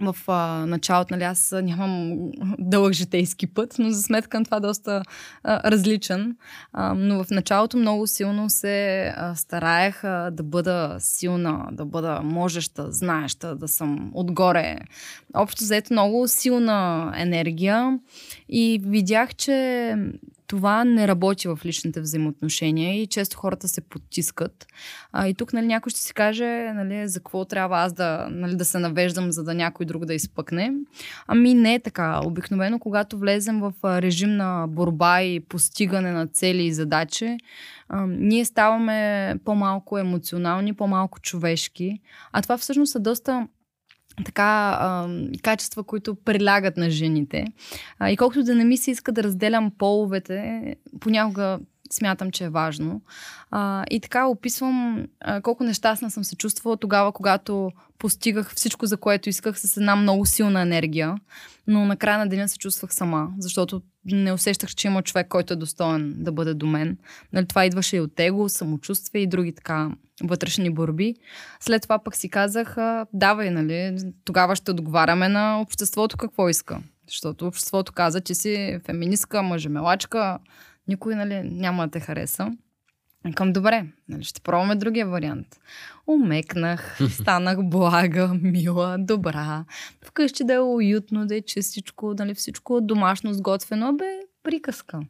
в 0.00 0.16
а, 0.26 0.66
началото, 0.66 1.14
нали, 1.14 1.24
аз 1.24 1.54
нямам 1.62 2.16
дълъг 2.58 2.92
житейски 2.92 3.46
път, 3.46 3.74
но 3.78 3.90
за 3.90 4.02
сметка 4.02 4.38
на 4.38 4.44
това 4.44 4.60
доста 4.60 5.02
а, 5.42 5.70
различен. 5.70 6.36
А, 6.72 6.94
но 6.94 7.24
в 7.24 7.30
началото 7.30 7.76
много 7.76 8.06
силно 8.06 8.50
се 8.50 9.06
а, 9.16 9.34
стараех 9.34 10.04
а, 10.04 10.30
да 10.30 10.42
бъда 10.42 10.96
силна, 10.98 11.68
да 11.72 11.84
бъда 11.84 12.20
можеща, 12.22 12.92
знаеща, 12.92 13.56
да 13.56 13.68
съм 13.68 14.10
отгоре. 14.14 14.76
Общо 15.34 15.64
взето 15.64 15.92
много 15.92 16.28
силна 16.28 17.12
енергия 17.16 17.98
и 18.48 18.80
видях, 18.84 19.34
че 19.34 19.94
това 20.46 20.84
не 20.84 21.08
работи 21.08 21.48
в 21.48 21.58
личните 21.64 22.00
взаимоотношения 22.00 23.02
и 23.02 23.06
често 23.06 23.36
хората 23.36 23.68
се 23.68 23.80
потискат. 23.80 24.66
А, 25.12 25.28
и 25.28 25.34
тук 25.34 25.52
нали, 25.52 25.66
някой 25.66 25.90
ще 25.90 26.00
си 26.00 26.14
каже 26.14 26.72
нали, 26.74 27.08
за 27.08 27.20
какво 27.20 27.44
трябва 27.44 27.78
аз 27.78 27.92
да, 27.92 28.28
нали, 28.30 28.56
да 28.56 28.64
се 28.64 28.78
навеждам, 28.78 29.32
за 29.32 29.44
да 29.44 29.54
някой 29.54 29.86
друг 29.86 30.04
да 30.04 30.14
изпъкне. 30.14 30.72
Ами 31.26 31.54
не 31.54 31.74
е 31.74 31.80
така. 31.80 32.20
Обикновено, 32.24 32.78
когато 32.78 33.18
влезем 33.18 33.60
в 33.60 33.72
режим 33.84 34.36
на 34.36 34.66
борба 34.68 35.22
и 35.22 35.40
постигане 35.40 36.12
на 36.12 36.26
цели 36.26 36.62
и 36.62 36.72
задачи, 36.72 37.36
а, 37.88 38.06
ние 38.06 38.44
ставаме 38.44 39.34
по-малко 39.44 39.98
емоционални, 39.98 40.74
по-малко 40.74 41.20
човешки. 41.20 42.00
А 42.32 42.42
това 42.42 42.58
всъщност 42.58 42.92
са 42.92 43.00
доста 43.00 43.48
така 44.24 44.78
а, 44.80 45.08
качества, 45.42 45.84
които 45.84 46.14
прилягат 46.14 46.76
на 46.76 46.90
жените. 46.90 47.44
А, 47.98 48.10
и 48.10 48.16
колкото 48.16 48.42
да 48.42 48.54
не 48.54 48.64
ми 48.64 48.76
се 48.76 48.90
иска 48.90 49.12
да 49.12 49.22
разделям 49.22 49.72
половете, 49.78 50.62
понякога 51.00 51.58
смятам, 51.92 52.30
че 52.30 52.44
е 52.44 52.48
важно. 52.48 53.00
А, 53.50 53.84
и 53.90 54.00
така 54.00 54.26
описвам 54.26 55.06
а, 55.20 55.40
колко 55.40 55.64
нещастна 55.64 56.10
съм 56.10 56.24
се 56.24 56.36
чувствала 56.36 56.76
тогава, 56.76 57.12
когато 57.12 57.70
постигах 57.98 58.54
всичко, 58.54 58.86
за 58.86 58.96
което 58.96 59.28
исках 59.28 59.60
с 59.60 59.76
една 59.76 59.96
много 59.96 60.26
силна 60.26 60.60
енергия, 60.60 61.14
но 61.66 61.84
на 61.84 61.96
края 61.96 62.18
на 62.18 62.28
деня 62.28 62.48
се 62.48 62.58
чувствах 62.58 62.94
сама, 62.94 63.28
защото 63.38 63.82
не 64.04 64.32
усещах, 64.32 64.74
че 64.74 64.86
има 64.86 65.02
човек, 65.02 65.28
който 65.28 65.52
е 65.52 65.56
достоен 65.56 66.14
да 66.16 66.32
бъде 66.32 66.54
до 66.54 66.66
мен. 66.66 66.98
Нали, 67.32 67.46
това 67.46 67.64
идваше 67.64 67.96
и 67.96 68.00
от 68.00 68.20
его, 68.20 68.48
самочувствие 68.48 69.22
и 69.22 69.26
други 69.26 69.54
така 69.54 69.90
вътрешни 70.24 70.70
борби. 70.70 71.14
След 71.60 71.82
това 71.82 71.98
пък 71.98 72.16
си 72.16 72.28
казах, 72.28 72.76
давай, 73.12 73.50
нали, 73.50 73.98
тогава 74.24 74.56
ще 74.56 74.70
отговаряме 74.70 75.28
на 75.28 75.60
обществото 75.60 76.16
какво 76.16 76.48
иска. 76.48 76.78
Защото 77.08 77.46
обществото 77.46 77.92
каза, 77.92 78.20
че 78.20 78.34
си 78.34 78.78
феминистка, 78.84 79.42
мъжемелачка, 79.42 80.38
никой 80.88 81.14
нали, 81.14 81.40
няма 81.44 81.86
да 81.86 81.90
те 81.90 82.00
хареса. 82.00 82.52
Към 83.34 83.52
добре, 83.52 83.86
нали, 84.08 84.24
ще 84.24 84.40
пробваме 84.40 84.74
другия 84.74 85.06
вариант. 85.06 85.46
Умекнах, 86.06 86.98
станах 87.10 87.58
блага, 87.62 88.34
мила, 88.42 88.96
добра. 88.98 89.64
Вкъщи 90.04 90.44
да 90.44 90.54
е 90.54 90.60
уютно, 90.60 91.26
да 91.26 91.36
е 91.36 91.40
чистичко, 91.40 92.14
нали, 92.18 92.34
всичко 92.34 92.80
домашно, 92.80 93.34
сготвено, 93.34 93.92
бе, 93.92 94.18
приказка. 94.42 95.00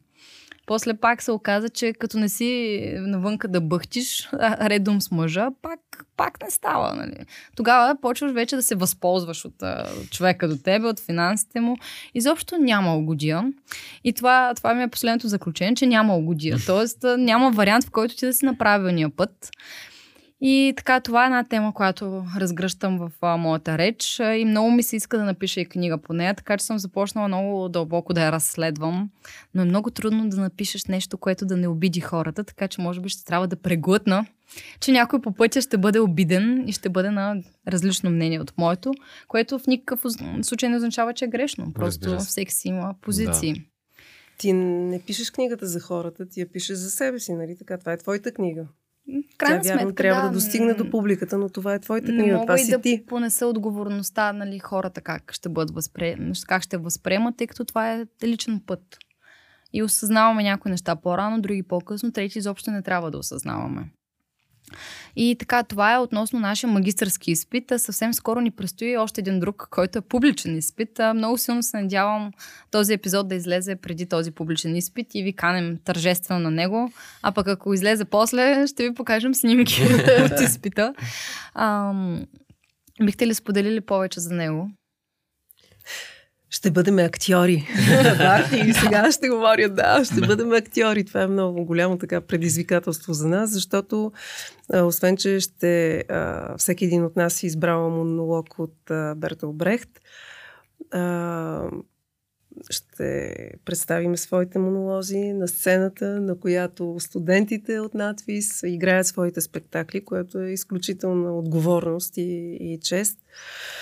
После 0.65 0.93
пак 0.93 1.21
се 1.21 1.31
оказа, 1.31 1.69
че 1.69 1.93
като 1.93 2.19
не 2.19 2.29
си 2.29 2.79
навънка 2.97 3.47
да 3.47 3.61
бъхтиш 3.61 4.29
редом 4.61 5.01
с 5.01 5.11
мъжа, 5.11 5.49
пак, 5.61 5.79
пак 6.17 6.43
не 6.43 6.51
става. 6.51 6.95
Нали? 6.95 7.25
Тогава 7.55 7.95
почваш 8.01 8.31
вече 8.31 8.55
да 8.55 8.63
се 8.63 8.75
възползваш 8.75 9.45
от 9.45 9.63
а, 9.63 9.85
човека 10.11 10.47
до 10.47 10.57
тебе, 10.57 10.87
от 10.87 10.99
финансите 10.99 11.59
му. 11.59 11.77
Изобщо 12.13 12.57
няма 12.57 12.95
угодия. 12.97 13.51
И 14.03 14.13
това, 14.13 14.53
това 14.55 14.73
ми 14.73 14.83
е 14.83 14.87
последното 14.87 15.27
заключение, 15.27 15.75
че 15.75 15.85
няма 15.85 16.15
угодия. 16.15 16.57
Тоест 16.65 16.97
няма 17.17 17.51
вариант, 17.51 17.85
в 17.85 17.91
който 17.91 18.15
ти 18.15 18.25
да 18.25 18.33
си 18.33 18.45
на 18.45 18.57
правилния 18.57 19.09
път. 19.09 19.51
И 20.41 20.73
така, 20.77 20.99
това 20.99 21.23
е 21.23 21.25
една 21.25 21.43
тема, 21.43 21.73
която 21.73 22.25
разгръщам 22.37 22.97
в 22.97 23.11
а, 23.21 23.37
моята 23.37 23.77
реч 23.77 24.19
и 24.19 24.45
много 24.45 24.71
ми 24.71 24.83
се 24.83 24.95
иска 24.95 25.17
да 25.17 25.23
напиша 25.23 25.61
и 25.61 25.65
книга 25.65 25.97
по 25.97 26.13
нея, 26.13 26.33
така 26.33 26.57
че 26.57 26.65
съм 26.65 26.79
започнала 26.79 27.27
много 27.27 27.69
дълбоко 27.69 28.13
да 28.13 28.25
я 28.25 28.31
разследвам. 28.31 29.09
Но 29.53 29.61
е 29.61 29.65
много 29.65 29.91
трудно 29.91 30.29
да 30.29 30.37
напишеш 30.37 30.85
нещо, 30.85 31.17
което 31.17 31.45
да 31.45 31.57
не 31.57 31.67
обиди 31.67 31.99
хората, 31.99 32.43
така 32.43 32.67
че 32.67 32.81
може 32.81 33.01
би 33.01 33.09
ще 33.09 33.25
трябва 33.25 33.47
да 33.47 33.55
преглътна, 33.55 34.25
че 34.79 34.91
някой 34.91 35.21
по 35.21 35.31
пътя 35.31 35.61
ще 35.61 35.77
бъде 35.77 35.99
обиден 35.99 36.63
и 36.67 36.71
ще 36.71 36.89
бъде 36.89 37.09
на 37.09 37.35
различно 37.67 38.09
мнение 38.09 38.39
от 38.39 38.53
моето, 38.57 38.93
което 39.27 39.59
в 39.59 39.67
никакъв 39.67 40.01
случай 40.41 40.69
не 40.69 40.77
означава, 40.77 41.13
че 41.13 41.25
е 41.25 41.27
грешно. 41.27 41.73
Просто 41.73 42.19
всеки 42.19 42.53
си 42.53 42.67
има 42.67 42.95
позиции. 43.01 43.53
Да. 43.53 43.59
ти 44.37 44.53
не 44.53 45.01
пишеш 45.01 45.31
книгата 45.31 45.65
за 45.65 45.79
хората, 45.79 46.29
ти 46.29 46.39
я 46.39 46.51
пишеш 46.51 46.77
за 46.77 46.91
себе 46.91 47.19
си, 47.19 47.33
нали 47.33 47.57
така? 47.57 47.77
Това 47.77 47.93
е 47.93 47.97
твоята 47.97 48.31
книга. 48.31 48.67
Крайна 49.37 49.61
Тя 49.61 49.69
вярно 49.69 49.81
сметка, 49.81 49.95
трябва 49.95 50.21
да, 50.21 50.27
да, 50.27 50.33
достигне 50.33 50.73
до 50.73 50.89
публиката, 50.89 51.37
но 51.37 51.49
това 51.49 51.73
е 51.73 51.79
твоята 51.79 52.11
Не 52.11 52.17
книга, 52.17 52.33
мога 52.33 52.45
това 52.45 52.59
и 52.59 52.63
си 52.63 52.71
да 52.71 52.81
ти. 52.81 53.03
понеса 53.07 53.47
отговорността, 53.47 54.33
нали, 54.33 54.59
хората 54.59 55.01
как 55.01 55.33
ще 55.33 55.49
бъдат 55.49 55.75
възприемат, 55.75 56.37
как 56.47 56.63
ще 56.63 56.77
възприемат, 56.77 57.37
тъй 57.37 57.47
като 57.47 57.65
това 57.65 57.93
е 57.93 58.05
личен 58.23 58.61
път. 58.65 58.97
И 59.73 59.83
осъзнаваме 59.83 60.43
някои 60.43 60.71
неща 60.71 60.95
по-рано, 60.95 61.41
други 61.41 61.63
по-късно, 61.63 62.11
трети 62.11 62.39
изобщо 62.39 62.71
не 62.71 62.81
трябва 62.81 63.11
да 63.11 63.17
осъзнаваме. 63.17 63.89
И 65.15 65.35
така, 65.39 65.63
това 65.63 65.93
е 65.93 65.97
относно 65.97 66.39
нашия 66.39 66.69
магистърски 66.69 67.31
изпит. 67.31 67.71
А 67.71 67.79
съвсем 67.79 68.13
скоро 68.13 68.41
ни 68.41 68.51
предстои 68.51 68.97
още 68.97 69.21
един 69.21 69.39
друг, 69.39 69.67
който 69.71 69.97
е 69.97 70.01
публичен 70.01 70.57
изпит. 70.57 70.99
А 70.99 71.13
много 71.13 71.37
силно 71.37 71.63
се 71.63 71.81
надявам 71.81 72.31
този 72.71 72.93
епизод 72.93 73.27
да 73.27 73.35
излезе 73.35 73.75
преди 73.75 74.05
този 74.05 74.31
публичен 74.31 74.75
изпит 74.75 75.07
и 75.15 75.23
ви 75.23 75.33
канем 75.33 75.77
тържествено 75.85 76.39
на 76.39 76.51
него. 76.51 76.91
А 77.21 77.31
пък 77.31 77.47
ако 77.47 77.73
излезе 77.73 78.05
после, 78.05 78.67
ще 78.67 78.83
ви 78.83 78.93
покажем 78.93 79.35
снимки 79.35 79.83
от 80.31 80.39
изпита. 80.39 80.93
Ам, 81.55 82.25
бихте 83.03 83.27
ли 83.27 83.33
споделили 83.33 83.81
повече 83.81 84.19
за 84.19 84.33
него? 84.33 84.69
Ще 86.49 86.71
бъдем 86.71 86.99
актьори. 86.99 87.53
и 88.67 88.73
сега 88.73 89.11
ще 89.11 89.29
говоря, 89.29 89.69
да, 89.69 90.05
ще 90.05 90.21
бъдем 90.21 90.51
актьори. 90.53 91.03
Това 91.03 91.21
е 91.21 91.27
много 91.27 91.65
голямо 91.65 91.97
така 91.97 92.21
предизвикателство 92.21 93.13
за 93.13 93.27
нас, 93.27 93.49
защото 93.49 94.11
а, 94.73 94.81
освен, 94.81 95.17
че 95.17 95.39
ще 95.39 95.97
а, 96.09 96.57
всеки 96.57 96.85
един 96.85 97.03
от 97.05 97.15
нас 97.15 97.43
е 97.43 97.45
избрал 97.45 97.89
монолог 97.89 98.59
от 98.59 98.91
а, 98.91 99.15
Бертъл 99.15 99.53
Брехт, 99.53 99.89
а, 100.91 101.69
ще 102.69 103.33
представим 103.65 104.17
своите 104.17 104.59
монолози 104.59 105.33
на 105.33 105.47
сцената, 105.47 106.05
на 106.05 106.39
която 106.39 106.95
студентите 106.99 107.79
от 107.79 107.93
надвис 107.93 108.63
играят 108.65 109.07
своите 109.07 109.41
спектакли, 109.41 110.05
което 110.05 110.39
е 110.39 110.49
изключителна 110.49 111.37
отговорност 111.37 112.17
и, 112.17 112.57
и 112.61 112.79
чест. 112.83 113.17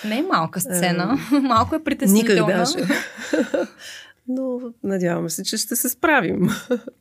Не 0.04 0.18
е 0.18 0.22
малка 0.22 0.60
сцена, 0.60 1.18
малко 1.42 1.74
е 1.74 1.84
притеснителна. 1.84 2.46
Никак 2.46 2.58
даже. 2.58 2.94
Но 4.28 4.60
надяваме 4.82 5.30
се, 5.30 5.42
че 5.42 5.56
ще 5.56 5.76
се 5.76 5.88
справим. 5.88 6.48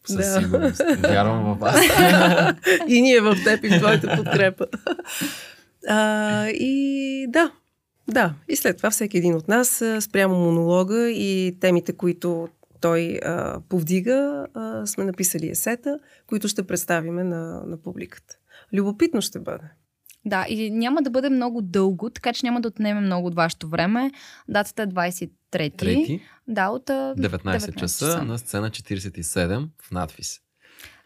Със 0.06 0.16
Да. 0.16 0.24
сигурност. 0.24 0.82
Вярвам 1.00 1.56
в 1.56 1.60
вас. 1.60 1.76
и 2.88 3.02
ние 3.02 3.22
в 3.22 3.36
теб 3.44 3.64
и 3.64 3.70
в 3.70 3.78
твоята 3.78 4.16
подкрепа. 4.18 4.66
А, 5.88 6.48
и 6.50 7.26
да, 7.30 7.52
да. 8.08 8.34
И 8.48 8.56
след 8.56 8.78
това 8.78 8.90
всеки 8.90 9.18
един 9.18 9.36
от 9.36 9.48
нас 9.48 9.84
спрямо 10.00 10.36
монолога 10.36 11.10
и 11.10 11.58
темите, 11.60 11.94
които 11.94 12.48
той 12.82 13.20
а, 13.26 13.60
повдига, 13.70 14.48
а, 14.54 14.86
сме 14.86 15.06
написали 15.06 15.50
есета, 15.50 16.00
които 16.28 16.48
ще 16.48 16.68
представиме 16.68 17.24
на, 17.24 17.64
на 17.66 17.78
публиката. 17.78 18.36
Любопитно 18.74 19.22
ще 19.22 19.40
бъде. 19.40 19.64
Да, 20.26 20.46
и 20.50 20.72
няма 20.72 21.02
да 21.02 21.10
бъде 21.10 21.30
много 21.30 21.62
дълго, 21.62 22.10
така 22.10 22.34
че 22.34 22.46
няма 22.46 22.62
да 22.62 22.68
отнеме 22.68 23.02
много 23.02 23.28
от 23.28 23.36
вашето 23.36 23.70
време. 23.70 24.12
Датата 24.48 24.84
е 24.84 24.88
23. 24.88 25.30
Трети, 25.78 26.22
Да, 26.48 26.70
от 26.70 26.90
а, 26.90 27.16
19, 27.18 27.38
19 27.38 27.76
часа, 27.76 28.24
на 28.24 28.38
сцена 28.38 28.70
47 28.70 29.68
в 29.82 29.92
надвис. 29.92 30.42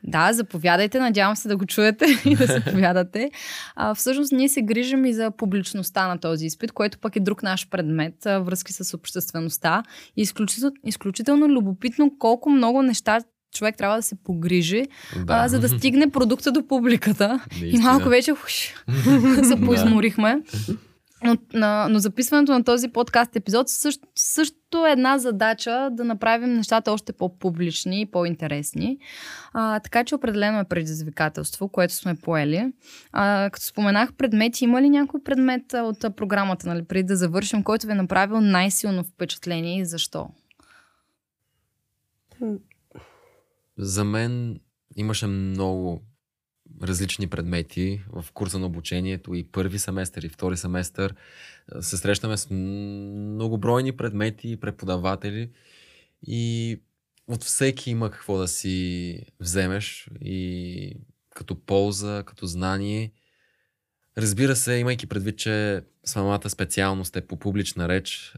Да, 0.04 0.34
заповядайте, 0.34 1.00
надявам 1.00 1.36
се 1.36 1.48
да 1.48 1.58
го 1.58 1.66
чуете 1.66 2.06
и 2.26 2.36
да 2.36 2.46
заповядате. 2.46 3.32
А, 3.76 3.96
всъщност 3.96 4.32
ние 4.32 4.50
се 4.50 4.62
грижим 4.62 5.06
и 5.06 5.14
за 5.14 5.32
публичността 5.32 6.08
на 6.08 6.20
този 6.20 6.46
изпит, 6.46 6.72
което 6.72 7.00
пък 7.00 7.16
е 7.16 7.20
друг 7.20 7.44
наш 7.44 7.70
предмет, 7.70 8.26
а, 8.26 8.40
връзки 8.40 8.74
с 8.74 8.94
обществеността. 8.94 9.84
И 10.18 10.22
изключително, 10.22 10.76
изключително 10.86 11.48
любопитно 11.48 12.12
колко 12.20 12.50
много 12.50 12.82
неща 12.82 13.20
човек 13.56 13.78
трябва 13.78 13.96
да 13.96 14.02
се 14.02 14.16
погрижи, 14.24 14.86
Да. 15.26 15.34
а, 15.34 15.48
за 15.48 15.60
да 15.60 15.70
стигне 15.70 16.10
продукта 16.12 16.52
до 16.52 16.68
публиката. 16.68 17.40
И 17.58 17.62
Наистина. 17.62 17.84
малко 17.84 18.10
вече 18.10 18.34
уш, 18.34 18.74
се 19.48 19.62
поизморихме. 19.66 20.42
Но, 21.24 21.38
на, 21.54 21.88
но 21.90 22.00
записването 22.00 22.52
на 22.52 22.64
този 22.64 22.88
подкаст 22.88 23.36
епизод 23.36 23.70
също, 23.70 24.08
също 24.16 24.86
е 24.86 24.92
една 24.92 25.18
задача 25.18 25.90
да 25.92 26.04
направим 26.04 26.54
нещата 26.54 26.92
още 26.92 27.14
по-публични 27.14 28.02
и 28.02 28.06
по-интересни. 28.06 28.98
А, 29.54 29.80
така 29.80 30.04
че 30.04 30.16
определено 30.16 30.60
е 30.60 30.64
предизвикателство, 30.64 31.70
което 31.70 31.94
сме 31.94 32.16
поели. 32.16 32.72
А, 33.12 33.50
като 33.54 33.66
споменах 33.66 34.14
предмети, 34.14 34.64
има 34.64 34.82
ли 34.82 34.90
някой 34.90 35.24
предмет 35.24 35.74
от 35.74 36.04
а, 36.04 36.10
програмата, 36.10 36.68
нали, 36.68 36.84
преди 36.84 37.04
да 37.04 37.16
завършим, 37.16 37.64
който 37.64 37.88
ви 37.88 37.92
е 37.92 37.96
направил 37.96 38.42
най-силно 38.42 39.04
впечатление 39.04 39.80
и 39.80 39.86
защо? 39.86 40.30
За 43.78 44.04
мен 44.04 44.60
имаше 44.96 45.28
много 45.28 46.02
различни 46.84 47.28
предмети 47.28 48.02
в 48.14 48.26
курса 48.34 48.60
на 48.60 48.66
обучението 48.66 49.34
и 49.34 49.44
първи 49.44 49.80
семестър 49.80 50.22
и 50.22 50.30
втори 50.30 50.58
семестър. 50.58 51.16
Се 51.80 51.98
срещаме 51.98 52.38
с 52.38 52.50
многобройни 52.50 53.92
предмети 53.98 54.52
и 54.52 54.58
преподаватели 54.58 55.50
и 56.28 56.80
от 57.28 57.44
всеки 57.44 57.92
има 57.92 58.12
какво 58.12 58.38
да 58.38 58.48
си 58.48 59.26
вземеш 59.40 60.10
и 60.22 60.94
като 61.30 61.56
полза, 61.66 62.24
като 62.26 62.46
знание. 62.46 63.12
Разбира 64.18 64.56
се, 64.56 64.74
имайки 64.74 65.08
предвид, 65.08 65.38
че 65.38 65.82
самата 66.04 66.50
специалност 66.50 67.16
е 67.16 67.28
по 67.28 67.40
публична 67.40 67.90
реч, 67.90 68.36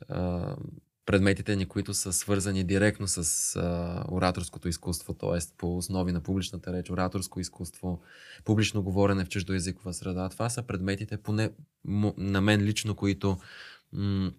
предметите 1.12 1.56
ни, 1.56 1.66
които 1.66 1.94
са 1.94 2.14
свързани 2.14 2.64
директно 2.64 3.08
с 3.08 3.56
а, 3.56 4.04
ораторското 4.12 4.68
изкуство, 4.68 5.14
т.е. 5.14 5.40
по 5.58 5.78
основи 5.78 6.12
на 6.12 6.22
публичната 6.22 6.74
реч, 6.74 6.90
ораторско 6.90 7.40
изкуство, 7.40 8.02
публично 8.46 8.84
говорене 8.84 9.26
в 9.26 9.30
чуждоязикова 9.30 9.94
среда. 9.94 10.30
Това 10.30 10.50
са 10.50 10.64
предметите, 10.64 11.18
поне 11.18 11.50
м- 11.86 12.14
на 12.18 12.42
мен 12.42 12.62
лично, 12.62 12.96
които 12.96 13.38
м- 13.94 14.32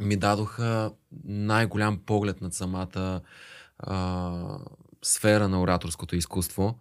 ми 0.00 0.16
дадоха 0.16 0.92
най-голям 1.24 1.98
поглед 1.98 2.40
над 2.40 2.54
самата 2.54 3.20
а, 3.78 4.58
сфера 5.02 5.48
на 5.48 5.60
ораторското 5.60 6.16
изкуство. 6.16 6.78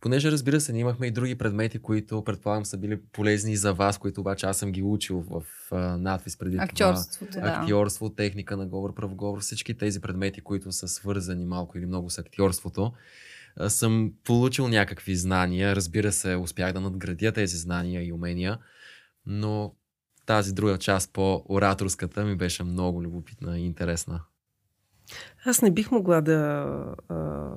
Понеже, 0.00 0.32
разбира 0.32 0.60
се, 0.60 0.72
ние 0.72 0.80
имахме 0.80 1.06
и 1.06 1.10
други 1.10 1.38
предмети, 1.38 1.78
които 1.78 2.24
предполагам 2.24 2.64
са 2.64 2.76
били 2.76 3.00
полезни 3.12 3.52
и 3.52 3.56
за 3.56 3.74
вас, 3.74 3.98
които 3.98 4.20
обаче 4.20 4.46
аз 4.46 4.58
съм 4.58 4.72
ги 4.72 4.82
учил 4.82 5.24
в 5.30 5.42
а, 5.70 5.76
надвис 5.96 6.38
преди 6.38 6.56
това 6.56 6.64
Актьорството, 6.64 7.32
да. 7.32 7.46
актьорство, 7.46 8.10
техника 8.10 8.56
на 8.56 8.66
говор, 8.66 8.94
правоговор, 8.94 9.40
всички 9.40 9.76
тези 9.76 10.00
предмети, 10.00 10.40
които 10.40 10.72
са 10.72 10.88
свързани 10.88 11.44
малко 11.44 11.78
или 11.78 11.86
много 11.86 12.10
с 12.10 12.18
актьорството, 12.18 12.92
съм 13.68 14.12
получил 14.24 14.68
някакви 14.68 15.16
знания. 15.16 15.76
Разбира 15.76 16.12
се, 16.12 16.36
успях 16.36 16.72
да 16.72 16.80
надградя 16.80 17.32
тези 17.32 17.56
знания 17.56 18.06
и 18.06 18.12
умения, 18.12 18.58
но 19.26 19.74
тази 20.26 20.54
друга 20.54 20.78
част 20.78 21.12
по-ораторската 21.12 22.24
ми 22.24 22.36
беше 22.36 22.64
много 22.64 23.02
любопитна 23.02 23.58
и 23.58 23.66
интересна. 23.66 24.22
Аз 25.44 25.62
не 25.62 25.70
бих 25.70 25.90
могла 25.90 26.20
да 26.20 26.34
а, 27.08 27.48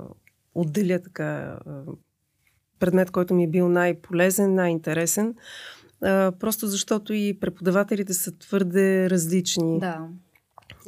отделя 0.54 1.02
така 1.02 1.58
а, 1.66 1.82
предмет, 2.80 3.10
който 3.10 3.34
ми 3.34 3.44
е 3.44 3.48
бил 3.48 3.68
най-полезен, 3.68 4.54
най-интересен, 4.54 5.34
а, 6.02 6.32
просто 6.40 6.66
защото 6.66 7.12
и 7.12 7.38
преподавателите 7.40 8.14
са 8.14 8.38
твърде 8.38 9.10
различни. 9.10 9.80
Да. 9.80 10.08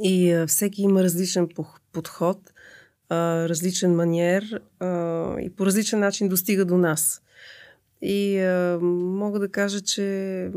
И 0.02 0.32
а, 0.32 0.46
всеки 0.46 0.82
има 0.82 1.02
различен 1.02 1.48
подход, 1.92 2.52
а, 3.08 3.48
различен 3.48 3.94
маниер 3.94 4.60
а, 4.80 4.86
и 5.40 5.50
по 5.56 5.66
различен 5.66 6.00
начин 6.00 6.28
достига 6.28 6.64
до 6.64 6.76
нас. 6.76 7.22
И 8.02 8.38
а, 8.38 8.78
мога 8.82 9.38
да 9.38 9.48
кажа, 9.48 9.80
че 9.80 10.50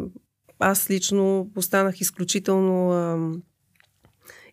аз 0.59 0.89
лично 0.89 1.49
останах 1.55 2.01
изключително 2.01 2.91
а, 2.91 3.31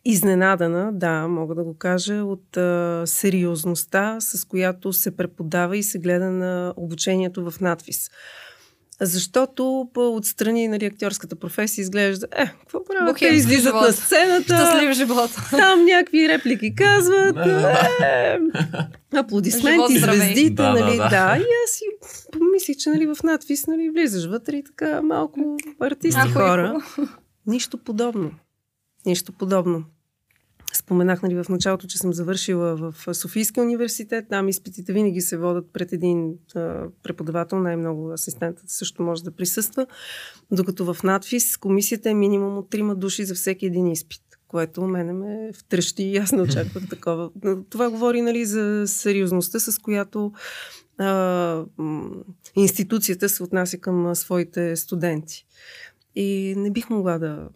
изненадана, 0.04 0.92
да, 0.92 1.28
мога 1.28 1.54
да 1.54 1.64
го 1.64 1.74
кажа, 1.78 2.14
от 2.14 2.56
а, 2.56 3.02
сериозността, 3.06 4.16
с 4.20 4.44
която 4.44 4.92
се 4.92 5.16
преподава 5.16 5.76
и 5.76 5.82
се 5.82 5.98
гледа 5.98 6.30
на 6.30 6.74
обучението 6.76 7.50
в 7.50 7.60
надвис. 7.60 8.10
Защото 9.00 9.88
по 9.94 10.16
отстрани 10.16 10.68
нали, 10.68 10.84
актьорската 10.84 11.36
професия 11.36 11.82
изглежда, 11.82 12.26
е, 12.32 12.46
какво 12.46 12.84
правят? 12.84 13.18
Те 13.18 13.26
излизат 13.26 13.62
живот. 13.62 13.82
на 13.82 13.92
сцената, 13.92 14.44
Щастлив 14.44 14.92
живот. 14.92 15.30
там 15.50 15.84
някакви 15.84 16.28
реплики 16.28 16.74
казват, 16.74 17.36
е, 18.02 18.38
аплодисменти, 19.14 19.98
Живот, 19.98 20.14
звездите, 20.14 20.50
Да, 20.50 20.72
да, 20.72 20.80
нали, 20.80 20.96
да. 20.96 21.08
да. 21.08 21.36
И 21.38 21.42
аз 21.64 21.70
си 21.70 21.84
помислих, 22.32 22.76
че 22.76 22.90
нали, 22.90 23.06
в 23.06 23.16
надвис 23.24 23.66
нали, 23.66 23.90
влизаш 23.90 24.26
вътре 24.26 24.56
и 24.56 24.64
така 24.64 25.02
малко 25.02 25.56
артисти 25.80 26.28
хора. 26.32 26.80
Нищо 27.46 27.78
подобно. 27.78 28.30
Нищо 29.06 29.32
подобно. 29.32 29.84
Споменах 30.74 31.22
нали, 31.22 31.42
в 31.42 31.48
началото, 31.48 31.86
че 31.86 31.98
съм 31.98 32.12
завършила 32.12 32.76
в 32.76 33.14
Софийския 33.14 33.64
университет. 33.64 34.24
Там 34.28 34.48
изпитите 34.48 34.92
винаги 34.92 35.20
се 35.20 35.36
водят 35.36 35.66
пред 35.72 35.92
един 35.92 36.34
а, 36.54 36.84
преподавател, 37.02 37.58
най-много 37.58 38.12
асистентът 38.12 38.70
също 38.70 39.02
може 39.02 39.24
да 39.24 39.30
присъства. 39.30 39.86
Докато 40.50 40.94
в 40.94 41.02
надфис 41.02 41.56
комисията 41.56 42.10
е 42.10 42.14
минимум 42.14 42.58
от 42.58 42.70
трима 42.70 42.94
души 42.94 43.24
за 43.24 43.34
всеки 43.34 43.66
един 43.66 43.86
изпит, 43.86 44.22
което 44.48 44.82
мене 44.82 45.12
ме 45.12 45.50
втрещи 45.52 46.02
и 46.02 46.16
аз 46.16 46.32
не 46.32 46.42
очаквах 46.42 46.88
такова. 46.90 47.30
Това 47.70 47.90
говори 47.90 48.22
нали, 48.22 48.44
за 48.44 48.84
сериозността, 48.86 49.60
с 49.60 49.78
която 49.78 50.32
а, 50.98 51.64
институцията 52.56 53.28
се 53.28 53.42
отнася 53.42 53.78
към 53.78 54.14
своите 54.14 54.76
студенти. 54.76 55.46
И 56.14 56.54
не 56.56 56.70
бих 56.70 56.90
могла 56.90 57.18
да 57.18 57.48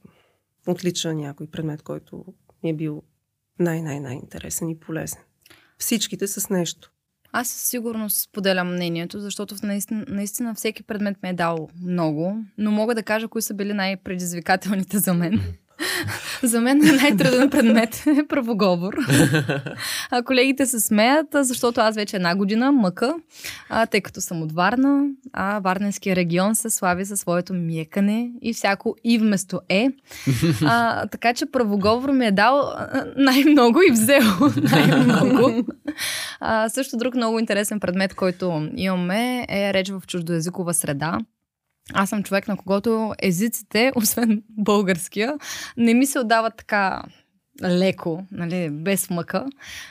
отлича 0.67 1.15
някой 1.15 1.47
предмет, 1.47 1.83
който 1.83 2.25
ми 2.63 2.71
е 2.71 2.75
бил 2.75 3.03
най-най-най-интересен 3.59 4.69
и 4.69 4.81
полезен. 4.81 5.21
Всичките 5.79 6.27
с 6.27 6.51
нещо. 6.51 6.93
Аз 7.33 7.49
със 7.49 7.61
сигурност 7.61 8.23
споделям 8.23 8.73
мнението, 8.73 9.21
защото 9.21 9.55
наистина, 9.63 10.05
наистина 10.09 10.55
всеки 10.55 10.83
предмет 10.83 11.23
ми 11.23 11.29
е 11.29 11.33
дал 11.33 11.69
много, 11.83 12.45
но 12.59 12.71
мога 12.71 12.95
да 12.95 13.03
кажа 13.03 13.29
кои 13.29 13.43
са 13.43 13.55
били 13.55 13.73
най-предизвикателните 13.73 14.99
за 14.99 15.15
мен. 15.15 15.41
За 16.43 16.61
мен 16.61 16.89
е 16.89 16.93
най-труден 16.93 17.51
предмет 17.51 18.05
е 18.07 18.27
правоговор. 18.29 18.95
А 20.11 20.23
колегите 20.23 20.67
се 20.67 20.81
смеят, 20.81 21.27
защото 21.33 21.81
аз 21.81 21.95
вече 21.95 22.17
една 22.17 22.37
година 22.37 22.73
мъка, 22.73 23.15
а, 23.69 23.87
тъй 23.87 24.01
като 24.01 24.21
съм 24.21 24.43
от 24.43 24.53
Варна, 24.53 25.05
а 25.33 25.61
Варненския 25.61 26.17
регион 26.17 26.55
се 26.55 26.71
слави 26.71 27.07
със 27.07 27.21
своето 27.21 27.55
мекане 27.55 28.31
и 28.43 28.53
всяко 28.53 28.97
и 29.05 29.19
вместо 29.19 29.61
е. 29.69 29.89
А, 30.65 31.07
така 31.07 31.35
че 31.35 31.47
правоговор 31.47 32.11
ми 32.11 32.27
е 32.27 32.33
дал 32.33 32.73
най-много 33.17 33.81
и 33.89 33.93
взел 33.93 34.23
най-много. 34.63 35.67
А, 36.41 36.69
също 36.69 36.97
друг 36.97 37.15
много 37.15 37.39
интересен 37.39 37.81
предмет, 37.81 38.15
който 38.15 38.69
имаме 38.77 39.47
е 39.49 39.73
реч 39.73 39.91
в 39.91 40.03
чуждоязикова 40.07 40.75
среда. 40.75 41.19
Аз 41.95 42.09
съм 42.09 42.23
човек, 42.23 42.49
на 42.49 42.57
когото 42.57 43.15
езиците, 43.23 43.93
освен 43.97 44.43
българския, 44.51 45.35
не 45.77 45.95
ми 45.95 46.07
се 46.07 46.19
отдават 46.19 46.57
така 46.57 47.03
леко, 47.63 48.25
нали, 48.33 48.71
без 48.71 49.11
мъка. 49.11 49.47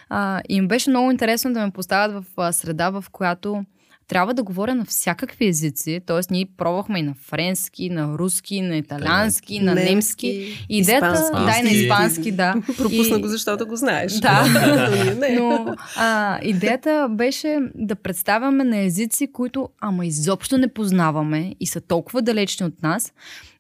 А, 0.09 0.41
им 0.49 0.67
беше 0.67 0.89
много 0.89 1.11
интересно 1.11 1.53
да 1.53 1.65
ме 1.65 1.71
поставят 1.71 2.25
в 2.37 2.53
среда, 2.53 2.89
в 2.89 3.05
която 3.11 3.65
трябва 4.07 4.33
да 4.33 4.43
говоря 4.43 4.75
на 4.75 4.85
всякакви 4.85 5.47
езици. 5.47 6.01
Тоест, 6.05 6.31
ние 6.31 6.47
пробвахме 6.57 6.99
и 6.99 7.03
на 7.03 7.13
френски, 7.13 7.89
на 7.89 8.17
руски, 8.17 8.61
на 8.61 8.77
италиански, 8.77 9.59
на 9.59 9.75
немски. 9.75 10.27
немски 10.27 10.65
Идеята, 10.69 11.13
испански. 11.13 11.45
да, 11.45 11.59
и 11.59 11.63
на 11.63 11.69
испански, 11.69 12.31
да. 12.31 12.55
Пропусна 12.77 13.17
и... 13.17 13.21
го, 13.21 13.27
защото 13.27 13.67
го 13.67 13.75
знаеш. 13.75 14.13
Да. 14.13 14.45
Но 15.39 15.75
а, 15.95 16.39
идеята 16.43 17.07
беше 17.11 17.59
да 17.75 17.95
представяме 17.95 18.63
на 18.63 18.77
езици, 18.77 19.27
които 19.33 19.69
ама 19.81 20.05
изобщо 20.05 20.57
не 20.57 20.67
познаваме 20.67 21.55
и 21.59 21.67
са 21.67 21.81
толкова 21.81 22.21
далечни 22.21 22.65
от 22.65 22.83
нас, 22.83 23.13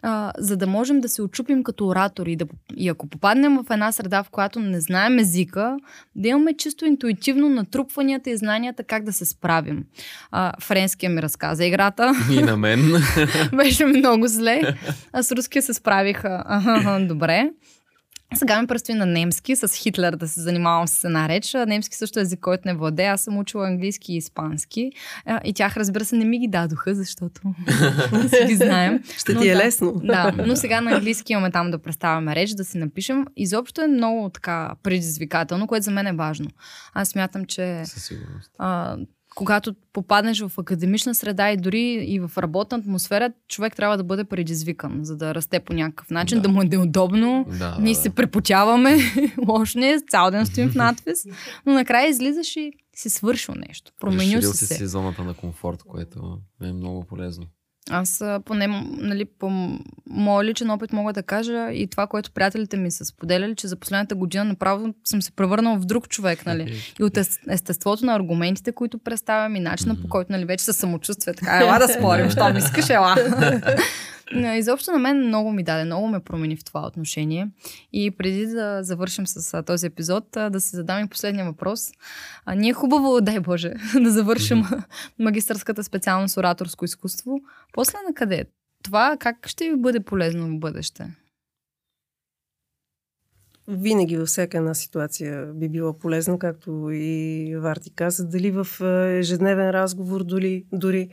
а, 0.05 0.31
за 0.37 0.57
да 0.57 0.67
можем 0.67 1.01
да 1.01 1.09
се 1.09 1.21
очупим 1.21 1.63
като 1.63 1.87
оратори. 1.87 2.31
И, 2.31 2.35
да, 2.35 2.45
и 2.77 2.89
ако 2.89 3.07
попаднем 3.07 3.57
в 3.57 3.65
една 3.71 3.91
среда, 3.91 4.23
в 4.23 4.29
която 4.29 4.59
не 4.59 4.81
знаем 4.81 5.19
езика, 5.19 5.77
да 6.15 6.27
имаме 6.27 6.57
чисто 6.57 6.85
интуитивно 6.85 7.49
натрупванията 7.49 8.29
и 8.29 8.37
знанията 8.37 8.83
как 8.83 9.03
да 9.03 9.13
се 9.13 9.25
справим. 9.25 9.83
А, 10.31 10.53
френския 10.61 11.09
ми 11.09 11.21
разказа 11.21 11.65
играта. 11.65 12.13
И 12.31 12.41
на 12.41 12.57
мен. 12.57 12.93
Беше 13.55 13.85
много 13.85 14.27
зле. 14.27 14.75
А 15.13 15.23
с 15.23 15.31
руския 15.31 15.61
се 15.61 15.73
справиха 15.73 16.43
добре. 17.01 17.49
Сега 18.35 18.61
ми 18.61 18.67
предстои 18.67 18.95
на 18.95 19.05
немски 19.05 19.55
с 19.55 19.67
Хитлер 19.67 20.15
да 20.15 20.27
се 20.27 20.41
занимавам 20.41 20.87
с 20.87 21.03
една 21.03 21.29
реч. 21.29 21.53
Немски 21.53 21.95
също 21.95 22.19
е 22.19 22.21
език, 22.21 22.39
който 22.39 22.63
не 22.65 22.73
владея. 22.73 23.13
Аз 23.13 23.21
съм 23.21 23.37
учила 23.37 23.67
английски 23.67 24.13
и 24.13 24.17
испански. 24.17 24.91
И 25.43 25.53
тях, 25.53 25.77
разбира 25.77 26.05
се, 26.05 26.15
не 26.15 26.25
ми 26.25 26.39
ги 26.39 26.47
дадоха, 26.47 26.95
защото 26.95 27.41
си 28.29 28.45
ги 28.47 28.55
знаем. 28.55 29.03
Ще 29.17 29.33
но, 29.33 29.41
ти 29.41 29.49
е 29.49 29.53
да, 29.53 29.57
лесно. 29.57 29.93
Да, 30.03 30.31
но 30.45 30.55
сега 30.55 30.81
на 30.81 30.91
английски 30.91 31.33
имаме 31.33 31.51
там 31.51 31.71
да 31.71 31.79
представяме 31.79 32.35
реч, 32.35 32.51
да 32.51 32.65
си 32.65 32.77
напишем. 32.77 33.25
Изобщо 33.35 33.81
е 33.81 33.87
много 33.87 34.29
така 34.29 34.71
предизвикателно, 34.83 35.67
което 35.67 35.83
за 35.83 35.91
мен 35.91 36.07
е 36.07 36.13
важно. 36.13 36.47
Аз 36.93 37.09
смятам, 37.09 37.45
че 37.45 37.81
Със 37.85 38.03
сигурност. 38.03 38.51
А, 38.57 38.97
когато 39.35 39.75
попаднеш 39.93 40.41
в 40.41 40.51
академична 40.57 41.15
среда 41.15 41.51
и 41.51 41.57
дори 41.57 41.81
и 41.81 42.19
в 42.19 42.31
работна 42.37 42.77
атмосфера, 42.77 43.31
човек 43.47 43.75
трябва 43.75 43.97
да 43.97 44.03
бъде 44.03 44.23
предизвикан, 44.23 44.99
за 45.01 45.17
да 45.17 45.35
расте 45.35 45.59
по 45.59 45.73
някакъв 45.73 46.09
начин, 46.09 46.37
да, 46.37 46.41
да 46.41 46.49
му 46.49 46.61
е 46.61 46.65
неудобно. 46.65 47.45
Да, 47.59 47.77
Ние 47.79 47.93
да, 47.93 47.99
се 47.99 48.09
препотяваме, 48.09 48.97
лошо 49.47 49.79
не 49.79 49.89
е, 49.89 49.99
цял 50.09 50.31
ден 50.31 50.45
стоим 50.45 50.69
в 50.69 50.75
надпис, 50.75 51.25
но 51.65 51.73
накрая 51.73 52.09
излизаш 52.09 52.55
и 52.55 52.71
си 52.95 53.09
свършил 53.09 53.53
нещо. 53.67 53.91
Променил 53.99 54.41
си 54.41 54.65
се. 54.65 54.73
си 54.73 54.87
зоната 54.87 55.23
на 55.23 55.33
комфорт, 55.33 55.83
което 55.83 56.39
е 56.61 56.73
много 56.73 57.03
полезно. 57.03 57.45
Аз 57.89 58.23
поне, 58.45 58.67
нали, 58.97 59.25
по 59.25 59.77
моя 60.09 60.45
личен 60.45 60.69
опит 60.69 60.93
мога 60.93 61.13
да 61.13 61.23
кажа 61.23 61.71
и 61.71 61.87
това, 61.87 62.07
което 62.07 62.31
приятелите 62.31 62.77
ми 62.77 62.91
са 62.91 63.05
споделяли, 63.05 63.55
че 63.55 63.67
за 63.67 63.75
последната 63.75 64.15
година 64.15 64.43
направо 64.43 64.93
съм 65.03 65.21
се 65.21 65.31
превърнал 65.31 65.77
в 65.77 65.85
друг 65.85 66.09
човек, 66.09 66.45
нали. 66.45 66.73
И 66.99 67.03
от 67.03 67.17
естеството 67.49 68.05
на 68.05 68.15
аргументите, 68.15 68.71
които 68.71 68.97
представям 68.97 69.55
и 69.55 69.59
начина 69.59 69.95
mm-hmm. 69.95 70.01
по 70.01 70.09
който, 70.09 70.31
нали, 70.31 70.45
вече 70.45 70.65
със 70.65 70.77
самочувствие, 70.77 71.33
така, 71.33 71.59
ела 71.61 71.79
да 71.79 71.87
спорим, 71.87 72.29
що 72.29 72.53
ми 72.53 72.57
искаш, 72.57 72.89
ела. 72.89 73.15
Изобщо 74.31 74.91
на 74.91 74.99
мен 74.99 75.27
много 75.27 75.51
ми 75.51 75.63
даде, 75.63 75.85
много 75.85 76.07
ме 76.07 76.19
промени 76.19 76.55
в 76.55 76.63
това 76.63 76.87
отношение. 76.87 77.47
И 77.93 78.11
преди 78.11 78.45
да 78.45 78.83
завършим 78.83 79.27
с 79.27 79.63
този 79.63 79.87
епизод, 79.87 80.23
да 80.31 80.61
се 80.61 80.75
задам 80.75 81.05
и 81.05 81.09
последния 81.09 81.45
въпрос. 81.45 81.91
А, 82.45 82.55
ние 82.55 82.69
е 82.69 82.73
хубаво, 82.73 83.21
дай 83.21 83.39
Боже, 83.39 83.73
да 84.01 84.11
завършим 84.11 84.63
магистърската 85.19 85.83
специалност 85.83 86.37
ораторско 86.37 86.85
изкуство. 86.85 87.39
После 87.73 87.97
на 88.07 88.13
къде? 88.13 88.45
Това 88.83 89.17
как 89.19 89.47
ще 89.47 89.69
ви 89.69 89.75
бъде 89.75 89.99
полезно 89.99 90.47
в 90.47 90.59
бъдеще? 90.59 91.15
Винаги 93.67 94.17
във 94.17 94.27
всяка 94.27 94.57
една 94.57 94.73
ситуация 94.73 95.45
би 95.45 95.69
било 95.69 95.97
полезно, 95.97 96.39
както 96.39 96.89
и 96.91 97.55
Варти 97.57 97.89
каза, 97.95 98.27
дали 98.27 98.51
в 98.51 98.67
ежедневен 99.19 99.69
разговор, 99.69 100.23
дори, 100.23 100.65
дори 100.71 101.09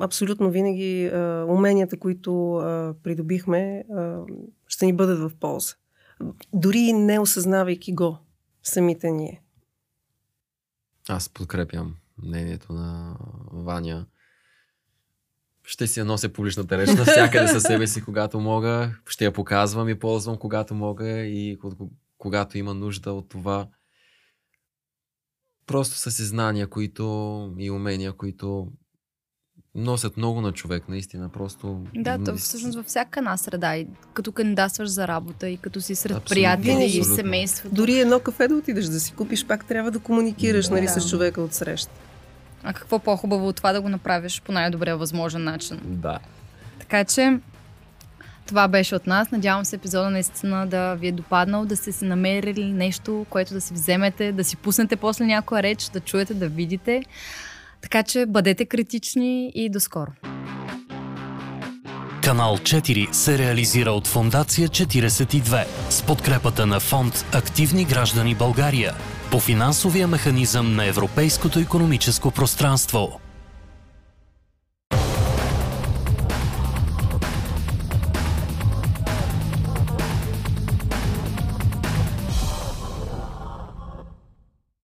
абсолютно 0.00 0.50
винаги 0.50 1.06
а, 1.06 1.46
уменията, 1.48 1.98
които 1.98 2.54
а, 2.54 2.94
придобихме, 3.02 3.84
а, 3.96 4.18
ще 4.66 4.86
ни 4.86 4.92
бъдат 4.92 5.18
в 5.18 5.36
полза. 5.40 5.74
Дори 6.52 6.92
не 6.92 7.18
осъзнавайки 7.18 7.94
го 7.94 8.18
самите 8.62 9.10
ние. 9.10 9.42
Аз 11.08 11.28
подкрепям 11.28 11.94
мнението 12.22 12.72
на 12.72 13.16
Ваня. 13.52 14.06
Ще 15.64 15.86
си 15.86 16.00
я 16.00 16.04
нося 16.04 16.32
публичната 16.32 16.78
реч 16.78 16.94
навсякъде 16.94 17.48
със 17.52 17.62
себе 17.62 17.86
си, 17.86 18.04
когато 18.04 18.40
мога. 18.40 18.94
Ще 19.06 19.24
я 19.24 19.32
показвам 19.32 19.88
и 19.88 19.98
ползвам, 19.98 20.36
когато 20.36 20.74
мога 20.74 21.08
и 21.10 21.58
когато 22.18 22.58
има 22.58 22.74
нужда 22.74 23.12
от 23.12 23.28
това. 23.28 23.68
Просто 25.66 25.96
са 25.96 26.10
си 26.10 26.24
знания, 26.24 26.66
които 26.66 27.54
и 27.58 27.70
умения, 27.70 28.12
които 28.12 28.72
носят 29.74 30.16
много 30.16 30.40
на 30.40 30.52
човек, 30.52 30.88
наистина. 30.88 31.28
Просто. 31.28 31.80
Да, 31.94 32.24
то 32.24 32.36
всъщност 32.36 32.76
във 32.76 32.86
всяка 32.86 33.20
една 33.20 33.36
среда. 33.36 33.76
И 33.76 33.86
като 34.14 34.32
кандидатстваш 34.32 34.88
за 34.88 35.08
работа, 35.08 35.48
и 35.48 35.56
като 35.56 35.80
си 35.80 35.94
сред 35.94 36.16
абсолютно, 36.16 36.34
приятели 36.34 36.84
и 36.84 37.04
семейство. 37.04 37.68
Дори 37.72 37.98
едно 37.98 38.20
кафе 38.20 38.48
да 38.48 38.54
отидеш 38.54 38.84
да 38.84 39.00
си 39.00 39.12
купиш, 39.12 39.46
пак 39.46 39.64
трябва 39.64 39.90
да 39.90 39.98
комуникираш 39.98 40.68
да. 40.68 40.74
нали, 40.74 40.88
с 40.88 41.10
човека 41.10 41.42
от 41.42 41.54
среща. 41.54 41.92
А 42.62 42.72
какво 42.72 42.98
по-хубаво 42.98 43.48
от 43.48 43.56
това 43.56 43.72
да 43.72 43.80
го 43.80 43.88
направиш 43.88 44.42
по 44.42 44.52
най-добрия 44.52 44.96
възможен 44.96 45.44
начин? 45.44 45.80
Да. 45.84 46.18
Така 46.78 47.04
че 47.04 47.38
това 48.46 48.68
беше 48.68 48.96
от 48.96 49.06
нас. 49.06 49.30
Надявам 49.30 49.64
се 49.64 49.76
епизода 49.76 50.10
наистина 50.10 50.66
да 50.66 50.94
ви 50.94 51.06
е 51.06 51.12
допаднал, 51.12 51.64
да 51.64 51.76
сте 51.76 51.92
си 51.92 52.04
намерили 52.04 52.64
нещо, 52.64 53.26
което 53.30 53.54
да 53.54 53.60
си 53.60 53.74
вземете, 53.74 54.32
да 54.32 54.44
си 54.44 54.56
пуснете 54.56 54.96
после 54.96 55.26
някоя 55.26 55.62
реч, 55.62 55.88
да 55.88 56.00
чуете, 56.00 56.34
да 56.34 56.48
видите. 56.48 57.02
Така 57.82 58.02
че 58.02 58.26
бъдете 58.26 58.64
критични 58.64 59.52
и 59.54 59.70
до 59.70 59.80
скоро. 59.80 60.10
Канал 62.22 62.58
4 62.58 63.12
се 63.12 63.38
реализира 63.38 63.90
от 63.90 64.06
Фондация 64.06 64.68
42 64.68 65.66
с 65.90 66.02
подкрепата 66.02 66.66
на 66.66 66.80
фонд 66.80 67.26
Активни 67.32 67.84
граждани 67.84 68.34
България 68.34 68.94
по 69.30 69.40
финансовия 69.40 70.08
механизъм 70.08 70.76
на 70.76 70.84
Европейското 70.84 71.58
економическо 71.58 72.30
пространство. 72.30 73.20